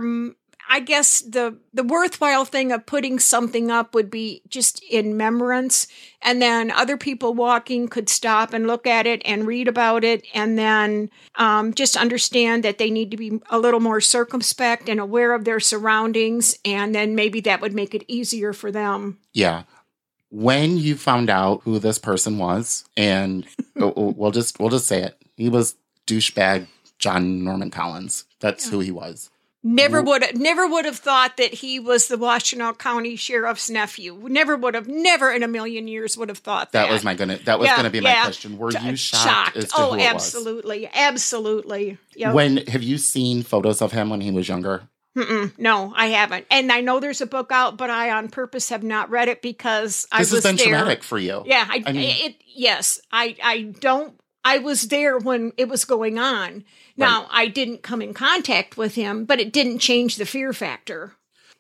I 0.72 0.80
guess 0.80 1.20
the 1.20 1.58
the 1.74 1.84
worthwhile 1.84 2.46
thing 2.46 2.72
of 2.72 2.86
putting 2.86 3.20
something 3.20 3.70
up 3.70 3.94
would 3.94 4.10
be 4.10 4.42
just 4.48 4.82
in 4.86 5.08
remembrance, 5.08 5.86
and 6.22 6.42
then 6.42 6.72
other 6.72 6.96
people 6.96 7.34
walking 7.34 7.90
could 7.90 8.08
stop 8.08 8.54
and 8.54 8.68
look 8.68 8.88
at 8.88 9.06
it 9.06 9.22
and 9.26 9.46
read 9.46 9.68
about 9.68 10.06
it, 10.06 10.26
and 10.34 10.58
then 10.58 11.10
um, 11.36 11.74
just 11.74 11.98
understand 11.98 12.64
that 12.64 12.78
they 12.78 12.90
need 12.90 13.12
to 13.12 13.18
be 13.18 13.42
a 13.50 13.60
little 13.60 13.82
more 13.82 14.00
circumspect 14.00 14.88
and 14.88 15.02
aware 15.02 15.34
of 15.34 15.44
their 15.44 15.60
surroundings, 15.60 16.58
and 16.64 16.96
then 16.96 17.16
maybe 17.16 17.42
that 17.42 17.60
would 17.60 17.74
make 17.74 17.94
it 17.94 18.06
easier 18.08 18.54
for 18.54 18.72
them. 18.72 19.18
Yeah. 19.34 19.64
When 20.30 20.78
you 20.78 20.96
found 20.96 21.30
out 21.30 21.64
who 21.64 21.80
this 21.80 22.00
person 22.00 22.38
was, 22.38 22.86
and 22.96 23.46
oh, 23.78 23.92
oh, 23.94 24.12
we'll 24.18 24.32
just 24.32 24.58
we'll 24.58 24.70
just 24.70 24.88
say 24.88 25.04
it, 25.04 25.22
he 25.36 25.50
was 25.50 25.76
douchebag 26.08 26.68
John 26.98 27.44
Norman 27.44 27.72
Collins. 27.72 28.24
That's 28.40 28.70
who 28.70 28.80
he 28.80 28.92
was. 28.92 29.30
Never 29.64 30.02
would 30.02 30.24
have, 30.24 30.36
never 30.36 30.68
would 30.68 30.86
have 30.86 30.98
thought 30.98 31.38
that 31.38 31.54
he 31.54 31.80
was 31.80 32.08
the 32.08 32.16
Washtenaw 32.18 32.80
County 32.80 33.16
Sheriff's 33.16 33.70
nephew. 33.70 34.20
Never 34.28 34.58
would 34.58 34.74
have, 34.74 34.88
never 34.88 35.32
in 35.32 35.44
a 35.44 35.48
million 35.48 35.88
years 35.88 36.18
would 36.18 36.30
have 36.30 36.40
thought 36.40 36.72
that. 36.72 36.88
That 36.88 36.92
was 36.92 37.04
my 37.04 37.14
gonna. 37.14 37.38
That 37.46 37.60
was 37.60 37.68
Yeah, 37.68 37.76
gonna 37.78 37.92
be 37.92 38.02
my 38.02 38.12
question. 38.24 38.58
Were 38.58 38.72
you 38.72 38.96
Sh- 38.96 39.12
shocked, 39.12 39.58
as 39.58 39.66
to 39.66 39.74
oh, 39.78 39.96
absolutely, 40.00 40.90
absolutely. 40.92 41.98
Yep. 42.16 42.34
When 42.34 42.58
have 42.68 42.82
you 42.82 42.98
seen 42.98 43.44
photos 43.44 43.82
of 43.84 43.92
him 43.92 44.10
when 44.10 44.22
he 44.22 44.32
was 44.32 44.48
younger? 44.50 44.84
Mm-mm, 45.16 45.52
no, 45.60 45.94
I 45.96 46.08
haven't. 46.08 46.46
And 46.50 46.72
I 46.72 46.80
know 46.80 47.02
there's 47.02 47.20
a 47.20 47.26
book 47.28 47.52
out, 47.52 47.76
but 47.78 47.90
I 47.90 48.12
on 48.12 48.30
purpose 48.30 48.70
have 48.70 48.82
not 48.82 49.10
read 49.10 49.28
it 49.28 49.42
because 49.42 50.08
I 50.12 50.20
This 50.20 50.32
was 50.32 50.44
has 50.44 50.50
been 50.52 50.56
there. 50.56 50.78
traumatic 50.80 51.04
for 51.04 51.20
you. 51.20 51.44
Yeah, 51.46 51.66
I, 51.70 51.84
I 51.86 51.92
mean- 51.92 52.16
it 52.30 52.36
yes, 52.48 53.00
I 53.12 53.36
I 53.44 53.62
don't 53.80 54.18
I 54.44 54.58
was 54.58 54.88
there 54.88 55.18
when 55.18 55.54
it 55.58 55.68
was 55.70 55.86
going 55.86 56.18
on. 56.18 56.64
Now, 56.98 57.28
I 57.32 57.48
didn't 57.48 57.84
come 57.84 58.02
in 58.02 58.14
contact 58.14 58.78
with 58.78 58.96
him, 58.96 59.26
but 59.26 59.40
it 59.40 59.54
didn't 59.54 59.80
change 59.80 60.16
the 60.18 60.26
fear 60.26 60.54
factor. 60.54 61.14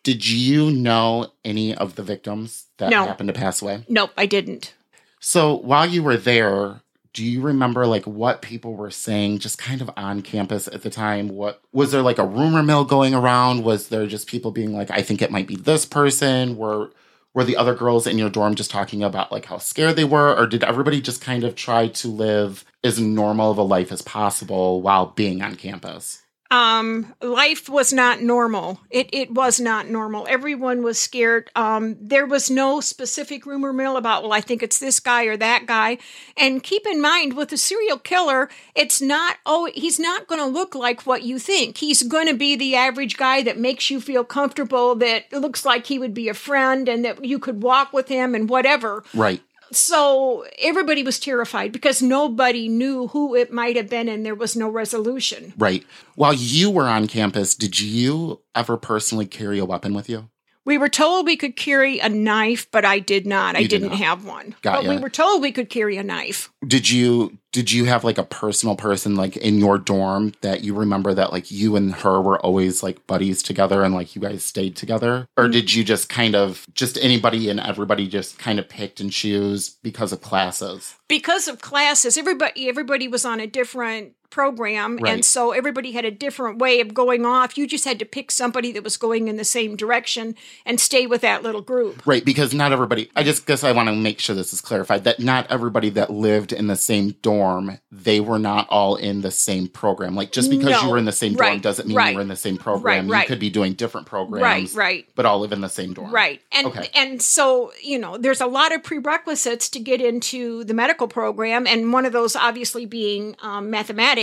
Did 0.03 0.27
you 0.27 0.71
know 0.71 1.31
any 1.45 1.75
of 1.75 1.95
the 1.95 2.03
victims 2.03 2.65
that 2.77 2.89
No. 2.89 3.05
happened 3.05 3.27
to 3.27 3.33
pass 3.33 3.61
away? 3.61 3.85
Nope, 3.87 4.11
I 4.17 4.25
didn't. 4.25 4.73
So 5.19 5.55
while 5.55 5.85
you 5.85 6.01
were 6.01 6.17
there, 6.17 6.81
do 7.13 7.23
you 7.23 7.41
remember 7.41 7.85
like 7.85 8.05
what 8.05 8.41
people 8.41 8.73
were 8.75 8.89
saying 8.89 9.39
just 9.39 9.57
kind 9.59 9.81
of 9.81 9.91
on 9.95 10.21
campus 10.21 10.67
at 10.67 10.81
the 10.81 10.89
time? 10.89 11.27
What 11.27 11.61
was 11.71 11.91
there 11.91 12.01
like 12.01 12.17
a 12.17 12.25
rumor 12.25 12.63
mill 12.63 12.85
going 12.85 13.13
around? 13.13 13.63
Was 13.63 13.89
there 13.89 14.07
just 14.07 14.27
people 14.27 14.51
being 14.51 14.73
like, 14.73 14.89
I 14.89 15.01
think 15.03 15.21
it 15.21 15.29
might 15.31 15.47
be 15.47 15.55
this 15.55 15.85
person? 15.85 16.57
Were 16.57 16.91
were 17.33 17.43
the 17.43 17.57
other 17.57 17.75
girls 17.75 18.07
in 18.07 18.17
your 18.17 18.29
dorm 18.29 18.55
just 18.55 18.71
talking 18.71 19.03
about 19.03 19.31
like 19.31 19.45
how 19.45 19.57
scared 19.57 19.95
they 19.95 20.03
were? 20.03 20.35
Or 20.35 20.47
did 20.47 20.63
everybody 20.63 21.01
just 21.01 21.21
kind 21.21 21.43
of 21.43 21.55
try 21.55 21.87
to 21.87 22.07
live 22.07 22.65
as 22.83 22.99
normal 22.99 23.51
of 23.51 23.57
a 23.57 23.63
life 23.63 23.91
as 23.91 24.01
possible 24.01 24.81
while 24.81 25.07
being 25.07 25.41
on 25.41 25.55
campus? 25.55 26.23
Um 26.51 27.15
life 27.21 27.69
was 27.69 27.91
not 27.93 28.21
normal. 28.21 28.79
It 28.89 29.09
it 29.13 29.31
was 29.31 29.59
not 29.59 29.87
normal. 29.87 30.27
Everyone 30.29 30.83
was 30.83 30.99
scared. 30.99 31.49
Um 31.55 31.95
there 31.99 32.25
was 32.25 32.49
no 32.49 32.81
specific 32.81 33.45
rumor 33.45 33.73
mill 33.73 33.97
about 33.97 34.21
well 34.21 34.33
i 34.33 34.41
think 34.41 34.61
it's 34.61 34.77
this 34.77 34.99
guy 34.99 35.23
or 35.23 35.37
that 35.37 35.65
guy. 35.65 35.97
And 36.37 36.61
keep 36.61 36.85
in 36.85 37.01
mind 37.01 37.33
with 37.35 37.51
a 37.53 37.57
serial 37.57 37.97
killer 37.97 38.49
it's 38.75 39.01
not 39.01 39.37
oh 39.45 39.71
he's 39.73 39.99
not 39.99 40.27
going 40.27 40.41
to 40.41 40.45
look 40.45 40.75
like 40.75 41.05
what 41.07 41.23
you 41.23 41.39
think. 41.39 41.77
He's 41.77 42.03
going 42.03 42.27
to 42.27 42.33
be 42.33 42.55
the 42.55 42.75
average 42.75 43.17
guy 43.17 43.41
that 43.43 43.57
makes 43.57 43.89
you 43.89 44.01
feel 44.01 44.23
comfortable 44.23 44.95
that 44.95 45.31
looks 45.31 45.65
like 45.65 45.85
he 45.87 45.97
would 45.97 46.13
be 46.13 46.29
a 46.29 46.33
friend 46.33 46.89
and 46.89 47.05
that 47.05 47.23
you 47.23 47.39
could 47.39 47.63
walk 47.63 47.93
with 47.93 48.09
him 48.09 48.35
and 48.35 48.49
whatever. 48.49 49.03
Right. 49.13 49.41
So 49.71 50.45
everybody 50.59 51.03
was 51.03 51.19
terrified 51.19 51.71
because 51.71 52.01
nobody 52.01 52.67
knew 52.67 53.07
who 53.07 53.35
it 53.35 53.51
might 53.51 53.75
have 53.75 53.89
been 53.89 54.07
and 54.09 54.25
there 54.25 54.35
was 54.35 54.55
no 54.55 54.69
resolution 54.69 55.53
Right. 55.57 55.83
While 56.15 56.33
you 56.33 56.69
were 56.69 56.87
on 56.87 57.07
campus, 57.07 57.55
did 57.55 57.79
you 57.79 58.41
ever 58.55 58.77
personally 58.77 59.25
carry 59.25 59.59
a 59.59 59.65
weapon 59.65 59.93
with 59.93 60.09
you? 60.09 60.29
We 60.63 60.77
were 60.77 60.89
told 60.89 61.25
we 61.25 61.37
could 61.37 61.55
carry 61.55 61.99
a 61.99 62.07
knife, 62.09 62.67
but 62.71 62.85
I 62.85 62.99
did 62.99 63.25
not. 63.25 63.55
I 63.55 63.59
You 63.59 63.67
did 63.67 63.79
didn't 63.79 63.89
not. 63.89 63.97
have 63.99 64.25
one. 64.25 64.55
Got 64.61 64.75
but 64.75 64.83
ya. 64.83 64.89
we 64.91 64.97
were 64.99 65.09
told 65.09 65.41
we 65.41 65.51
could 65.51 65.69
carry 65.69 65.97
a 65.97 66.03
knife. 66.03 66.51
Did 66.67 66.89
you 66.89 67.37
did 67.51 67.69
you 67.71 67.83
have 67.85 68.03
like 68.05 68.17
a 68.17 68.23
personal 68.23 68.75
person 68.77 69.15
like 69.15 69.35
in 69.35 69.57
your 69.57 69.77
dorm 69.77 70.31
that 70.39 70.63
you 70.63 70.73
remember 70.73 71.13
that 71.13 71.31
like 71.33 71.51
you 71.51 71.75
and 71.75 71.93
her 71.95 72.21
were 72.21 72.39
always 72.39 72.81
like 72.81 73.05
buddies 73.07 73.43
together 73.43 73.83
and 73.83 73.93
like 73.93 74.15
you 74.15 74.21
guys 74.21 74.43
stayed 74.43 74.75
together? 74.75 75.27
Or 75.35 75.47
Mm. 75.47 75.51
did 75.51 75.73
you 75.73 75.83
just 75.83 76.07
kind 76.09 76.35
of 76.35 76.65
just 76.73 76.97
anybody 77.01 77.49
and 77.49 77.59
everybody 77.59 78.07
just 78.07 78.37
kind 78.39 78.59
of 78.59 78.69
picked 78.69 78.99
and 79.01 79.11
choose 79.11 79.69
because 79.83 80.13
of 80.13 80.21
classes? 80.21 80.93
Because 81.09 81.47
of 81.47 81.59
classes, 81.61 82.17
everybody 82.17 82.69
everybody 82.69 83.07
was 83.07 83.25
on 83.25 83.39
a 83.39 83.47
different 83.47 84.13
program 84.31 84.97
Right. 84.97 85.13
and 85.13 85.23
so 85.25 85.51
everybody 85.51 85.91
had 85.91 86.05
a 86.05 86.11
different 86.11 86.57
way 86.57 86.79
of 86.79 86.93
going 86.93 87.25
off. 87.25 87.57
You 87.57 87.67
just 87.67 87.85
had 87.85 87.99
to 87.99 88.05
pick 88.05 88.31
somebody 88.31 88.71
that 88.71 88.83
was 88.83 88.97
going 88.97 89.27
in 89.27 89.35
the 89.37 89.43
same 89.45 89.75
direction 89.75 90.35
and 90.65 90.79
stay 90.79 91.05
with 91.05 91.21
that 91.21 91.43
little 91.43 91.61
group. 91.61 92.01
Right, 92.07 92.25
because 92.25 92.53
not 92.53 92.71
everybody 92.71 93.11
I 93.15 93.23
just 93.23 93.45
guess 93.45 93.63
I 93.63 93.71
want 93.73 93.89
to 93.89 93.95
make 93.95 94.19
sure 94.19 94.35
this 94.35 94.53
is 94.53 94.61
clarified 94.61 95.03
that 95.03 95.19
not 95.19 95.45
everybody 95.51 95.89
that 95.91 96.09
lived 96.09 96.51
in 96.53 96.67
the 96.67 96.75
same 96.75 97.11
dorm, 97.21 97.77
they 97.91 98.19
were 98.19 98.39
not 98.39 98.67
all 98.69 98.95
in 98.95 99.21
the 99.21 99.31
same 99.31 99.67
program. 99.67 100.15
Like 100.15 100.31
just 100.31 100.49
because 100.49 100.81
you 100.81 100.89
were 100.89 100.97
in 100.97 101.05
the 101.05 101.11
same 101.11 101.33
dorm 101.33 101.41
Right. 101.49 101.61
doesn't 101.61 101.87
mean 101.87 101.97
Right. 101.97 102.09
you 102.11 102.15
were 102.15 102.21
in 102.21 102.27
the 102.29 102.35
same 102.35 102.57
program. 102.57 103.07
You 103.09 103.21
could 103.27 103.39
be 103.39 103.49
doing 103.49 103.73
different 103.73 104.07
programs. 104.07 104.73
Right, 104.75 104.85
right. 104.95 105.05
But 105.15 105.25
all 105.25 105.39
live 105.39 105.51
in 105.51 105.61
the 105.61 105.69
same 105.69 105.93
dorm. 105.93 106.11
Right. 106.11 106.41
And 106.51 106.67
Okay. 106.67 106.87
and 106.95 107.21
so, 107.21 107.71
you 107.83 107.99
know, 107.99 108.17
there's 108.17 108.41
a 108.41 108.45
lot 108.47 108.73
of 108.73 108.81
prerequisites 108.83 109.69
to 109.69 109.79
get 109.79 109.99
into 110.01 110.63
the 110.63 110.73
medical 110.73 111.07
program 111.07 111.67
and 111.67 111.91
one 111.91 112.05
of 112.05 112.13
those 112.13 112.35
obviously 112.35 112.85
being 112.85 113.35
um, 113.41 113.69
mathematics 113.69 114.20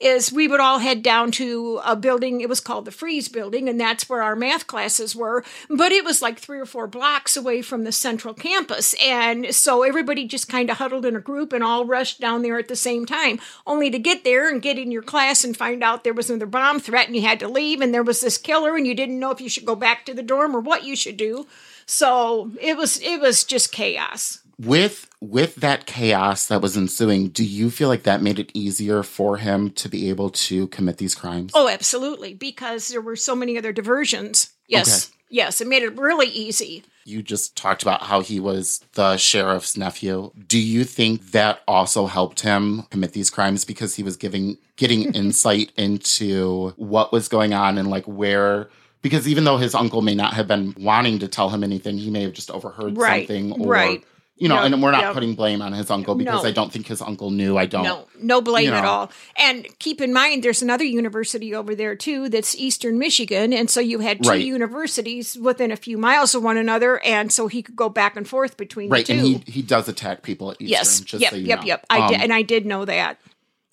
is 0.00 0.32
we 0.32 0.48
would 0.48 0.60
all 0.60 0.78
head 0.78 1.02
down 1.02 1.30
to 1.32 1.80
a 1.84 1.94
building 1.94 2.40
it 2.40 2.48
was 2.48 2.60
called 2.60 2.84
the 2.84 2.90
Frieze 2.90 3.28
building 3.28 3.68
and 3.68 3.80
that's 3.80 4.08
where 4.08 4.22
our 4.22 4.36
math 4.36 4.66
classes 4.66 5.14
were, 5.14 5.44
but 5.68 5.92
it 5.92 6.04
was 6.04 6.22
like 6.22 6.38
3 6.38 6.60
or 6.60 6.66
4 6.66 6.86
blocks 6.86 7.36
away 7.36 7.62
from 7.62 7.84
the 7.84 7.92
central 7.92 8.34
campus 8.34 8.94
and 9.02 9.54
so 9.54 9.82
everybody 9.82 10.26
just 10.26 10.48
kind 10.48 10.70
of 10.70 10.78
huddled 10.78 11.04
in 11.04 11.16
a 11.16 11.20
group 11.20 11.52
and 11.52 11.62
all 11.62 11.84
rushed 11.84 12.20
down 12.20 12.42
there 12.42 12.58
at 12.58 12.68
the 12.68 12.76
same 12.76 13.06
time 13.06 13.38
only 13.66 13.90
to 13.90 13.98
get 13.98 14.24
there 14.24 14.48
and 14.48 14.62
get 14.62 14.78
in 14.78 14.90
your 14.90 15.02
class 15.02 15.44
and 15.44 15.56
find 15.56 15.82
out 15.82 16.04
there 16.04 16.14
was 16.14 16.30
another 16.30 16.46
bomb 16.46 16.80
threat 16.80 17.06
and 17.06 17.16
you 17.16 17.22
had 17.22 17.40
to 17.40 17.48
leave 17.48 17.80
and 17.80 17.92
there 17.92 18.02
was 18.02 18.20
this 18.20 18.38
killer 18.38 18.76
and 18.76 18.86
you 18.86 18.94
didn't 18.94 19.18
know 19.18 19.30
if 19.30 19.40
you 19.40 19.48
should 19.48 19.64
go 19.64 19.76
back 19.76 20.04
to 20.04 20.14
the 20.14 20.22
dorm 20.22 20.54
or 20.54 20.60
what 20.60 20.84
you 20.84 20.96
should 20.96 21.16
do. 21.16 21.46
So 21.86 22.50
it 22.60 22.76
was 22.76 23.00
it 23.00 23.20
was 23.20 23.44
just 23.44 23.72
chaos. 23.72 24.40
with 24.58 25.05
with 25.30 25.56
that 25.56 25.86
chaos 25.86 26.46
that 26.46 26.60
was 26.62 26.76
ensuing 26.76 27.28
do 27.28 27.44
you 27.44 27.70
feel 27.70 27.88
like 27.88 28.02
that 28.04 28.22
made 28.22 28.38
it 28.38 28.50
easier 28.54 29.02
for 29.02 29.36
him 29.38 29.70
to 29.70 29.88
be 29.88 30.08
able 30.08 30.30
to 30.30 30.66
commit 30.68 30.98
these 30.98 31.14
crimes 31.14 31.52
Oh, 31.54 31.68
absolutely, 31.68 32.34
because 32.34 32.88
there 32.88 33.00
were 33.00 33.16
so 33.16 33.34
many 33.34 33.56
other 33.58 33.72
diversions. 33.72 34.50
Yes. 34.68 35.10
Yes, 35.28 35.60
it 35.60 35.66
made 35.66 35.82
it 35.82 35.96
really 35.98 36.28
easy. 36.28 36.84
you 37.04 37.20
just 37.22 37.56
talked 37.56 37.82
about 37.82 38.02
how 38.02 38.20
he 38.20 38.38
was 38.40 38.80
the 38.94 39.16
sheriff's 39.16 39.76
nephew 39.76 40.30
do 40.48 40.58
you 40.58 40.84
think 40.84 41.32
that 41.32 41.60
also 41.66 42.06
helped 42.06 42.40
him 42.40 42.82
commit 42.90 43.12
these 43.12 43.30
crimes 43.30 43.64
because 43.64 43.94
he 43.96 44.02
was 44.04 44.16
giving 44.16 44.56
getting 44.76 45.12
insight 45.22 45.72
into 45.76 46.70
what 46.76 47.12
was 47.12 47.28
going 47.28 47.52
on 47.54 47.76
and 47.78 47.88
like 47.90 48.04
where 48.06 48.68
because 49.02 49.26
even 49.28 49.44
though 49.44 49.56
his 49.56 49.74
uncle 49.74 50.02
may 50.02 50.14
not 50.14 50.32
have 50.34 50.46
been 50.48 50.74
wanting 50.78 51.18
to 51.20 51.28
tell 51.28 51.48
him 51.50 51.62
anything 51.64 51.96
he 51.98 52.10
may 52.10 52.22
have 52.22 52.32
just 52.32 52.50
overheard 52.50 52.96
Right, 52.96 53.26
something 53.26 53.52
or 53.60 53.68
right. 53.72 54.04
You 54.38 54.48
know 54.48 54.58
and 54.58 54.82
we're 54.82 54.90
not 54.90 55.14
putting 55.14 55.34
blame 55.34 55.62
on 55.62 55.72
his 55.72 55.90
uncle 55.90 56.14
because 56.14 56.42
No. 56.42 56.48
i 56.48 56.52
don't 56.52 56.70
think 56.72 56.86
his 56.86 57.00
uncle 57.00 57.30
knew 57.30 57.56
i 57.56 57.64
don't 57.66 57.84
No, 57.84 58.06
no 58.20 58.40
blame 58.42 58.66
you 58.68 58.72
at 58.74 58.84
all. 58.84 59.10
And 59.38 59.66
keep 59.78 60.00
in 60.00 60.12
mind, 60.12 60.42
there's 60.42 60.60
another 60.62 60.84
university 60.84 61.54
over 61.54 61.74
there 61.74 61.96
too 61.96 62.28
that's 62.28 62.54
Eastern 62.56 62.98
Michigan, 62.98 63.52
and 63.52 63.70
so 63.70 63.80
you 63.80 64.00
had 64.00 64.22
two 64.22 64.28
Right. 64.30 64.42
universities 64.44 65.36
within 65.36 65.70
a 65.70 65.76
few 65.76 65.96
miles 65.98 66.34
of 66.34 66.42
one 66.42 66.56
another, 66.56 66.98
and 67.04 67.32
so 67.32 67.48
he 67.48 67.62
could 67.62 67.76
go 67.76 67.88
back 67.88 68.16
and 68.16 68.28
forth 68.28 68.56
between 68.56 68.90
right 68.90 69.08
and 69.08 69.20
he 69.20 69.42
he 69.46 69.62
does 69.62 69.88
attack 69.88 70.22
people 70.22 70.50
at 70.50 70.56
eastern 70.60 70.68
yes, 70.70 71.00
just 71.00 71.20
yep, 71.22 71.30
so 71.30 71.36
you 71.36 71.46
yep, 71.46 71.60
know. 71.60 71.66
yep. 71.66 71.86
I 71.90 72.08
did, 72.08 72.16
Um, 72.16 72.22
and 72.22 72.32
I 72.32 72.42
did 72.42 72.66
know 72.66 72.84
that. 72.84 73.18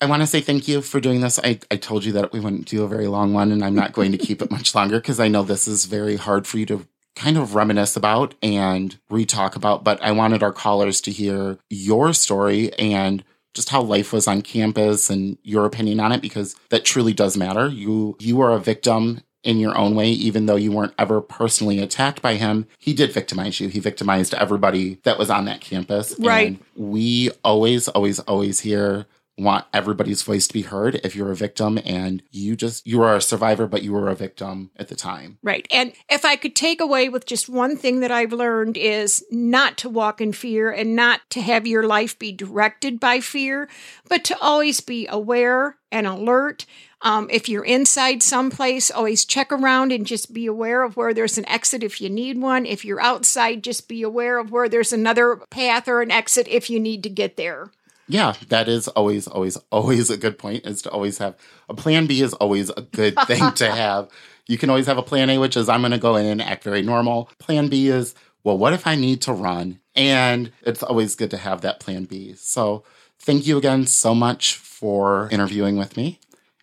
I 0.00 0.06
want 0.06 0.22
to 0.22 0.26
say 0.26 0.40
thank 0.40 0.68
you 0.68 0.82
for 0.82 1.00
doing 1.00 1.20
this. 1.22 1.38
I, 1.42 1.58
I 1.70 1.76
told 1.76 2.04
you 2.04 2.12
that 2.12 2.32
we 2.32 2.40
wouldn't 2.40 2.66
do 2.66 2.82
a 2.82 2.88
very 2.88 3.06
long 3.06 3.32
one, 3.32 3.52
and 3.52 3.64
I'm 3.64 3.74
not 3.74 3.92
going 3.92 4.12
to 4.12 4.18
keep 4.18 4.42
it 4.42 4.50
much 4.50 4.74
longer 4.74 4.98
because 5.00 5.18
I 5.20 5.28
know 5.28 5.42
this 5.44 5.66
is 5.68 5.86
very 5.86 6.16
hard 6.16 6.46
for 6.46 6.58
you 6.58 6.66
to 6.66 6.86
kind 7.16 7.36
of 7.36 7.54
reminisce 7.54 7.96
about 7.96 8.34
and 8.42 8.98
re-talk 9.10 9.56
about. 9.56 9.84
But 9.84 10.02
I 10.02 10.12
wanted 10.12 10.42
our 10.42 10.52
callers 10.52 11.00
to 11.02 11.10
hear 11.10 11.58
your 11.70 12.12
story 12.12 12.72
and 12.74 13.24
just 13.54 13.68
how 13.68 13.82
life 13.82 14.12
was 14.12 14.26
on 14.26 14.42
campus 14.42 15.08
and 15.08 15.38
your 15.42 15.64
opinion 15.64 16.00
on 16.00 16.12
it 16.12 16.20
because 16.20 16.56
that 16.70 16.84
truly 16.84 17.12
does 17.12 17.36
matter. 17.36 17.68
You 17.68 18.16
you 18.18 18.40
are 18.40 18.52
a 18.52 18.58
victim 18.58 19.22
in 19.44 19.58
your 19.58 19.76
own 19.76 19.94
way, 19.94 20.08
even 20.08 20.46
though 20.46 20.56
you 20.56 20.72
weren't 20.72 20.94
ever 20.98 21.20
personally 21.20 21.78
attacked 21.78 22.22
by 22.22 22.34
him, 22.34 22.66
he 22.78 22.94
did 22.94 23.12
victimize 23.12 23.60
you. 23.60 23.68
He 23.68 23.78
victimized 23.78 24.32
everybody 24.34 24.98
that 25.02 25.18
was 25.18 25.28
on 25.28 25.44
that 25.44 25.60
campus. 25.60 26.16
Right. 26.18 26.48
And 26.48 26.58
we 26.74 27.30
always, 27.44 27.86
always, 27.88 28.20
always 28.20 28.60
here 28.60 29.06
want 29.36 29.64
everybody's 29.72 30.22
voice 30.22 30.46
to 30.46 30.52
be 30.52 30.62
heard 30.62 30.96
if 31.04 31.16
you're 31.16 31.32
a 31.32 31.36
victim 31.36 31.78
and 31.84 32.22
you 32.30 32.56
just 32.56 32.86
you 32.86 33.02
are 33.02 33.16
a 33.16 33.20
survivor 33.20 33.66
but 33.66 33.82
you 33.82 33.92
were 33.92 34.08
a 34.08 34.14
victim 34.14 34.70
at 34.76 34.88
the 34.88 34.94
time 34.94 35.38
Right. 35.42 35.66
And 35.70 35.92
if 36.08 36.24
I 36.24 36.36
could 36.36 36.56
take 36.56 36.80
away 36.80 37.08
with 37.08 37.26
just 37.26 37.48
one 37.48 37.76
thing 37.76 38.00
that 38.00 38.10
I've 38.10 38.32
learned 38.32 38.76
is 38.76 39.24
not 39.30 39.76
to 39.78 39.88
walk 39.88 40.20
in 40.20 40.32
fear 40.32 40.70
and 40.70 40.96
not 40.96 41.20
to 41.30 41.40
have 41.40 41.66
your 41.66 41.86
life 41.86 42.18
be 42.18 42.32
directed 42.32 42.98
by 42.98 43.20
fear, 43.20 43.68
but 44.08 44.24
to 44.24 44.38
always 44.40 44.80
be 44.80 45.06
aware 45.06 45.76
and 45.92 46.06
alert. 46.06 46.66
Um, 47.02 47.28
if 47.30 47.48
you're 47.48 47.64
inside 47.64 48.22
someplace, 48.22 48.90
always 48.90 49.26
check 49.26 49.52
around 49.52 49.92
and 49.92 50.06
just 50.06 50.32
be 50.32 50.46
aware 50.46 50.82
of 50.82 50.96
where 50.96 51.12
there's 51.12 51.36
an 51.36 51.46
exit 51.48 51.82
if 51.82 52.00
you 52.00 52.08
need 52.08 52.40
one. 52.40 52.64
If 52.64 52.84
you're 52.84 53.02
outside, 53.02 53.62
just 53.62 53.88
be 53.88 54.02
aware 54.02 54.38
of 54.38 54.50
where 54.50 54.68
there's 54.68 54.92
another 54.92 55.36
path 55.50 55.86
or 55.86 56.00
an 56.00 56.10
exit 56.10 56.48
if 56.48 56.70
you 56.70 56.80
need 56.80 57.02
to 57.02 57.10
get 57.10 57.36
there. 57.36 57.70
Yeah 58.08 58.34
that 58.48 58.68
is 58.68 58.88
always 58.88 59.26
always 59.26 59.56
always 59.70 60.10
a 60.10 60.16
good 60.16 60.38
point 60.38 60.64
is 60.66 60.82
to 60.82 60.90
always 60.90 61.18
have 61.18 61.36
a 61.68 61.74
plan 61.74 62.06
b 62.06 62.20
is 62.20 62.34
always 62.34 62.70
a 62.70 62.82
good 62.82 63.14
thing 63.26 63.52
to 63.52 63.70
have 63.70 64.08
you 64.46 64.58
can 64.58 64.70
always 64.70 64.86
have 64.86 64.98
a 64.98 65.02
plan 65.02 65.30
a 65.30 65.38
which 65.38 65.56
is 65.56 65.68
i'm 65.68 65.80
going 65.80 65.92
to 65.92 65.98
go 65.98 66.16
in 66.16 66.26
and 66.26 66.42
act 66.42 66.64
very 66.64 66.82
normal 66.82 67.30
plan 67.38 67.68
b 67.68 67.88
is 67.88 68.14
well 68.42 68.58
what 68.58 68.72
if 68.72 68.86
i 68.86 68.94
need 68.94 69.22
to 69.22 69.32
run 69.32 69.80
and 69.94 70.52
it's 70.62 70.82
always 70.82 71.14
good 71.14 71.30
to 71.30 71.38
have 71.38 71.60
that 71.60 71.80
plan 71.80 72.04
b 72.04 72.34
so 72.34 72.84
thank 73.18 73.46
you 73.46 73.56
again 73.56 73.86
so 73.86 74.14
much 74.14 74.54
for 74.54 75.28
interviewing 75.30 75.76
with 75.76 75.96
me 75.96 76.18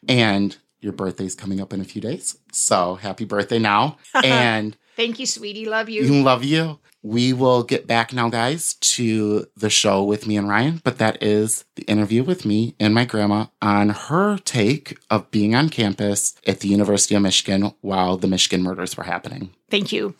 and 0.07 0.57
your 0.79 0.93
birthday's 0.93 1.35
coming 1.35 1.61
up 1.61 1.73
in 1.73 1.81
a 1.81 1.85
few 1.85 2.01
days 2.01 2.37
so 2.51 2.95
happy 2.95 3.25
birthday 3.25 3.59
now 3.59 3.97
and 4.23 4.77
Thank 4.95 5.19
you, 5.19 5.25
sweetie. 5.25 5.65
Love 5.65 5.89
you. 5.89 6.03
You 6.03 6.21
love 6.21 6.43
you. 6.43 6.79
We 7.03 7.33
will 7.33 7.63
get 7.63 7.87
back 7.87 8.13
now, 8.13 8.29
guys, 8.29 8.75
to 8.75 9.47
the 9.57 9.69
show 9.69 10.03
with 10.03 10.27
me 10.27 10.37
and 10.37 10.47
Ryan, 10.47 10.81
but 10.83 10.97
that 10.99 11.21
is 11.21 11.65
the 11.75 11.83
interview 11.83 12.23
with 12.23 12.45
me 12.45 12.75
and 12.79 12.93
my 12.93 13.05
grandma 13.05 13.47
on 13.61 13.89
her 13.89 14.37
take 14.37 14.97
of 15.09 15.31
being 15.31 15.55
on 15.55 15.69
campus 15.69 16.35
at 16.45 16.59
the 16.59 16.67
University 16.67 17.15
of 17.15 17.21
Michigan 17.21 17.73
while 17.81 18.17
the 18.17 18.27
Michigan 18.27 18.61
murders 18.61 18.95
were 18.95 19.03
happening. 19.03 19.51
Thank 19.69 19.91
you. 19.91 20.15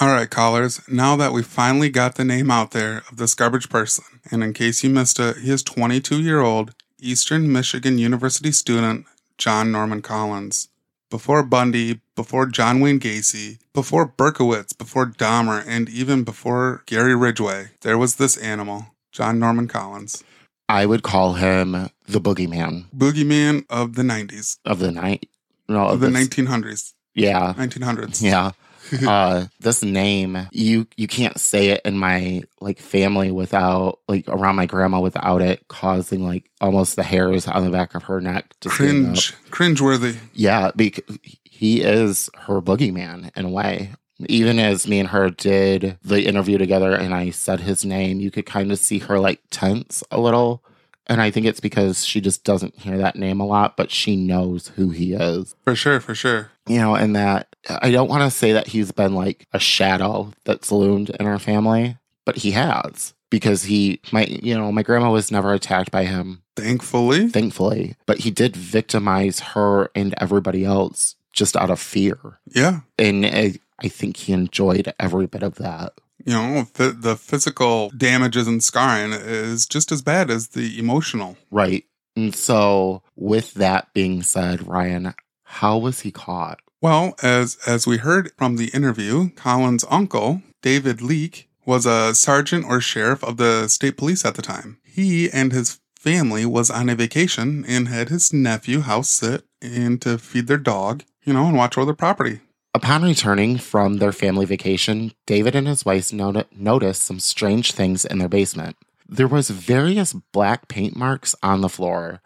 All 0.00 0.08
right, 0.08 0.28
callers. 0.28 0.80
Now 0.88 1.16
that 1.16 1.32
we 1.32 1.42
finally 1.42 1.88
got 1.88 2.16
the 2.16 2.24
name 2.24 2.50
out 2.50 2.72
there 2.72 3.02
of 3.10 3.16
this 3.16 3.34
garbage 3.34 3.68
person, 3.68 4.04
and 4.30 4.42
in 4.42 4.52
case 4.52 4.82
you 4.82 4.90
missed 4.90 5.20
it, 5.20 5.38
he 5.38 5.50
is 5.50 5.62
22 5.62 6.20
year 6.20 6.40
old 6.40 6.74
Eastern 6.98 7.52
Michigan 7.52 7.98
University 7.98 8.50
student 8.50 9.06
John 9.38 9.70
Norman 9.70 10.02
Collins. 10.02 10.68
Before 11.14 11.44
Bundy, 11.44 12.00
before 12.16 12.44
John 12.46 12.80
Wayne 12.80 12.98
Gacy, 12.98 13.58
before 13.72 14.04
Berkowitz, 14.08 14.76
before 14.76 15.06
Dahmer, 15.06 15.62
and 15.64 15.88
even 15.88 16.24
before 16.24 16.82
Gary 16.86 17.14
Ridgway, 17.14 17.68
there 17.82 17.96
was 17.96 18.16
this 18.16 18.36
animal, 18.36 18.86
John 19.12 19.38
Norman 19.38 19.68
Collins, 19.68 20.24
I 20.68 20.86
would 20.86 21.04
call 21.04 21.34
him 21.34 21.70
the 22.08 22.20
boogeyman 22.20 22.86
boogeyman 22.92 23.64
of 23.70 23.94
the 23.94 24.02
90s, 24.02 24.58
of 24.64 24.80
the 24.80 24.90
night. 24.90 25.28
No, 25.68 25.86
of 25.86 26.00
the 26.00 26.08
this- 26.10 26.26
1900s, 26.28 26.94
Yeah. 27.14 27.54
1900s. 27.56 28.20
Yeah. 28.20 28.50
uh 29.06 29.46
this 29.60 29.82
name 29.82 30.46
you 30.52 30.86
you 30.96 31.06
can't 31.06 31.38
say 31.38 31.68
it 31.68 31.80
in 31.84 31.96
my 31.96 32.42
like 32.60 32.78
family 32.78 33.30
without 33.30 34.00
like 34.08 34.26
around 34.28 34.56
my 34.56 34.66
grandma 34.66 35.00
without 35.00 35.40
it 35.40 35.66
causing 35.68 36.24
like 36.26 36.50
almost 36.60 36.96
the 36.96 37.02
hairs 37.02 37.46
on 37.46 37.64
the 37.64 37.70
back 37.70 37.94
of 37.94 38.04
her 38.04 38.20
neck 38.20 38.54
to 38.60 38.68
up. 38.68 38.74
Cringe, 38.74 39.32
cringeworthy. 39.50 40.16
yeah 40.32 40.70
because 40.76 41.18
he 41.44 41.82
is 41.82 42.28
her 42.46 42.60
boogeyman 42.60 43.30
in 43.36 43.44
a 43.46 43.50
way 43.50 43.92
even 44.28 44.58
as 44.58 44.86
me 44.86 45.00
and 45.00 45.08
her 45.08 45.30
did 45.30 45.98
the 46.02 46.26
interview 46.26 46.58
together 46.58 46.94
and 46.94 47.14
i 47.14 47.30
said 47.30 47.60
his 47.60 47.84
name 47.84 48.20
you 48.20 48.30
could 48.30 48.46
kind 48.46 48.70
of 48.70 48.78
see 48.78 48.98
her 48.98 49.18
like 49.18 49.40
tense 49.50 50.02
a 50.10 50.20
little 50.20 50.62
and 51.06 51.20
i 51.20 51.30
think 51.30 51.46
it's 51.46 51.60
because 51.60 52.04
she 52.04 52.20
just 52.20 52.44
doesn't 52.44 52.74
hear 52.76 52.96
that 52.98 53.16
name 53.16 53.40
a 53.40 53.46
lot 53.46 53.76
but 53.76 53.90
she 53.90 54.16
knows 54.16 54.68
who 54.76 54.90
he 54.90 55.12
is 55.14 55.54
For 55.64 55.74
sure, 55.74 56.00
for 56.00 56.14
sure. 56.14 56.50
you 56.66 56.78
know, 56.78 56.94
and 56.94 57.14
that 57.16 57.48
I 57.68 57.90
don't 57.90 58.08
want 58.10 58.22
to 58.22 58.36
say 58.36 58.52
that 58.52 58.68
he's 58.68 58.92
been 58.92 59.14
like 59.14 59.46
a 59.52 59.58
shadow 59.58 60.32
that's 60.44 60.70
loomed 60.70 61.08
in 61.10 61.26
our 61.26 61.38
family, 61.38 61.96
but 62.26 62.36
he 62.36 62.50
has 62.50 63.14
because 63.30 63.64
he, 63.64 64.00
my, 64.12 64.24
you 64.26 64.54
know, 64.56 64.70
my 64.70 64.82
grandma 64.82 65.10
was 65.10 65.32
never 65.32 65.52
attacked 65.54 65.90
by 65.90 66.04
him, 66.04 66.42
Thankfully. 66.56 67.28
thankfully, 67.28 67.96
but 68.06 68.18
he 68.18 68.30
did 68.30 68.54
victimize 68.54 69.40
her 69.40 69.90
and 69.94 70.14
everybody 70.18 70.64
else 70.64 71.16
just 71.32 71.56
out 71.56 71.70
of 71.70 71.80
fear. 71.80 72.38
Yeah. 72.52 72.80
And 72.98 73.24
I, 73.26 73.54
I 73.82 73.88
think 73.88 74.16
he 74.18 74.32
enjoyed 74.34 74.92
every 75.00 75.26
bit 75.26 75.42
of 75.42 75.54
that. 75.56 75.94
You 76.24 76.32
know, 76.32 76.66
the, 76.74 76.90
the 76.90 77.16
physical 77.16 77.90
damages 77.90 78.48
and 78.48 78.62
scarring 78.62 79.12
is 79.12 79.66
just 79.66 79.92
as 79.92 80.02
bad 80.02 80.30
as 80.30 80.48
the 80.48 80.78
emotional. 80.78 81.36
Right. 81.50 81.84
And 82.16 82.34
so, 82.34 83.02
with 83.16 83.54
that 83.54 83.92
being 83.92 84.22
said, 84.22 84.66
Ryan, 84.66 85.14
how 85.42 85.78
was 85.78 86.00
he 86.00 86.10
caught? 86.10 86.60
Well, 86.80 87.14
as 87.22 87.56
as 87.66 87.86
we 87.86 87.98
heard 87.98 88.30
from 88.36 88.56
the 88.56 88.68
interview, 88.68 89.30
Collins' 89.30 89.84
uncle, 89.90 90.42
David 90.62 91.00
Leake, 91.00 91.48
was 91.66 91.86
a 91.86 92.14
sergeant 92.14 92.66
or 92.66 92.80
sheriff 92.80 93.24
of 93.24 93.36
the 93.36 93.68
state 93.68 93.96
police 93.96 94.24
at 94.24 94.34
the 94.34 94.42
time. 94.42 94.78
He 94.84 95.30
and 95.30 95.52
his 95.52 95.80
family 95.98 96.44
was 96.44 96.70
on 96.70 96.90
a 96.90 96.94
vacation 96.94 97.64
and 97.66 97.88
had 97.88 98.10
his 98.10 98.32
nephew 98.32 98.80
house 98.80 99.08
sit 99.08 99.44
and 99.62 100.00
to 100.02 100.18
feed 100.18 100.46
their 100.46 100.58
dog, 100.58 101.04
you 101.24 101.32
know, 101.32 101.46
and 101.46 101.56
watch 101.56 101.78
over 101.78 101.86
their 101.86 101.94
property. 101.94 102.40
Upon 102.76 103.04
returning 103.04 103.56
from 103.56 103.98
their 103.98 104.10
family 104.10 104.46
vacation, 104.46 105.12
David 105.26 105.54
and 105.54 105.68
his 105.68 105.84
wife 105.84 106.12
not- 106.12 106.48
noticed 106.56 107.02
some 107.02 107.20
strange 107.20 107.70
things 107.70 108.04
in 108.04 108.18
their 108.18 108.28
basement. 108.28 108.76
There 109.08 109.28
was 109.28 109.48
various 109.48 110.12
black 110.12 110.66
paint 110.66 110.96
marks 110.96 111.36
on 111.40 111.60
the 111.60 111.68
floor. 111.68 112.20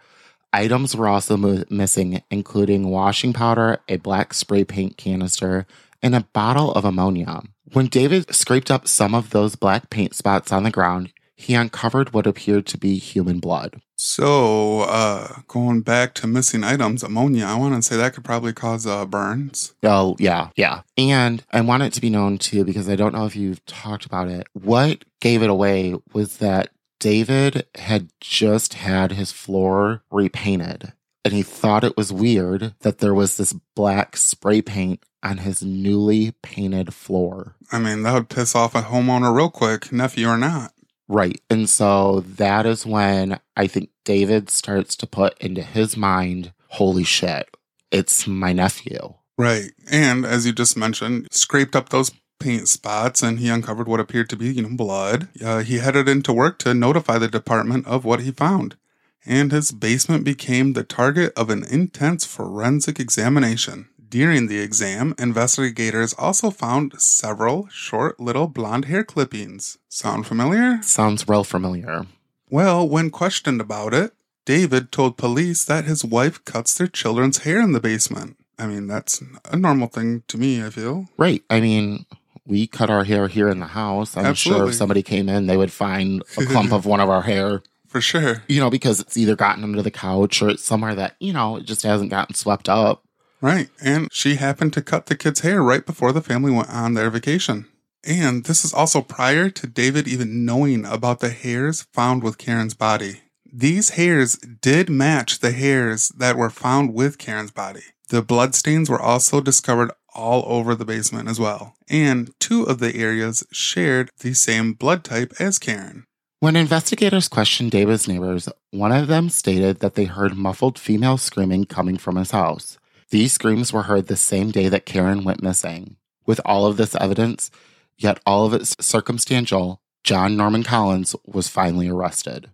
Items 0.51 0.97
were 0.97 1.07
also 1.07 1.37
mo- 1.37 1.65
missing, 1.69 2.23
including 2.31 2.89
washing 2.89 3.35
powder, 3.35 3.81
a 3.91 3.97
black 3.97 4.33
spray 4.33 4.65
paint 4.65 4.97
canister, 4.97 5.67
and 6.03 6.15
a 6.15 6.27
bottle 6.33 6.73
of 6.73 6.87
ammonia. 6.87 7.43
When 7.75 7.87
David 7.87 8.35
scraped 8.35 8.71
up 8.71 8.89
some 8.89 9.15
of 9.15 9.29
those 9.31 9.55
black 9.55 9.91
paint 9.91 10.15
spots 10.15 10.51
on 10.51 10.63
the 10.63 10.71
ground, 10.71 11.13
he 11.39 11.55
uncovered 11.55 12.12
what 12.12 12.26
appeared 12.26 12.66
to 12.66 12.76
be 12.76 12.99
human 12.99 13.39
blood. 13.39 13.80
So, 13.95 14.80
uh, 14.80 15.41
going 15.47 15.82
back 15.82 16.12
to 16.14 16.26
missing 16.26 16.64
items, 16.64 17.05
ammonia, 17.05 17.45
I 17.47 17.55
want 17.55 17.76
to 17.76 17.82
say 17.82 17.97
that 17.97 18.12
could 18.12 18.24
probably 18.24 18.53
cause 18.53 18.86
uh, 18.86 19.07
burns. 19.07 19.72
Oh, 19.84 20.16
yeah, 20.18 20.49
yeah. 20.57 20.82
And 20.97 21.45
I 21.53 21.61
want 21.61 21.84
it 21.84 21.93
to 21.93 22.01
be 22.01 22.11
known 22.11 22.39
too, 22.39 22.64
because 22.64 22.89
I 22.89 22.97
don't 22.97 23.14
know 23.14 23.24
if 23.24 23.36
you've 23.36 23.64
talked 23.66 24.05
about 24.05 24.26
it. 24.26 24.49
What 24.53 25.05
gave 25.20 25.43
it 25.43 25.49
away 25.49 25.95
was 26.12 26.39
that 26.39 26.70
David 26.99 27.66
had 27.76 28.11
just 28.20 28.74
had 28.74 29.12
his 29.12 29.30
floor 29.30 30.03
repainted. 30.11 30.93
And 31.24 31.32
he 31.32 31.43
thought 31.45 31.84
it 31.84 31.97
was 31.97 32.12
weird 32.12 32.74
that 32.80 32.99
there 32.99 33.14
was 33.14 33.36
this 33.36 33.53
black 33.76 34.16
spray 34.16 34.61
paint 34.61 35.05
on 35.22 35.39
his 35.39 35.62
newly 35.62 36.32
painted 36.43 36.95
floor. 36.95 37.55
I 37.70 37.78
mean, 37.78 38.03
that 38.03 38.14
would 38.14 38.28
piss 38.28 38.57
off 38.57 38.74
a 38.74 38.82
homeowner 38.82 39.34
real 39.34 39.51
quick, 39.51 39.93
nephew 39.93 40.26
or 40.26 40.39
not. 40.39 40.72
Right. 41.09 41.41
And 41.49 41.69
so 41.69 42.21
that 42.21 42.67
is 42.67 42.85
when 42.85 43.41
I 43.57 43.67
think 43.67 43.91
David 44.05 44.51
starts 44.51 44.95
to 44.97 45.07
put 45.07 45.39
into 45.39 45.63
his 45.63 45.97
mind, 45.97 46.53
holy 46.69 47.05
shit, 47.05 47.49
it's 47.91 48.27
my 48.27 48.53
nephew. 48.53 49.15
Right. 49.39 49.71
And 49.91 50.27
as 50.27 50.47
you 50.47 50.53
just 50.53 50.77
mentioned, 50.77 51.29
scraped 51.31 51.75
up 51.75 51.89
those 51.89 52.11
paint 52.39 52.69
spots 52.69 53.23
and 53.23 53.39
he 53.39 53.49
uncovered 53.49 53.89
what 53.89 54.01
appeared 54.01 54.29
to 54.31 54.37
be, 54.37 54.53
you 54.53 54.63
know, 54.63 54.77
blood. 54.77 55.29
Uh, 55.43 55.61
he 55.61 55.79
headed 55.79 56.09
into 56.09 56.33
work 56.33 56.59
to 56.59 56.75
notify 56.75 57.19
the 57.19 57.29
department 57.29 57.87
of 57.87 58.05
what 58.05 58.21
he 58.21 58.31
found. 58.31 58.77
And 59.25 59.53
his 59.53 59.73
basement 59.73 60.25
became 60.25 60.73
the 60.73 60.85
target 60.85 61.33
of 61.37 61.51
an 61.51 61.65
intense 61.65 62.25
forensic 62.25 63.01
examination. 63.01 63.89
During 64.11 64.47
the 64.47 64.59
exam, 64.59 65.15
investigators 65.19 66.15
also 66.15 66.51
found 66.51 66.99
several 67.01 67.69
short 67.69 68.19
little 68.19 68.47
blonde 68.47 68.87
hair 68.87 69.05
clippings. 69.05 69.77
Sound 69.89 70.27
familiar? 70.27 70.81
Sounds 70.83 71.29
real 71.29 71.45
familiar. 71.45 72.07
Well, 72.51 72.89
when 72.89 73.11
questioned 73.11 73.61
about 73.61 73.93
it, 73.93 74.15
David 74.47 74.91
told 74.93 75.19
police 75.19 75.65
that 75.67 75.85
his 75.85 76.05
wife 76.07 76.43
cuts 76.47 76.73
their 76.73 76.87
children's 76.87 77.39
hair 77.39 77.61
in 77.61 77.73
the 77.73 77.81
basement. 77.81 78.37
I 78.59 78.67
mean, 78.67 78.87
that's 78.87 79.23
a 79.45 79.57
normal 79.57 79.89
thing 79.89 80.23
to 80.29 80.39
me, 80.39 80.65
I 80.65 80.71
feel. 80.71 81.07
Right. 81.19 81.45
I 81.51 81.61
mean, 81.61 82.07
we 82.47 82.67
cut 82.67 82.89
our 82.89 83.05
hair 83.05 83.29
here 83.29 83.49
in 83.51 83.61
the 83.61 83.67
house. 83.67 84.17
I'm 84.17 84.33
sure 84.33 84.69
if 84.69 84.75
somebody 84.75 85.03
came 85.03 85.29
in, 85.29 85.47
they 85.47 85.59
would 85.59 85.71
find 85.71 86.23
a 86.39 86.47
clump 86.47 86.73
of 86.73 86.87
one 86.87 87.01
of 87.01 87.11
our 87.11 87.23
hair, 87.23 87.63
For 87.89 88.01
sure. 88.01 88.43
you 88.49 88.59
know, 88.59 88.71
because 88.71 89.01
it's 89.01 89.19
either 89.19 89.37
gotten 89.37 89.65
under 89.65 89.83
the 89.83 89.91
couch 89.91 90.41
or 90.41 90.49
it's 90.49 90.65
somewhere 90.65 90.95
that, 90.95 91.17
you 91.21 91.35
know, 91.35 91.59
it 91.59 91.67
just 91.67 91.83
hasn't 91.83 92.11
gotten 92.11 92.35
swept 92.35 92.71
up. 92.71 93.05
Right. 93.41 93.68
And 93.80 94.09
she 94.12 94.36
happened 94.36 94.72
to 94.74 94.82
cut 94.82 95.07
the 95.07 95.16
kid's 95.16 95.41
hair 95.41 95.62
right 95.62 95.84
before 95.84 96.12
the 96.12 96.20
family 96.20 96.51
went 96.51 96.70
on 96.70 96.95
their 96.95 97.11
vacation. 97.11 97.66
And 98.05 98.45
this 98.45 98.64
is 98.64 98.72
also 98.72 99.03
prior 99.03 99.51
to 99.51 99.66
David 99.66 100.09
even 100.09 100.45
knowing 100.45 100.84
about 100.84 101.20
the 101.20 101.30
hairs 101.30 101.86
found 101.93 102.22
with 102.22 102.39
Karen's 102.39 102.74
body. 102.74 103.22
These 103.51 103.91
hairs 103.91 104.36
did 104.36 104.91
match 104.91 105.39
the 105.39 105.53
hairs 105.53 106.09
that 106.18 106.36
were 106.36 106.51
found 106.51 106.95
with 106.95 107.18
Karen's 107.18 107.51
body. 107.51 107.82
The 108.09 108.22
bloodstains 108.22 108.89
were 108.89 109.01
also 109.01 109.41
discovered 109.41 109.91
all 110.14 110.45
over 110.47 110.74
the 110.74 110.84
basement 110.84 111.28
as 111.28 111.39
well. 111.39 111.74
And 111.89 112.30
two 112.41 112.64
of 112.64 112.78
the 112.78 112.97
areas 112.97 113.45
shared 113.53 114.11
the 114.20 114.34
same 114.34 114.72
blood 114.72 115.05
type 115.05 115.32
as 115.39 115.59
Karen. 115.59 116.05
When 116.41 116.57
investigators 116.57 117.28
questioned 117.28 117.72
David's 117.72 118.07
neighbors, 118.07 118.49
one 118.70 118.93
of 118.93 119.09
them 119.09 119.28
stated 119.28 119.80
that 119.80 119.97
they 119.97 120.05
heard 120.05 120.36
muffled 120.36 120.78
female 120.78 121.18
screaming 121.18 121.64
coming 121.64 121.97
from 121.97 122.16
his 122.16 122.30
house. 122.30 122.78
These 123.11 123.33
screams 123.33 123.73
were 123.73 123.85
heard 123.85 124.07
the 124.07 124.17
same 124.17 124.51
day 124.51 124.69
that 124.69 124.87
Karen 124.87 125.25
went 125.25 125.43
missing. 125.43 125.97
With 126.27 126.41
all 126.45 126.67
of 126.67 126.77
this 126.77 126.95
evidence, 126.97 127.51
yet 127.97 128.21
all 128.27 128.45
of 128.47 128.53
it 128.53 128.67
circumstantial, 128.83 129.81
John 130.05 130.37
Norman 130.37 130.63
Collins 130.63 131.17
was 131.25 131.49
finally 131.49 131.89
arrested. 131.89 132.51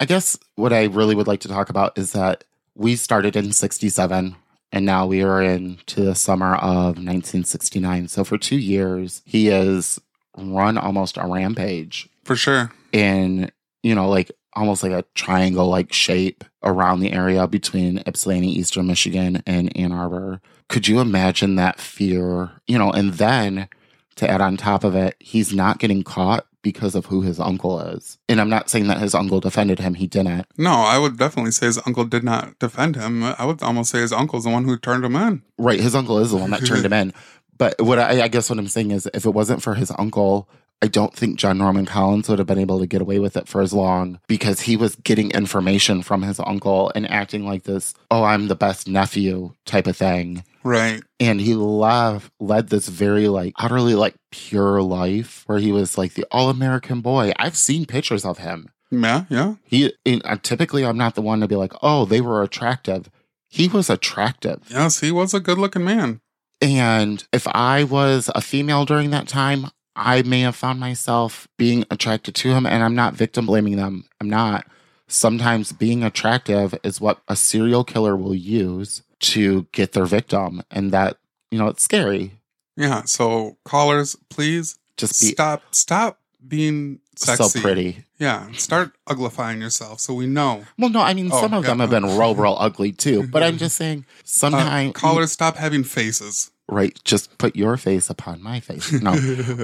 I 0.00 0.04
guess 0.04 0.36
what 0.56 0.72
I 0.72 0.84
really 0.84 1.14
would 1.14 1.28
like 1.28 1.40
to 1.40 1.48
talk 1.48 1.70
about 1.70 1.96
is 1.96 2.12
that 2.12 2.44
we 2.74 2.96
started 2.96 3.36
in 3.36 3.52
67 3.52 4.34
and 4.72 4.86
now 4.86 5.06
we 5.06 5.22
are 5.22 5.42
into 5.42 6.02
the 6.02 6.14
summer 6.14 6.54
of 6.56 6.96
1969. 6.96 8.08
So 8.08 8.24
for 8.24 8.38
two 8.38 8.56
years, 8.56 9.22
he 9.24 9.46
has 9.46 10.00
run 10.36 10.78
almost 10.78 11.16
a 11.18 11.26
rampage 11.26 12.08
For 12.24 12.34
sure. 12.36 12.72
in 12.90 13.50
you 13.82 13.94
know 13.94 14.08
like 14.08 14.30
almost 14.54 14.82
like 14.82 14.92
a 14.92 15.04
triangle 15.14 15.68
like 15.68 15.92
shape 15.92 16.44
around 16.62 17.00
the 17.00 17.12
area 17.12 17.46
between 17.46 18.02
Ypsilanti, 18.06 18.48
Eastern 18.48 18.86
Michigan, 18.86 19.42
and 19.46 19.76
Ann 19.76 19.92
Arbor. 19.92 20.40
Could 20.68 20.88
you 20.88 21.00
imagine 21.00 21.56
that 21.56 21.80
fear? 21.80 22.52
You 22.66 22.78
know, 22.78 22.90
and 22.90 23.14
then 23.14 23.68
to 24.16 24.30
add 24.30 24.40
on 24.40 24.56
top 24.56 24.84
of 24.84 24.94
it, 24.94 25.16
he's 25.18 25.52
not 25.52 25.78
getting 25.78 26.02
caught 26.02 26.46
because 26.62 26.94
of 26.94 27.06
who 27.06 27.22
his 27.22 27.40
uncle 27.40 27.80
is. 27.80 28.18
And 28.28 28.40
I'm 28.40 28.48
not 28.48 28.70
saying 28.70 28.86
that 28.86 28.98
his 28.98 29.14
uncle 29.14 29.40
defended 29.40 29.80
him, 29.80 29.94
he 29.94 30.06
didn't. 30.06 30.46
No, 30.56 30.70
I 30.70 30.96
would 30.98 31.18
definitely 31.18 31.50
say 31.50 31.66
his 31.66 31.80
uncle 31.86 32.04
did 32.04 32.22
not 32.22 32.58
defend 32.58 32.94
him. 32.94 33.24
I 33.24 33.44
would 33.44 33.62
almost 33.62 33.90
say 33.90 34.00
his 34.00 34.12
uncle's 34.12 34.44
the 34.44 34.50
one 34.50 34.64
who 34.64 34.78
turned 34.78 35.04
him 35.04 35.16
in. 35.16 35.42
Right, 35.58 35.80
his 35.80 35.94
uncle 35.94 36.18
is 36.18 36.30
the 36.30 36.36
one 36.36 36.50
that 36.50 36.64
turned 36.64 36.84
him 36.84 36.92
in. 36.92 37.12
But 37.58 37.80
what 37.80 37.98
I, 37.98 38.22
I 38.22 38.28
guess 38.28 38.48
what 38.48 38.58
I'm 38.58 38.68
saying 38.68 38.92
is 38.92 39.08
if 39.12 39.26
it 39.26 39.30
wasn't 39.30 39.62
for 39.62 39.74
his 39.74 39.92
uncle, 39.98 40.48
I 40.82 40.88
don't 40.88 41.14
think 41.14 41.38
John 41.38 41.58
Norman 41.58 41.86
Collins 41.86 42.28
would 42.28 42.40
have 42.40 42.48
been 42.48 42.58
able 42.58 42.80
to 42.80 42.88
get 42.88 43.00
away 43.00 43.20
with 43.20 43.36
it 43.36 43.46
for 43.46 43.62
as 43.62 43.72
long 43.72 44.18
because 44.26 44.62
he 44.62 44.76
was 44.76 44.96
getting 44.96 45.30
information 45.30 46.02
from 46.02 46.22
his 46.22 46.40
uncle 46.40 46.90
and 46.96 47.08
acting 47.08 47.46
like 47.46 47.62
this, 47.62 47.94
oh, 48.10 48.24
I'm 48.24 48.48
the 48.48 48.56
best 48.56 48.88
nephew 48.88 49.54
type 49.64 49.86
of 49.86 49.96
thing. 49.96 50.42
Right. 50.64 51.00
And 51.20 51.40
he 51.40 51.54
love, 51.54 52.32
led 52.40 52.68
this 52.68 52.88
very 52.88 53.28
like 53.28 53.54
utterly 53.58 53.94
like 53.94 54.16
pure 54.32 54.82
life 54.82 55.44
where 55.46 55.58
he 55.58 55.70
was 55.70 55.96
like 55.96 56.14
the 56.14 56.26
all 56.32 56.50
American 56.50 57.00
boy. 57.00 57.32
I've 57.38 57.56
seen 57.56 57.86
pictures 57.86 58.24
of 58.24 58.38
him. 58.38 58.68
Yeah, 58.90 59.24
yeah. 59.30 59.54
He 59.64 59.92
and, 60.04 60.20
uh, 60.24 60.36
typically 60.42 60.84
I'm 60.84 60.98
not 60.98 61.14
the 61.14 61.22
one 61.22 61.40
to 61.40 61.48
be 61.48 61.56
like, 61.56 61.72
oh, 61.80 62.04
they 62.06 62.20
were 62.20 62.42
attractive. 62.42 63.08
He 63.48 63.68
was 63.68 63.88
attractive. 63.88 64.62
Yes, 64.68 65.00
he 65.00 65.12
was 65.12 65.32
a 65.32 65.40
good 65.40 65.58
looking 65.58 65.84
man. 65.84 66.20
And 66.60 67.24
if 67.32 67.46
I 67.48 67.84
was 67.84 68.30
a 68.34 68.40
female 68.40 68.84
during 68.84 69.10
that 69.10 69.28
time, 69.28 69.66
I 69.96 70.22
may 70.22 70.40
have 70.40 70.56
found 70.56 70.80
myself 70.80 71.48
being 71.58 71.84
attracted 71.90 72.34
to 72.36 72.50
him. 72.50 72.66
And 72.66 72.82
I'm 72.82 72.94
not 72.94 73.14
victim 73.14 73.46
blaming 73.46 73.76
them. 73.76 74.04
I'm 74.20 74.30
not. 74.30 74.66
Sometimes 75.08 75.72
being 75.72 76.02
attractive 76.02 76.74
is 76.82 77.00
what 77.00 77.20
a 77.28 77.36
serial 77.36 77.84
killer 77.84 78.16
will 78.16 78.34
use 78.34 79.02
to 79.20 79.66
get 79.72 79.92
their 79.92 80.06
victim. 80.06 80.62
And 80.70 80.92
that, 80.92 81.18
you 81.50 81.58
know, 81.58 81.66
it's 81.68 81.82
scary. 81.82 82.32
Yeah. 82.76 83.02
So 83.04 83.58
callers, 83.64 84.16
please 84.30 84.78
Just 84.96 85.20
be 85.20 85.26
stop 85.28 85.62
stop 85.74 86.18
being 86.48 87.00
sexy. 87.16 87.44
so 87.44 87.60
pretty. 87.60 88.06
Yeah. 88.18 88.50
Start 88.52 88.92
uglifying 89.06 89.60
yourself 89.60 90.00
so 90.00 90.14
we 90.14 90.26
know. 90.26 90.64
Well, 90.78 90.88
no, 90.88 91.00
I 91.02 91.12
mean, 91.12 91.28
Oh, 91.30 91.40
some 91.42 91.52
of 91.52 91.64
yeah. 91.64 91.70
them 91.70 91.80
have 91.80 91.90
been 91.90 92.04
real, 92.06 92.34
real 92.34 92.56
ugly 92.58 92.92
too. 92.92 93.26
But 93.28 93.42
I'm 93.42 93.58
just 93.64 93.76
saying, 93.76 94.06
Uh, 94.08 94.20
sometimes, 94.24 94.92
callers, 94.94 95.32
stop 95.32 95.56
having 95.58 95.84
faces. 95.84 96.50
Right? 96.72 96.98
Just 97.04 97.38
put 97.38 97.54
your 97.56 97.76
face 97.76 98.10
upon 98.10 98.42
my 98.42 98.60
face. 98.60 98.90
No. 98.92 99.12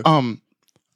um 0.04 0.40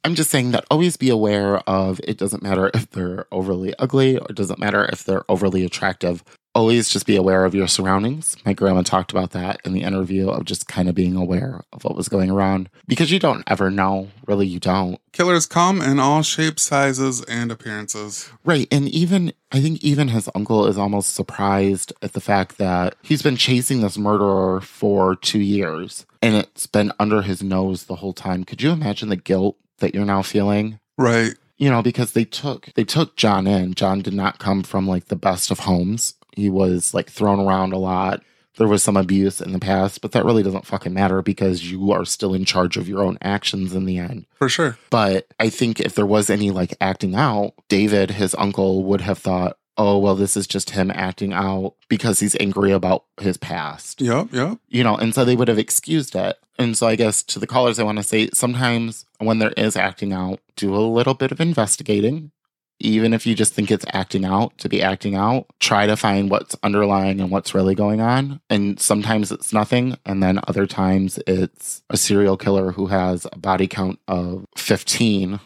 i'm 0.03 0.15
just 0.15 0.29
saying 0.29 0.51
that 0.51 0.65
always 0.69 0.97
be 0.97 1.09
aware 1.09 1.57
of 1.59 1.99
it 2.03 2.17
doesn't 2.17 2.43
matter 2.43 2.69
if 2.73 2.89
they're 2.91 3.25
overly 3.31 3.73
ugly 3.79 4.17
or 4.17 4.27
it 4.29 4.35
doesn't 4.35 4.59
matter 4.59 4.85
if 4.91 5.03
they're 5.05 5.23
overly 5.29 5.63
attractive 5.63 6.23
always 6.55 6.89
just 6.89 7.05
be 7.05 7.15
aware 7.15 7.45
of 7.45 7.55
your 7.55 7.67
surroundings. 7.67 8.37
My 8.45 8.53
grandma 8.53 8.81
talked 8.83 9.11
about 9.11 9.31
that 9.31 9.59
in 9.65 9.73
the 9.73 9.81
interview 9.81 10.29
of 10.29 10.45
just 10.45 10.67
kind 10.67 10.87
of 10.87 10.95
being 10.95 11.15
aware 11.15 11.63
of 11.73 11.83
what 11.83 11.95
was 11.95 12.07
going 12.09 12.29
around 12.29 12.69
because 12.87 13.11
you 13.11 13.19
don't 13.19 13.43
ever 13.47 13.71
know. 13.71 14.09
Really 14.27 14.45
you 14.47 14.59
don't. 14.59 14.99
Killers 15.11 15.45
come 15.45 15.81
in 15.81 15.99
all 15.99 16.21
shapes, 16.21 16.63
sizes, 16.63 17.23
and 17.25 17.51
appearances. 17.51 18.29
right 18.43 18.67
and 18.71 18.87
even 18.89 19.33
i 19.51 19.59
think 19.61 19.83
even 19.83 20.07
his 20.09 20.29
uncle 20.33 20.65
is 20.65 20.77
almost 20.77 21.13
surprised 21.13 21.93
at 22.01 22.13
the 22.13 22.21
fact 22.21 22.57
that 22.57 22.95
he's 23.01 23.21
been 23.21 23.35
chasing 23.35 23.81
this 23.81 23.97
murderer 23.97 24.59
for 24.61 25.15
two 25.15 25.39
years 25.39 26.05
and 26.21 26.35
it's 26.35 26.67
been 26.67 26.91
under 26.99 27.21
his 27.21 27.43
nose 27.43 27.83
the 27.85 27.95
whole 27.97 28.13
time. 28.13 28.43
Could 28.43 28.61
you 28.61 28.71
imagine 28.71 29.09
the 29.09 29.15
guilt 29.17 29.57
that 29.79 29.93
you're 29.93 30.05
now 30.05 30.21
feeling? 30.21 30.79
Right. 30.97 31.33
you 31.57 31.69
know 31.69 31.81
because 31.81 32.13
they 32.13 32.25
took 32.25 32.69
they 32.75 32.83
took 32.83 33.15
john 33.15 33.45
in. 33.47 33.73
John 33.73 34.01
did 34.01 34.13
not 34.13 34.39
come 34.39 34.63
from 34.63 34.87
like 34.87 35.05
the 35.05 35.15
best 35.15 35.51
of 35.51 35.59
homes 35.59 36.15
he 36.35 36.49
was 36.49 36.93
like 36.93 37.09
thrown 37.09 37.39
around 37.39 37.73
a 37.73 37.77
lot 37.77 38.21
there 38.57 38.67
was 38.67 38.83
some 38.83 38.95
abuse 38.97 39.41
in 39.41 39.51
the 39.51 39.59
past 39.59 40.01
but 40.01 40.11
that 40.11 40.25
really 40.25 40.43
doesn't 40.43 40.65
fucking 40.65 40.93
matter 40.93 41.21
because 41.21 41.71
you 41.71 41.91
are 41.91 42.05
still 42.05 42.33
in 42.35 42.45
charge 42.45 42.77
of 42.77 42.87
your 42.87 43.01
own 43.03 43.17
actions 43.21 43.73
in 43.73 43.85
the 43.85 43.97
end 43.97 44.25
For 44.35 44.49
sure. 44.49 44.77
but 44.89 45.27
i 45.39 45.49
think 45.49 45.79
if 45.79 45.95
there 45.95 46.05
was 46.05 46.29
any 46.29 46.51
like 46.51 46.75
acting 46.79 47.15
out 47.15 47.53
david 47.67 48.11
his 48.11 48.35
uncle 48.37 48.83
would 48.83 49.01
have 49.01 49.17
thought 49.17 49.57
oh 49.75 49.97
well 49.97 50.13
this 50.13 50.37
is 50.37 50.45
just 50.45 50.69
him 50.71 50.91
acting 50.91 51.33
out 51.33 51.73
because 51.89 52.19
he's 52.19 52.35
angry 52.39 52.71
about 52.71 53.05
his 53.19 53.37
past 53.37 54.01
yeah 54.01 54.25
yeah 54.31 54.53
you 54.69 54.83
know, 54.83 54.95
and 54.95 55.15
so 55.15 55.25
they 55.25 55.35
would 55.35 55.47
have 55.47 55.57
excused 55.59 56.15
it. 56.15 56.37
And 56.59 56.77
so 56.77 56.85
I 56.87 56.95
guess 56.95 57.23
to 57.23 57.39
the 57.39 57.47
callers, 57.47 57.79
I 57.79 57.83
want 57.83 57.97
to 57.97 58.03
say 58.03 58.29
sometimes 58.31 59.05
when 59.17 59.39
there 59.39 59.53
is 59.57 59.75
acting 59.75 60.13
out, 60.13 60.39
do 60.55 60.75
a 60.75 60.77
little 60.77 61.15
bit 61.15 61.31
of 61.31 61.41
investigating. 61.41 62.31
Even 62.79 63.13
if 63.13 63.25
you 63.25 63.35
just 63.35 63.53
think 63.53 63.71
it's 63.71 63.85
acting 63.93 64.25
out 64.25 64.57
to 64.57 64.67
be 64.67 64.81
acting 64.81 65.15
out, 65.15 65.45
try 65.59 65.85
to 65.87 65.95
find 65.95 66.29
what's 66.29 66.55
underlying 66.63 67.21
and 67.21 67.31
what's 67.31 67.55
really 67.55 67.75
going 67.75 68.01
on. 68.01 68.41
And 68.49 68.79
sometimes 68.79 69.31
it's 69.31 69.53
nothing. 69.53 69.97
And 70.05 70.21
then 70.21 70.39
other 70.47 70.67
times 70.67 71.19
it's 71.25 71.81
a 71.89 71.97
serial 71.97 72.35
killer 72.35 72.71
who 72.71 72.87
has 72.87 73.25
a 73.31 73.37
body 73.37 73.67
count 73.67 73.99
of 74.07 74.45
15. 74.57 75.39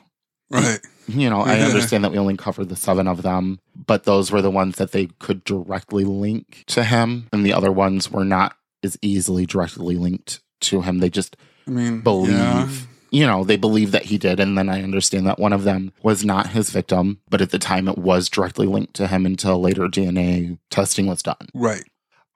Right. 0.50 0.80
You 1.08 1.30
know, 1.30 1.42
I 1.42 1.60
understand 1.60 2.04
that 2.04 2.12
we 2.12 2.18
only 2.18 2.36
covered 2.36 2.70
the 2.70 2.76
seven 2.76 3.08
of 3.08 3.22
them, 3.22 3.60
but 3.76 4.04
those 4.04 4.32
were 4.32 4.42
the 4.42 4.52
ones 4.52 4.76
that 4.78 4.92
they 4.92 5.08
could 5.20 5.44
directly 5.44 6.04
link 6.04 6.64
to 6.68 6.84
him. 6.84 7.28
And 7.32 7.46
the 7.46 7.54
other 7.54 7.72
ones 7.72 8.12
were 8.12 8.26
not 8.26 8.56
as 8.84 8.98
easily 9.02 9.46
directly 9.46 9.96
linked 9.96 10.42
to 10.62 10.82
him. 10.82 11.00
They 11.00 11.10
just 11.10 11.38
I 11.66 11.72
mean, 11.72 12.02
believe, 12.02 12.32
yeah. 12.32 12.70
You 13.12 13.26
know, 13.26 13.44
they 13.44 13.58
believe 13.58 13.92
that 13.92 14.06
he 14.06 14.18
did. 14.18 14.40
And 14.40 14.58
then 14.58 14.70
I 14.70 14.84
understand 14.84 15.26
that 15.28 15.40
one 15.40 15.54
of 15.54 15.64
them 15.64 15.94
was 16.04 16.26
not 16.26 16.50
his 16.50 16.70
victim, 16.70 17.20
but 17.30 17.42
at 17.42 17.52
the 17.52 17.60
time 17.60 17.88
it 17.88 17.98
was 17.98 18.30
directly 18.30 18.68
linked 18.68 18.94
to 18.96 19.08
him 19.08 19.26
until 19.26 19.62
later 19.62 19.88
DNA 19.88 20.58
testing 20.70 21.08
was 21.08 21.24
done. 21.24 21.48
Right. 21.54 21.84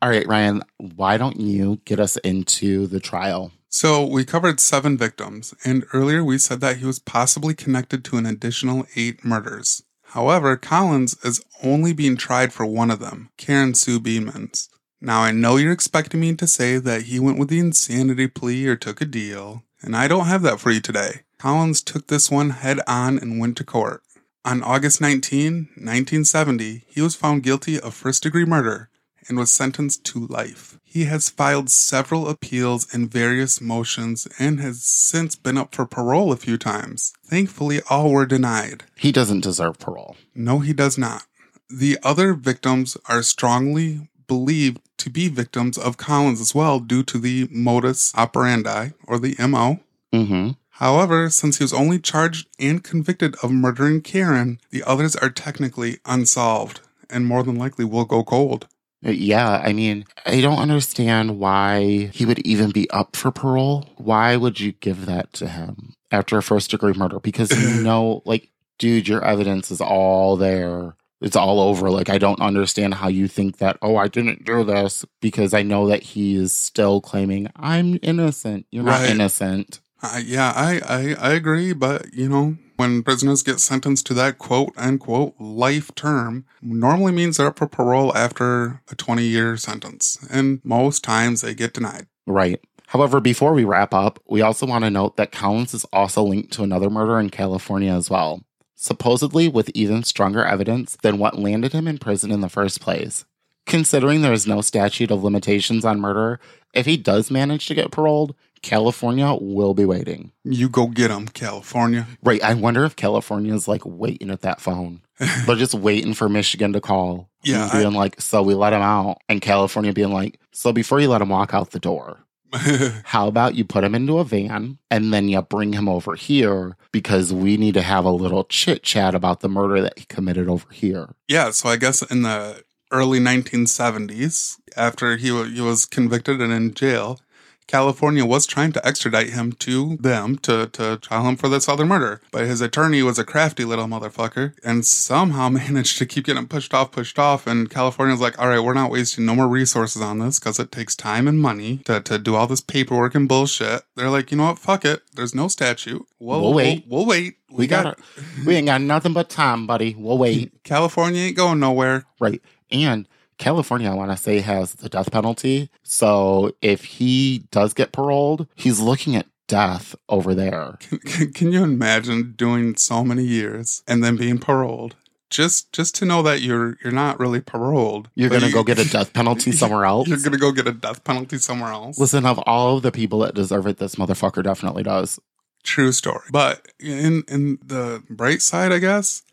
All 0.02 0.10
right, 0.10 0.28
Ryan, 0.28 0.64
why 0.78 1.18
don't 1.18 1.40
you 1.40 1.80
get 1.86 2.00
us 2.00 2.18
into 2.18 2.88
the 2.88 3.00
trial? 3.00 3.52
So 3.70 4.04
we 4.04 4.26
covered 4.26 4.60
seven 4.60 4.98
victims, 4.98 5.54
and 5.64 5.86
earlier 5.94 6.24
we 6.24 6.40
said 6.40 6.60
that 6.60 6.78
he 6.78 6.86
was 6.86 7.00
possibly 7.00 7.54
connected 7.54 8.04
to 8.06 8.18
an 8.18 8.26
additional 8.26 8.86
eight 8.96 9.24
murders. 9.24 9.84
However, 10.08 10.58
Collins 10.58 11.16
is 11.24 11.42
only 11.64 11.94
being 11.94 12.18
tried 12.18 12.52
for 12.52 12.66
one 12.66 12.92
of 12.92 13.00
them, 13.00 13.30
Karen 13.38 13.74
Sue 13.74 14.00
Beinemans. 14.00 14.68
Now 15.00 15.22
I 15.22 15.32
know 15.32 15.56
you're 15.56 15.72
expecting 15.72 16.20
me 16.20 16.36
to 16.36 16.48
say 16.48 16.78
that 16.80 17.04
he 17.04 17.20
went 17.20 17.40
with 17.40 17.48
the 17.48 17.60
insanity 17.60 18.28
plea 18.28 18.68
or 18.68 18.76
took 18.76 19.00
a 19.00 19.06
deal, 19.06 19.64
and 19.82 19.96
I 19.96 20.08
don't 20.08 20.28
have 20.28 20.42
that 20.44 20.60
for 20.60 20.72
you 20.72 20.82
today. 20.82 21.22
Collins 21.38 21.82
took 21.82 22.08
this 22.08 22.30
one 22.30 22.52
head 22.52 22.80
on 22.88 23.18
and 23.18 23.40
went 23.40 23.58
to 23.58 23.64
court. 23.64 24.04
On 24.44 24.64
August 24.64 25.02
19, 25.02 25.70
1970, 25.76 26.84
he 26.88 27.02
was 27.02 27.16
found 27.16 27.44
guilty 27.44 27.80
of 27.80 27.94
first 27.94 28.24
degree 28.24 28.46
murder 28.46 28.90
and 29.28 29.38
was 29.38 29.52
sentenced 29.52 30.04
to 30.06 30.28
life. 30.28 30.80
He 30.84 31.06
has 31.06 31.30
filed 31.30 31.70
several 31.70 32.28
appeals 32.28 32.94
and 32.94 33.12
various 33.12 33.62
motions 33.62 34.28
and 34.40 34.60
has 34.60 34.84
since 34.84 35.36
been 35.36 35.58
up 35.58 35.74
for 35.74 35.86
parole 35.86 36.32
a 36.32 36.38
few 36.38 36.58
times. 36.58 37.14
Thankfully, 37.26 37.82
all 37.90 38.12
were 38.12 38.26
denied. 38.26 38.84
He 38.98 39.12
doesn't 39.12 39.42
deserve 39.42 39.80
parole. 39.80 40.18
No, 40.36 40.60
he 40.60 40.74
does 40.74 40.98
not. 40.98 41.24
The 41.70 41.98
other 42.04 42.34
victims 42.34 42.98
are 43.08 43.24
strongly 43.24 44.10
believed 44.32 44.80
to 44.96 45.10
be 45.10 45.28
victims 45.28 45.78
of 45.78 45.98
Collins 45.98 46.40
as 46.40 46.56
well 46.56 46.80
due 46.80 47.04
to 47.04 47.18
the 47.18 47.50
modus 47.52 48.14
operandi 48.16 48.92
or 49.06 49.20
the 49.20 49.36
MO. 49.46 49.82
Mm-hmm. 50.14 50.52
However, 50.70 51.30
since 51.30 51.58
he 51.58 51.66
was 51.66 51.74
only 51.74 52.00
charged 52.00 52.48
and 52.58 52.82
convicted 52.82 53.36
of 53.44 53.52
murdering 53.52 54.00
Karen, 54.00 54.62
the 54.70 54.84
others 54.88 55.18
are 55.18 55.30
technically 55.30 55.98
unsolved 56.06 56.80
and 57.10 57.28
more 57.28 57.44
than 57.44 57.58
likely 57.58 57.84
will 57.84 58.06
go 58.06 58.24
cold. 58.24 58.70
Yeah, 59.02 59.62
I 59.62 59.74
mean, 59.74 60.06
I 60.26 60.40
don't 60.40 60.60
understand 60.60 61.38
why 61.38 62.10
he 62.14 62.26
would 62.26 62.40
even 62.48 62.72
be 62.72 62.90
up 62.92 63.18
for 63.18 63.32
parole. 63.32 63.90
Why 63.98 64.38
would 64.38 64.62
you 64.62 64.72
give 64.72 65.08
that 65.08 65.34
to 65.34 65.50
him 65.50 65.96
after 66.10 66.38
a 66.38 66.44
first 66.44 66.72
degree 66.72 66.94
murder? 66.94 67.20
Because 67.20 67.52
you 67.52 67.84
know, 67.84 68.22
like, 68.24 68.48
dude, 68.80 69.10
your 69.10 69.26
evidence 69.26 69.72
is 69.72 69.82
all 69.82 70.38
there. 70.38 70.96
It's 71.22 71.36
all 71.36 71.60
over. 71.60 71.90
Like, 71.92 72.10
I 72.10 72.18
don't 72.18 72.42
understand 72.42 72.96
how 72.96 73.08
you 73.08 73.28
think 73.28 73.58
that, 73.58 73.78
oh, 73.82 73.96
I 73.96 74.08
didn't 74.08 74.44
do 74.44 74.64
this 74.64 75.06
because 75.22 75.54
I 75.54 75.62
know 75.62 75.88
that 75.88 76.04
he 76.04 76.36
is 76.36 76.52
still 76.52 77.00
claiming, 77.00 77.48
I'm 77.56 78.00
innocent. 78.02 78.66
You're 78.72 78.84
not 78.84 79.06
innocent. 79.06 79.80
Uh, 80.04 80.20
yeah, 80.26 80.52
I, 80.56 80.82
I 80.88 81.16
I 81.30 81.34
agree, 81.34 81.74
but 81.74 82.12
you 82.12 82.28
know, 82.28 82.58
when 82.76 83.04
prisoners 83.04 83.44
get 83.44 83.60
sentenced 83.60 84.08
to 84.08 84.16
that 84.16 84.40
quote 84.40 84.74
unquote 84.76 85.36
life 85.40 85.94
term, 85.94 86.46
normally 86.62 87.12
means 87.12 87.38
they're 87.38 87.48
up 87.48 87.60
for 87.60 87.68
parole 87.68 88.16
after 88.18 88.82
a 88.90 88.96
20 88.96 89.24
year 89.24 89.58
sentence, 89.58 90.18
and 90.32 90.60
most 90.64 91.04
times 91.04 91.42
they 91.42 91.54
get 91.54 91.74
denied. 91.74 92.08
Right. 92.26 92.60
However, 92.88 93.22
before 93.22 93.54
we 93.54 93.64
wrap 93.64 93.94
up, 93.94 94.20
we 94.28 94.42
also 94.42 94.66
want 94.66 94.84
to 94.84 94.90
note 94.90 95.16
that 95.18 95.32
Collins 95.32 95.74
is 95.74 95.86
also 95.94 96.24
linked 96.24 96.52
to 96.54 96.64
another 96.64 96.90
murder 96.90 97.20
in 97.20 97.30
California 97.30 97.94
as 97.94 98.10
well, 98.10 98.42
supposedly 98.82 99.48
with 99.48 99.70
even 99.76 100.02
stronger 100.04 100.44
evidence 100.44 100.98
than 101.04 101.20
what 101.20 101.38
landed 101.38 101.72
him 101.72 101.88
in 101.88 102.00
prison 102.00 102.32
in 102.32 102.42
the 102.42 102.50
first 102.50 102.82
place. 102.82 103.26
Considering 103.68 104.22
there 104.22 104.34
is 104.34 104.48
no 104.48 104.60
statute 104.60 105.12
of 105.12 105.24
limitations 105.24 105.86
on 105.86 106.02
murder, 106.02 106.40
if 106.74 106.88
he 106.88 106.98
does 106.98 107.30
manage 107.30 107.68
to 107.68 107.76
get 107.76 107.92
paroled, 107.92 108.36
California 108.64 109.36
will 109.40 109.76
be 109.76 109.86
waiting. 109.86 110.32
You 110.44 110.68
go 110.68 110.88
get 110.88 111.12
him, 111.12 111.28
California. 111.28 112.08
Right. 112.24 112.44
I 112.44 112.56
wonder 112.56 112.84
if 112.84 112.96
California 112.96 113.54
is 113.54 113.68
like 113.68 113.84
waiting 113.86 114.32
at 114.32 114.42
that 114.42 114.60
phone. 114.60 115.02
They're 115.46 115.56
just 115.56 115.76
waiting 115.76 116.16
for 116.16 116.28
Michigan 116.28 116.74
to 116.74 116.82
call. 116.82 117.30
Yeah, 117.44 117.64
and 117.64 117.72
being 117.72 117.94
like, 117.94 118.20
so 118.20 118.42
we 118.42 118.56
let 118.56 118.74
him 118.74 118.82
out. 118.82 119.20
And 119.30 119.42
California 119.42 119.94
being 119.94 120.12
like, 120.12 120.40
so 120.52 120.74
before 120.74 121.00
you 121.00 121.10
let 121.10 121.22
him 121.22 121.30
walk 121.30 121.54
out 121.54 121.72
the 121.72 121.80
door, 121.80 122.20
how 123.06 123.28
about 123.28 123.56
you 123.56 123.64
put 123.66 123.84
him 123.84 123.96
into 123.96 124.18
a 124.20 124.24
van 124.24 124.78
and 124.90 125.14
then 125.14 125.30
you 125.30 125.42
bring 125.42 125.74
him 125.74 125.88
over 125.88 126.16
here 126.16 126.76
because 126.92 127.34
we 127.34 127.58
need 127.58 127.74
to 127.74 127.82
have 127.82 128.06
a 128.06 128.12
little 128.12 128.44
chit 128.46 128.84
chat 128.84 129.16
about 129.16 129.40
the 129.40 129.50
murder 129.50 129.82
that 129.82 129.98
he 129.98 130.06
committed 130.06 130.50
over 130.50 130.68
here. 130.72 131.16
yeah, 131.28 131.52
so 131.52 131.70
I 131.70 131.78
guess 131.78 132.02
in 132.04 132.24
the 132.24 132.64
early 132.92 133.20
1970s, 133.20 134.58
after 134.76 135.18
he, 135.18 135.32
wa- 135.32 135.44
he 135.44 135.62
was 135.62 135.86
convicted 135.86 136.42
and 136.42 136.52
in 136.52 136.74
jail, 136.74 137.20
California 137.68 138.26
was 138.26 138.46
trying 138.46 138.72
to 138.74 138.86
extradite 138.86 139.30
him 139.30 139.54
to 139.54 139.96
them 139.98 140.38
to, 140.40 140.68
to 140.68 140.98
trial 140.98 141.28
him 141.28 141.38
for 141.38 141.48
this 141.48 141.70
other 141.70 141.86
murder. 141.86 142.22
But 142.32 142.46
his 142.46 142.62
attorney 142.62 143.02
was 143.02 143.18
a 143.18 143.24
crafty 143.24 143.64
little 143.64 143.86
motherfucker 143.86 144.54
and 144.64 144.86
somehow 144.86 145.50
managed 145.62 145.98
to 146.00 146.06
keep 146.06 146.26
getting 146.26 146.48
pushed 146.48 146.74
off, 146.74 146.92
pushed 146.92 147.18
off. 147.18 147.48
And 147.48 147.70
California's 147.70 148.20
like, 148.20 148.38
all 148.40 148.50
right, 148.50 148.60
we're 148.60 148.74
not 148.74 148.92
wasting 148.92 149.26
no 149.26 149.36
more 149.36 149.48
resources 149.48 150.02
on 150.02 150.20
this 150.20 150.40
because 150.40 150.60
it 150.60 150.72
takes 150.72 150.96
time 150.96 151.28
and 151.28 151.40
money 151.40 151.78
to, 151.86 152.02
to 152.02 152.18
do 152.18 152.36
all 152.36 152.48
this 152.48 152.62
paperwork 152.62 153.16
and 153.16 153.28
bullshit. 153.28 153.84
They're 153.96 154.10
like, 154.10 154.32
you 154.32 154.38
know 154.38 154.48
what? 154.48 154.60
Fuck 154.60 154.84
it. 154.86 155.02
There's 155.16 155.36
no 155.36 155.48
statute. 155.48 156.06
We'll, 156.20 156.42
We'll 156.42 156.54
wait. 156.54 156.86
We'll, 156.88 157.00
we'll 157.00 157.08
wait. 157.08 157.38
We 157.52 157.68
got 157.68 158.00
we 158.46 158.56
ain't 158.56 158.68
got 158.68 158.82
nothing 158.82 159.12
but 159.14 159.30
time, 159.30 159.68
buddy. 159.68 159.96
We'll 159.98 160.18
wait. 160.18 160.52
California 160.64 161.22
ain't 161.22 161.36
going 161.36 161.60
nowhere. 161.60 162.06
Right. 162.20 162.42
And 162.72 163.08
California, 163.42 163.90
I 163.90 163.96
want 163.96 164.12
to 164.12 164.18
say, 164.18 164.40
has 164.40 164.76
the 164.76 164.88
death 164.88 165.12
penalty. 165.12 165.70
So 165.84 166.54
if 166.62 166.86
he 166.86 167.46
does 167.52 167.74
get 167.74 167.92
paroled, 167.92 168.48
he's 168.56 168.80
looking 168.80 169.16
at 169.16 169.26
death 169.48 169.96
over 170.08 170.34
there. 170.34 170.78
Can, 171.06 171.34
can 171.34 171.52
you 171.52 171.64
imagine 171.64 172.34
doing 172.38 172.76
so 172.78 173.04
many 173.04 173.24
years 173.24 173.84
and 173.88 174.04
then 174.04 174.16
being 174.16 174.38
paroled? 174.38 174.96
Just 175.30 175.72
just 175.72 175.96
to 175.96 176.06
know 176.06 176.22
that 176.24 176.42
you're 176.42 176.78
you're 176.84 176.94
not 176.94 177.20
really 177.20 177.40
paroled. 177.42 178.10
You're 178.16 178.30
going 178.30 178.42
to 178.42 178.48
you- 178.48 178.54
go 178.54 178.64
get 178.64 178.80
a 178.80 178.88
death 178.88 179.12
penalty 179.20 179.52
somewhere 179.52 179.86
else. 179.86 180.08
You're 180.08 180.20
gonna 180.20 180.38
go 180.38 180.52
get 180.52 180.68
a 180.68 180.74
death 180.74 181.04
penalty 181.04 181.38
somewhere 181.38 181.72
else. 181.72 181.98
Listen, 181.98 182.26
of 182.26 182.38
all 182.46 182.78
of 182.78 182.84
the 182.84 182.92
people 182.92 183.20
that 183.20 183.34
deserve 183.34 183.66
it, 183.66 183.78
this 183.78 183.96
motherfucker 183.96 184.44
definitely 184.44 184.84
does. 184.84 185.20
True 185.64 185.92
story. 185.94 186.26
But 186.32 186.68
in 186.80 187.24
in 187.30 187.60
the 187.66 188.04
bright 188.10 188.42
side, 188.42 188.72
I 188.74 188.80
guess, 188.80 189.24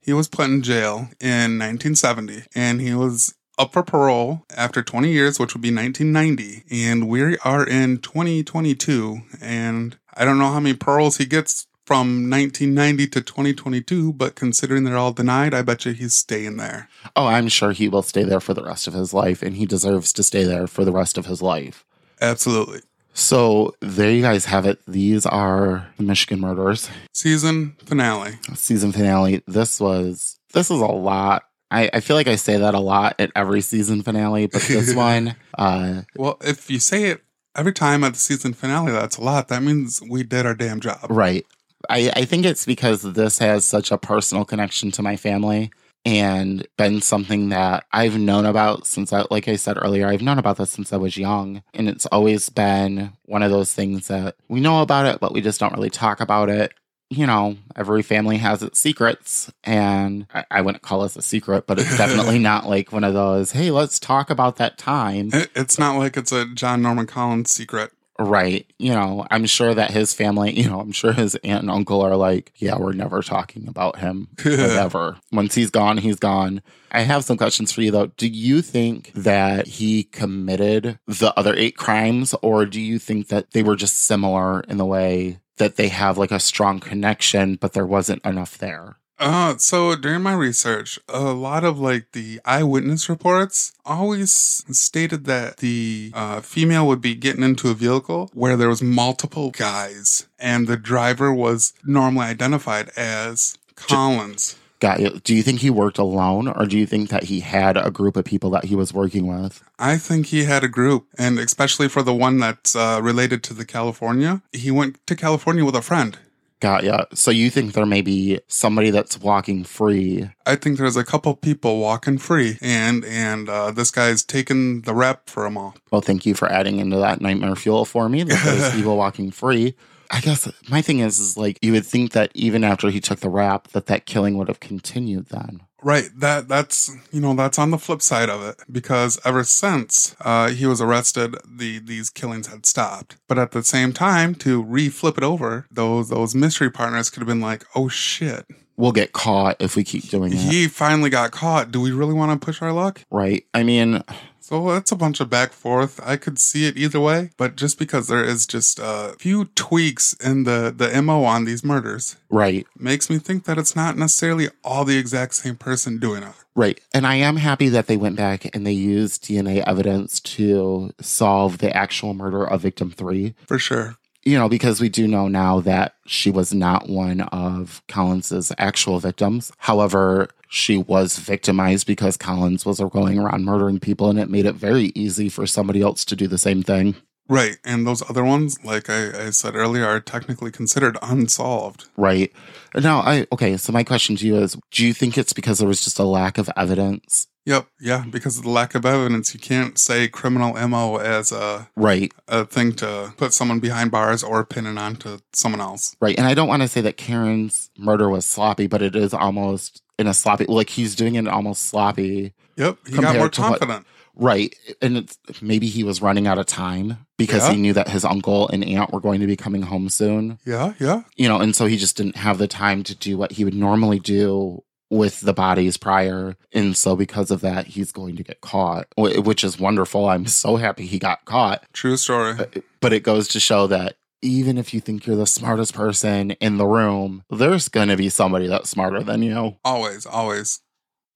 he 0.00 0.12
was 0.12 0.28
put 0.28 0.50
in 0.50 0.62
jail 0.62 1.08
in 1.20 1.58
1970 1.58 2.44
and 2.54 2.80
he 2.80 2.94
was 2.94 3.34
up 3.58 3.72
for 3.72 3.82
parole 3.82 4.44
after 4.56 4.82
20 4.82 5.10
years, 5.10 5.38
which 5.38 5.54
would 5.54 5.62
be 5.62 5.74
1990. 5.74 6.64
And 6.70 7.08
we 7.08 7.36
are 7.38 7.66
in 7.66 7.98
2022. 7.98 9.22
And 9.40 9.96
I 10.14 10.24
don't 10.24 10.38
know 10.38 10.50
how 10.52 10.60
many 10.60 10.76
paroles 10.76 11.16
he 11.18 11.26
gets 11.26 11.66
from 11.84 12.28
1990 12.28 13.06
to 13.08 13.20
2022, 13.20 14.12
but 14.12 14.34
considering 14.34 14.82
they're 14.84 14.96
all 14.96 15.12
denied, 15.12 15.54
I 15.54 15.62
bet 15.62 15.84
you 15.86 15.92
he's 15.92 16.14
staying 16.14 16.56
there. 16.56 16.88
Oh, 17.14 17.26
I'm 17.26 17.48
sure 17.48 17.70
he 17.72 17.88
will 17.88 18.02
stay 18.02 18.24
there 18.24 18.40
for 18.40 18.54
the 18.54 18.64
rest 18.64 18.88
of 18.88 18.94
his 18.94 19.14
life, 19.14 19.40
and 19.40 19.54
he 19.56 19.66
deserves 19.66 20.12
to 20.14 20.22
stay 20.24 20.42
there 20.42 20.66
for 20.66 20.84
the 20.84 20.90
rest 20.92 21.16
of 21.16 21.26
his 21.26 21.40
life. 21.42 21.84
Absolutely. 22.20 22.80
So 23.14 23.74
there 23.80 24.10
you 24.10 24.20
guys 24.20 24.46
have 24.46 24.66
it. 24.66 24.80
These 24.86 25.24
are 25.26 25.88
the 25.96 26.02
Michigan 26.02 26.40
murders 26.40 26.90
Season 27.14 27.76
finale. 27.84 28.38
season 28.54 28.92
finale. 28.92 29.42
This 29.46 29.80
was 29.80 30.38
this 30.52 30.70
is 30.70 30.80
a 30.80 30.86
lot. 30.86 31.44
I, 31.70 31.90
I 31.92 32.00
feel 32.00 32.16
like 32.16 32.28
I 32.28 32.36
say 32.36 32.56
that 32.56 32.74
a 32.74 32.80
lot 32.80 33.16
at 33.18 33.30
every 33.34 33.60
season 33.60 34.02
finale, 34.02 34.46
but 34.46 34.62
this 34.62 34.94
one, 34.96 35.36
uh, 35.58 36.02
Well, 36.16 36.38
if 36.42 36.70
you 36.70 36.78
say 36.78 37.04
it 37.04 37.22
every 37.56 37.72
time 37.72 38.04
at 38.04 38.14
the 38.14 38.18
season 38.20 38.52
finale, 38.52 38.92
that's 38.92 39.16
a 39.16 39.22
lot. 39.22 39.48
That 39.48 39.62
means 39.62 40.00
we 40.08 40.22
did 40.22 40.46
our 40.46 40.54
damn 40.54 40.80
job. 40.80 41.06
right. 41.10 41.44
I, 41.88 42.10
I 42.16 42.24
think 42.24 42.44
it's 42.44 42.66
because 42.66 43.02
this 43.02 43.38
has 43.38 43.64
such 43.64 43.92
a 43.92 43.98
personal 43.98 44.44
connection 44.44 44.90
to 44.92 45.02
my 45.02 45.16
family 45.16 45.70
and 46.04 46.66
been 46.76 47.00
something 47.00 47.48
that 47.50 47.84
I've 47.92 48.18
known 48.18 48.46
about 48.46 48.86
since 48.86 49.12
I, 49.12 49.24
like 49.30 49.46
I 49.48 49.56
said 49.56 49.76
earlier, 49.80 50.06
I've 50.06 50.22
known 50.22 50.38
about 50.38 50.56
this 50.56 50.70
since 50.70 50.92
I 50.92 50.96
was 50.96 51.16
young. 51.16 51.62
And 51.74 51.88
it's 51.88 52.06
always 52.06 52.48
been 52.48 53.12
one 53.24 53.42
of 53.42 53.50
those 53.50 53.74
things 53.74 54.08
that 54.08 54.36
we 54.48 54.60
know 54.60 54.82
about 54.82 55.06
it, 55.06 55.20
but 55.20 55.32
we 55.32 55.40
just 55.40 55.60
don't 55.60 55.74
really 55.74 55.90
talk 55.90 56.20
about 56.20 56.48
it. 56.48 56.72
You 57.08 57.26
know, 57.26 57.56
every 57.76 58.02
family 58.02 58.38
has 58.38 58.62
its 58.62 58.80
secrets, 58.80 59.52
and 59.62 60.26
I, 60.34 60.44
I 60.50 60.60
wouldn't 60.62 60.82
call 60.82 61.02
this 61.02 61.16
a 61.16 61.22
secret, 61.22 61.66
but 61.66 61.78
it's 61.78 61.96
definitely 61.96 62.38
not 62.40 62.66
like 62.66 62.90
one 62.90 63.04
of 63.04 63.14
those, 63.14 63.52
hey, 63.52 63.70
let's 63.70 64.00
talk 64.00 64.28
about 64.28 64.56
that 64.56 64.76
time. 64.76 65.30
It, 65.32 65.50
it's 65.54 65.78
not 65.78 65.96
like 65.96 66.16
it's 66.16 66.32
a 66.32 66.46
John 66.46 66.82
Norman 66.82 67.06
Collins 67.06 67.50
secret. 67.52 67.92
Right. 68.18 68.66
You 68.78 68.92
know, 68.92 69.26
I'm 69.30 69.46
sure 69.46 69.74
that 69.74 69.90
his 69.90 70.14
family, 70.14 70.58
you 70.58 70.68
know, 70.68 70.80
I'm 70.80 70.92
sure 70.92 71.12
his 71.12 71.34
aunt 71.36 71.62
and 71.62 71.70
uncle 71.70 72.00
are 72.02 72.16
like, 72.16 72.52
yeah, 72.56 72.78
we're 72.78 72.92
never 72.92 73.22
talking 73.22 73.68
about 73.68 73.98
him 73.98 74.28
ever. 74.44 75.18
Once 75.32 75.54
he's 75.54 75.70
gone, 75.70 75.98
he's 75.98 76.16
gone. 76.16 76.62
I 76.90 77.00
have 77.00 77.24
some 77.24 77.36
questions 77.36 77.72
for 77.72 77.82
you 77.82 77.90
though. 77.90 78.06
Do 78.06 78.26
you 78.26 78.62
think 78.62 79.12
that 79.14 79.66
he 79.66 80.04
committed 80.04 80.98
the 81.06 81.38
other 81.38 81.54
eight 81.54 81.76
crimes, 81.76 82.34
or 82.42 82.64
do 82.64 82.80
you 82.80 82.98
think 82.98 83.28
that 83.28 83.50
they 83.50 83.62
were 83.62 83.76
just 83.76 84.06
similar 84.06 84.60
in 84.62 84.78
the 84.78 84.86
way 84.86 85.40
that 85.56 85.76
they 85.76 85.88
have 85.88 86.18
like 86.18 86.30
a 86.30 86.40
strong 86.40 86.80
connection, 86.80 87.56
but 87.56 87.72
there 87.72 87.86
wasn't 87.86 88.24
enough 88.24 88.58
there? 88.58 88.96
Uh, 89.18 89.56
so 89.56 89.96
during 89.96 90.22
my 90.22 90.34
research, 90.34 90.98
a 91.08 91.32
lot 91.32 91.64
of 91.64 91.78
like 91.78 92.12
the 92.12 92.38
eyewitness 92.44 93.08
reports 93.08 93.72
always 93.84 94.30
stated 94.30 95.24
that 95.24 95.58
the 95.58 96.10
uh, 96.14 96.40
female 96.42 96.86
would 96.86 97.00
be 97.00 97.14
getting 97.14 97.42
into 97.42 97.70
a 97.70 97.74
vehicle 97.74 98.30
where 98.34 98.56
there 98.56 98.68
was 98.68 98.82
multiple 98.82 99.50
guys, 99.50 100.26
and 100.38 100.66
the 100.66 100.76
driver 100.76 101.32
was 101.32 101.72
normally 101.82 102.26
identified 102.26 102.90
as 102.96 103.56
Collins. 103.74 104.56
Got 104.78 105.00
you. 105.00 105.20
Do 105.24 105.34
you 105.34 105.42
think 105.42 105.60
he 105.60 105.70
worked 105.70 105.98
alone, 105.98 106.48
or 106.48 106.66
do 106.66 106.78
you 106.78 106.86
think 106.86 107.08
that 107.08 107.24
he 107.24 107.40
had 107.40 107.76
a 107.76 107.90
group 107.90 108.16
of 108.16 108.24
people 108.24 108.50
that 108.50 108.66
he 108.66 108.76
was 108.76 108.92
working 108.92 109.26
with? 109.26 109.62
I 109.78 109.96
think 109.96 110.26
he 110.26 110.44
had 110.44 110.62
a 110.64 110.68
group, 110.68 111.06
and 111.18 111.38
especially 111.38 111.88
for 111.88 112.02
the 112.02 112.14
one 112.14 112.38
that's 112.38 112.76
uh, 112.76 113.00
related 113.02 113.42
to 113.44 113.54
the 113.54 113.64
California, 113.64 114.42
he 114.52 114.70
went 114.70 115.04
to 115.06 115.16
California 115.16 115.64
with 115.64 115.74
a 115.74 115.82
friend. 115.82 116.18
Got 116.60 116.84
ya. 116.84 117.04
So 117.12 117.30
you 117.30 117.50
think 117.50 117.74
there 117.74 117.84
may 117.84 118.00
be 118.00 118.40
somebody 118.48 118.90
that's 118.90 119.20
walking 119.20 119.62
free? 119.62 120.30
I 120.46 120.56
think 120.56 120.78
there's 120.78 120.96
a 120.96 121.04
couple 121.04 121.34
people 121.34 121.80
walking 121.80 122.16
free, 122.16 122.56
and 122.62 123.04
and 123.04 123.48
uh, 123.48 123.70
this 123.72 123.90
guy's 123.90 124.22
taking 124.22 124.82
the 124.82 124.94
rep 124.94 125.28
for 125.28 125.44
them 125.44 125.58
all. 125.58 125.74
Well, 125.90 126.00
thank 126.00 126.24
you 126.24 126.34
for 126.34 126.50
adding 126.50 126.78
into 126.80 126.96
that 126.96 127.20
nightmare 127.20 127.56
fuel 127.56 127.84
for 127.84 128.08
me. 128.08 128.22
That 128.22 128.42
there's 128.42 128.74
people 128.74 128.96
walking 128.96 129.30
free. 129.30 129.74
I 130.10 130.20
guess 130.20 130.50
my 130.68 130.82
thing 130.82 131.00
is, 131.00 131.18
is 131.18 131.36
like 131.36 131.58
you 131.62 131.72
would 131.72 131.86
think 131.86 132.12
that 132.12 132.30
even 132.34 132.64
after 132.64 132.90
he 132.90 133.00
took 133.00 133.20
the 133.20 133.30
rap, 133.30 133.68
that 133.68 133.86
that 133.86 134.06
killing 134.06 134.36
would 134.38 134.48
have 134.48 134.60
continued. 134.60 135.26
Then, 135.26 135.60
Right. 135.86 136.08
That 136.16 136.48
that's 136.48 136.90
you 137.12 137.20
know 137.20 137.34
that's 137.34 137.60
on 137.60 137.70
the 137.70 137.78
flip 137.78 138.02
side 138.02 138.28
of 138.28 138.42
it 138.42 138.56
because 138.70 139.20
ever 139.24 139.44
since 139.44 140.16
uh, 140.20 140.48
he 140.48 140.66
was 140.66 140.80
arrested, 140.80 141.36
the 141.48 141.78
these 141.78 142.10
killings 142.10 142.48
had 142.48 142.66
stopped. 142.66 143.16
But 143.28 143.38
at 143.38 143.52
the 143.52 143.62
same 143.62 143.92
time, 143.92 144.34
to 144.36 144.60
re-flip 144.62 145.16
it 145.16 145.22
over, 145.22 145.66
those 145.70 146.08
those 146.08 146.34
mystery 146.34 146.70
partners 146.70 147.08
could 147.08 147.20
have 147.20 147.28
been 147.28 147.40
like, 147.40 147.64
"Oh 147.76 147.88
shit, 147.88 148.46
we'll 148.76 148.90
get 148.90 149.12
caught 149.12 149.58
if 149.60 149.76
we 149.76 149.84
keep 149.84 150.08
doing 150.08 150.32
it. 150.32 150.38
he 150.38 150.66
finally 150.66 151.08
got 151.10 151.30
caught. 151.30 151.70
Do 151.70 151.80
we 151.80 151.92
really 151.92 152.14
want 152.14 152.32
to 152.32 152.44
push 152.44 152.60
our 152.62 152.72
luck?" 152.72 153.02
right. 153.10 153.44
I 153.54 153.62
mean, 153.62 154.02
So 154.46 154.70
that's 154.70 154.92
a 154.92 154.96
bunch 154.96 155.18
of 155.18 155.28
back 155.28 155.52
forth. 155.52 155.98
I 156.06 156.16
could 156.16 156.38
see 156.38 156.66
it 156.68 156.76
either 156.76 157.00
way, 157.00 157.30
but 157.36 157.56
just 157.56 157.80
because 157.80 158.06
there 158.06 158.22
is 158.22 158.46
just 158.46 158.78
a 158.78 159.16
few 159.18 159.46
tweaks 159.56 160.12
in 160.12 160.44
the 160.44 160.72
the 160.74 161.02
mo 161.02 161.24
on 161.24 161.46
these 161.46 161.64
murders 161.64 162.14
right. 162.30 162.64
makes 162.78 163.10
me 163.10 163.18
think 163.18 163.42
that 163.46 163.58
it's 163.58 163.74
not 163.74 163.98
necessarily 163.98 164.48
all 164.62 164.84
the 164.84 164.98
exact 164.98 165.34
same 165.34 165.56
person 165.56 165.98
doing 165.98 166.22
it. 166.22 166.32
Right. 166.54 166.80
And 166.94 167.08
I 167.08 167.16
am 167.16 167.38
happy 167.38 167.68
that 167.70 167.88
they 167.88 167.96
went 167.96 168.14
back 168.14 168.54
and 168.54 168.64
they 168.64 168.70
used 168.70 169.24
DNA 169.24 169.64
evidence 169.66 170.20
to 170.20 170.92
solve 171.00 171.58
the 171.58 171.76
actual 171.76 172.14
murder 172.14 172.44
of 172.46 172.60
victim 172.60 172.92
three. 172.92 173.34
For 173.48 173.58
sure. 173.58 173.96
You 174.22 174.38
know, 174.38 174.48
because 174.48 174.80
we 174.80 174.88
do 174.88 175.08
know 175.08 175.26
now 175.26 175.58
that 175.60 175.96
she 176.06 176.30
was 176.30 176.54
not 176.54 176.88
one 176.88 177.20
of 177.20 177.82
Collins's 177.88 178.52
actual 178.58 179.00
victims. 179.00 179.50
However, 179.58 180.28
she 180.56 180.78
was 180.78 181.18
victimized 181.18 181.86
because 181.86 182.16
Collins 182.16 182.64
was 182.64 182.80
going 182.80 183.18
around 183.18 183.44
murdering 183.44 183.78
people 183.78 184.08
and 184.08 184.18
it 184.18 184.30
made 184.30 184.46
it 184.46 184.54
very 184.54 184.90
easy 184.94 185.28
for 185.28 185.46
somebody 185.46 185.82
else 185.82 186.04
to 186.06 186.16
do 186.16 186.26
the 186.26 186.38
same 186.38 186.62
thing. 186.62 186.96
Right. 187.28 187.58
And 187.64 187.86
those 187.86 188.08
other 188.08 188.24
ones, 188.24 188.56
like 188.64 188.88
I, 188.88 189.26
I 189.26 189.30
said 189.30 189.54
earlier, 189.54 189.84
are 189.84 190.00
technically 190.00 190.50
considered 190.52 190.96
unsolved. 191.02 191.88
Right. 191.96 192.32
Now, 192.74 193.00
I, 193.00 193.26
okay, 193.32 193.56
so 193.56 193.72
my 193.72 193.82
question 193.84 194.16
to 194.16 194.26
you 194.26 194.36
is 194.36 194.56
do 194.70 194.86
you 194.86 194.94
think 194.94 195.18
it's 195.18 195.32
because 195.32 195.58
there 195.58 195.68
was 195.68 195.84
just 195.84 195.98
a 195.98 196.04
lack 196.04 196.38
of 196.38 196.48
evidence? 196.56 197.26
Yep. 197.44 197.66
Yeah. 197.80 198.04
Because 198.08 198.38
of 198.38 198.44
the 198.44 198.50
lack 198.50 198.74
of 198.74 198.86
evidence, 198.86 199.34
you 199.34 199.40
can't 199.40 199.78
say 199.78 200.08
criminal 200.08 200.54
MO 200.68 200.96
as 200.96 201.32
a, 201.32 201.68
Right. 201.76 202.12
a 202.28 202.44
thing 202.44 202.72
to 202.74 203.12
put 203.16 203.32
someone 203.32 203.60
behind 203.60 203.90
bars 203.90 204.22
or 204.22 204.44
pin 204.44 204.66
it 204.66 204.78
onto 204.78 205.18
someone 205.32 205.60
else. 205.60 205.96
Right. 206.00 206.16
And 206.16 206.26
I 206.26 206.34
don't 206.34 206.48
want 206.48 206.62
to 206.62 206.68
say 206.68 206.80
that 206.80 206.96
Karen's 206.96 207.70
murder 207.76 208.08
was 208.08 208.24
sloppy, 208.24 208.66
but 208.68 208.82
it 208.82 208.96
is 208.96 209.12
almost 209.12 209.82
in 209.98 210.06
a 210.06 210.14
sloppy, 210.14 210.44
like 210.46 210.70
he's 210.70 210.94
doing 210.94 211.14
it 211.14 211.26
almost 211.28 211.64
sloppy. 211.64 212.32
Yep. 212.56 212.78
He 212.88 212.96
got 212.96 213.16
more 213.16 213.28
to 213.28 213.40
what- 213.40 213.60
confident. 213.60 213.86
Right. 214.18 214.54
And 214.80 214.96
it's 214.96 215.18
maybe 215.42 215.66
he 215.66 215.84
was 215.84 216.00
running 216.00 216.26
out 216.26 216.38
of 216.38 216.46
time 216.46 217.06
because 217.18 217.42
Yeah. 217.42 217.52
he 217.52 217.60
knew 217.60 217.72
that 217.74 217.88
his 217.88 218.02
uncle 218.02 218.48
and 218.48 218.64
aunt 218.64 218.90
were 218.90 219.00
going 219.00 219.20
to 219.20 219.26
be 219.26 219.36
coming 219.36 219.60
home 219.60 219.90
soon, 219.90 220.38
Yeah. 220.46 220.72
Yeah. 220.80 221.02
you 221.16 221.28
know, 221.28 221.38
and 221.38 221.54
so 221.54 221.66
he 221.66 221.76
just 221.76 221.98
didn't 221.98 222.16
have 222.16 222.38
the 222.38 222.48
time 222.48 222.82
to 222.84 222.94
do 222.94 223.18
what 223.18 223.32
he 223.32 223.44
would 223.44 223.52
normally 223.54 223.98
do 224.00 224.62
with 224.88 225.20
the 225.20 225.34
bodies 225.34 225.76
prior. 225.76 226.34
And 226.52 226.74
so 226.76 226.96
because 226.96 227.30
of 227.30 227.42
that, 227.42 227.66
he's 227.66 227.92
going 227.92 228.16
to 228.16 228.22
get 228.22 228.40
caught, 228.40 228.86
which 228.96 229.44
is 229.44 229.58
wonderful. 229.60 230.08
I'm 230.08 230.26
so 230.26 230.56
happy 230.56 230.86
he 230.86 230.98
got 230.98 231.26
caught. 231.26 231.64
True 231.74 231.98
story. 231.98 232.36
But 232.80 232.94
it 232.94 233.02
goes 233.02 233.28
to 233.28 233.40
show 233.40 233.66
that 233.66 233.96
even 234.22 234.58
if 234.58 234.72
you 234.72 234.80
think 234.80 235.06
you're 235.06 235.16
the 235.16 235.26
smartest 235.26 235.74
person 235.74 236.32
in 236.32 236.56
the 236.56 236.66
room, 236.66 237.22
there's 237.30 237.68
going 237.68 237.88
to 237.88 237.96
be 237.96 238.08
somebody 238.08 238.46
that's 238.46 238.70
smarter 238.70 239.02
than 239.02 239.22
you. 239.22 239.56
Always. 239.64 240.06
Always. 240.06 240.60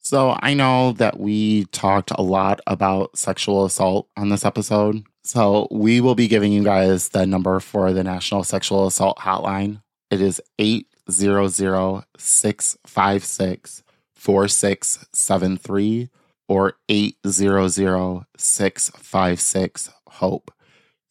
So 0.03 0.39
I 0.41 0.55
know 0.55 0.93
that 0.93 1.21
we 1.21 1.67
talked 1.67 2.11
a 2.15 2.23
lot 2.23 2.61
about 2.67 3.17
sexual 3.19 3.65
assault 3.65 4.09
on 4.17 4.31
this 4.31 4.45
episode. 4.45 5.05
So 5.23 5.69
we 5.71 6.01
will 6.01 6.15
be 6.15 6.29
giving 6.29 6.53
you 6.53 6.65
guys 6.65 7.11
the 7.11 7.27
number 7.27 7.61
for 7.61 7.93
the 7.93 8.03
National 8.03 8.43
Sexual 8.43 8.87
Assault 8.87 9.19
Hotline. 9.19 9.83
It 10.11 10.21
is 10.21 10.41
800 10.59 12.05
656 12.17 13.83
4673 14.15 16.11
or 16.49 16.75
800 16.89 18.27
656 18.37 19.91
HOPE. 20.09 20.51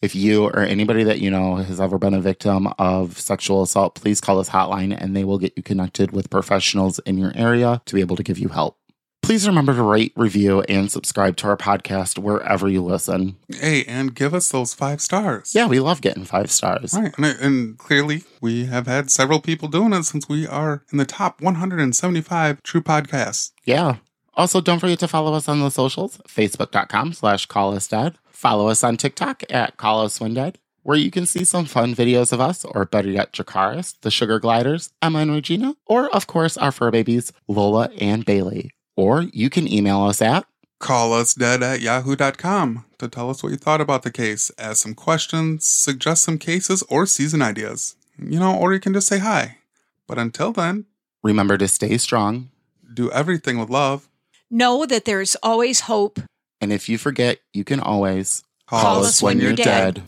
If 0.02 0.16
you 0.16 0.46
or 0.46 0.60
anybody 0.60 1.04
that 1.04 1.20
you 1.20 1.30
know 1.30 1.56
has 1.58 1.82
ever 1.82 1.98
been 1.98 2.14
a 2.14 2.22
victim 2.22 2.68
of 2.80 3.20
sexual 3.20 3.62
assault, 3.62 3.96
please 3.96 4.22
call 4.22 4.38
this 4.38 4.50
hotline 4.50 4.96
and 4.98 5.16
they 5.16 5.26
will 5.26 5.38
get 5.38 5.54
you 5.58 5.64
connected 5.64 6.12
with 6.12 6.30
professionals 6.30 7.00
in 7.00 7.18
your 7.18 7.34
area 7.36 7.82
to 7.86 7.96
be 7.96 8.02
able 8.02 8.16
to 8.16 8.24
give 8.24 8.40
you 8.40 8.48
help. 8.48 8.78
Please 9.22 9.46
remember 9.46 9.76
to 9.76 9.84
rate, 9.84 10.14
review, 10.16 10.62
and 10.62 10.90
subscribe 10.90 11.36
to 11.38 11.48
our 11.48 11.58
podcast 11.58 12.18
wherever 12.18 12.68
you 12.68 12.82
listen. 12.82 13.36
Hey, 13.50 13.84
and 13.84 14.16
give 14.16 14.34
us 14.34 14.50
those 14.50 14.74
five 14.74 15.02
stars. 15.02 15.54
Yeah, 15.54 15.68
we 15.68 15.80
love 15.80 16.02
getting 16.02 16.24
five 16.24 16.50
stars. 16.50 16.94
Right. 16.94 17.14
And, 17.18 17.26
and 17.26 17.78
clearly, 17.78 18.24
we 18.42 18.66
have 18.66 18.88
had 18.88 19.12
several 19.12 19.42
people 19.42 19.68
doing 19.68 19.94
it 19.94 20.04
since 20.04 20.28
we 20.30 20.48
are 20.48 20.84
in 20.92 20.98
the 20.98 21.06
top 21.06 21.42
175 21.42 22.64
true 22.64 22.82
podcasts. 22.82 23.52
Yeah. 23.66 23.98
Also, 24.34 24.62
don't 24.62 24.80
forget 24.80 25.00
to 25.00 25.08
follow 25.08 25.34
us 25.34 25.50
on 25.50 25.60
the 25.60 25.70
socials, 25.70 26.18
facebook.com 26.28 27.14
slash 27.14 27.46
call 27.46 27.76
us 27.76 27.88
dad. 27.88 28.18
Follow 28.40 28.70
us 28.70 28.86
on 28.86 28.96
TikTok 28.96 29.44
at 29.50 29.76
call 29.76 30.06
us 30.06 30.22
when 30.22 30.34
dead, 30.34 30.60
where 30.84 30.96
you 30.96 31.12
can 31.12 31.26
see 31.26 31.44
some 31.44 31.66
fun 31.66 31.94
videos 31.94 32.32
of 32.32 32.40
us, 32.40 32.64
or 32.64 32.86
better 32.86 33.10
yet, 33.10 33.34
Jakaris, 33.34 34.00
the 34.00 34.10
Sugar 34.10 34.40
Gliders, 34.40 34.94
Emma 35.02 35.20
and 35.20 35.32
Regina, 35.32 35.76
or 35.86 36.08
of 36.16 36.26
course, 36.26 36.56
our 36.56 36.72
fur 36.72 36.90
babies, 36.90 37.34
Lola 37.50 37.90
and 38.00 38.24
Bailey. 38.24 38.72
Or 38.96 39.24
you 39.24 39.50
can 39.50 39.68
email 39.68 40.00
us 40.04 40.22
at 40.22 40.46
Call 40.80 41.12
us 41.12 41.34
dead 41.34 41.62
at 41.62 41.82
yahoo.com 41.82 42.86
to 43.00 43.10
tell 43.10 43.30
us 43.30 43.44
what 43.44 43.50
you 43.50 43.58
thought 43.58 43.82
about 43.82 44.04
the 44.04 44.12
case, 44.12 44.52
ask 44.58 44.84
some 44.84 44.96
questions, 44.96 45.66
suggest 45.66 46.24
some 46.24 46.38
cases 46.38 46.82
or 46.84 47.06
season 47.06 47.42
ideas. 47.42 47.98
You 48.18 48.40
know, 48.40 48.56
or 48.56 48.74
you 48.74 48.80
can 48.80 48.94
just 48.94 49.08
say 49.08 49.20
hi. 49.20 49.58
But 50.08 50.18
until 50.18 50.54
then, 50.54 50.86
remember 51.22 51.58
to 51.58 51.68
stay 51.68 51.98
strong. 51.98 52.52
do 52.94 53.12
everything 53.12 53.60
with 53.60 53.70
love. 53.70 54.08
Know 54.50 54.86
that 54.86 55.04
there's 55.04 55.36
always 55.44 55.82
hope. 55.82 56.22
And 56.62 56.74
if 56.74 56.90
you 56.90 56.98
forget, 56.98 57.40
you 57.54 57.64
can 57.64 57.80
always 57.80 58.44
Call 58.70 59.04
us 59.04 59.22
when 59.22 59.40
you're 59.40 59.54
dead. 59.54 60.04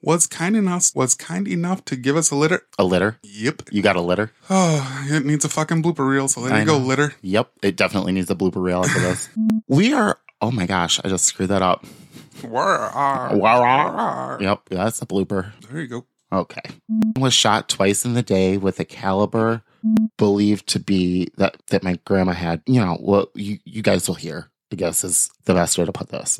Was 0.00 0.26
kind 0.26 0.56
enough 0.56 0.90
was 0.94 1.14
kind 1.14 1.46
enough 1.46 1.84
to 1.84 1.94
give 1.94 2.16
us 2.16 2.30
a 2.30 2.34
litter. 2.34 2.62
A 2.78 2.84
litter. 2.84 3.18
Yep. 3.22 3.64
You 3.70 3.82
got 3.82 3.94
a 3.94 4.00
litter? 4.00 4.32
Oh, 4.48 5.06
it 5.10 5.24
needs 5.24 5.44
a 5.44 5.48
fucking 5.50 5.82
blooper 5.82 6.08
reel, 6.08 6.26
so 6.26 6.40
there 6.40 6.54
I 6.54 6.60
you 6.60 6.66
go, 6.66 6.78
litter. 6.78 7.14
Yep. 7.20 7.50
It 7.62 7.76
definitely 7.76 8.12
needs 8.12 8.30
a 8.30 8.34
blooper 8.34 8.62
reel 8.62 8.84
after 8.84 9.00
this. 9.00 9.28
we 9.68 9.92
are, 9.92 10.18
oh 10.40 10.50
my 10.50 10.66
gosh, 10.66 10.98
I 11.04 11.08
just 11.08 11.26
screwed 11.26 11.50
that 11.50 11.62
up. 11.62 11.84
There 12.42 13.38
Yep. 14.40 14.60
That's 14.70 15.02
a 15.02 15.06
blooper. 15.06 15.52
There 15.68 15.80
you 15.80 15.88
go. 15.88 16.06
Okay. 16.32 16.60
Was 17.16 17.34
shot 17.34 17.68
twice 17.68 18.04
in 18.04 18.14
the 18.14 18.22
day 18.22 18.58
with 18.58 18.78
a 18.80 18.84
caliber 18.84 19.62
believed 20.16 20.66
to 20.68 20.80
be 20.80 21.28
that 21.36 21.56
that 21.68 21.82
my 21.82 21.98
grandma 22.04 22.32
had. 22.32 22.62
You 22.66 22.80
know, 22.80 22.94
what 22.94 23.30
you 23.34 23.58
you 23.64 23.82
guys 23.82 24.08
will 24.08 24.14
hear. 24.16 24.50
I 24.72 24.76
guess 24.76 25.04
is 25.04 25.30
the 25.44 25.54
best 25.54 25.78
way 25.78 25.86
to 25.86 25.92
put 25.92 26.10
this. 26.10 26.38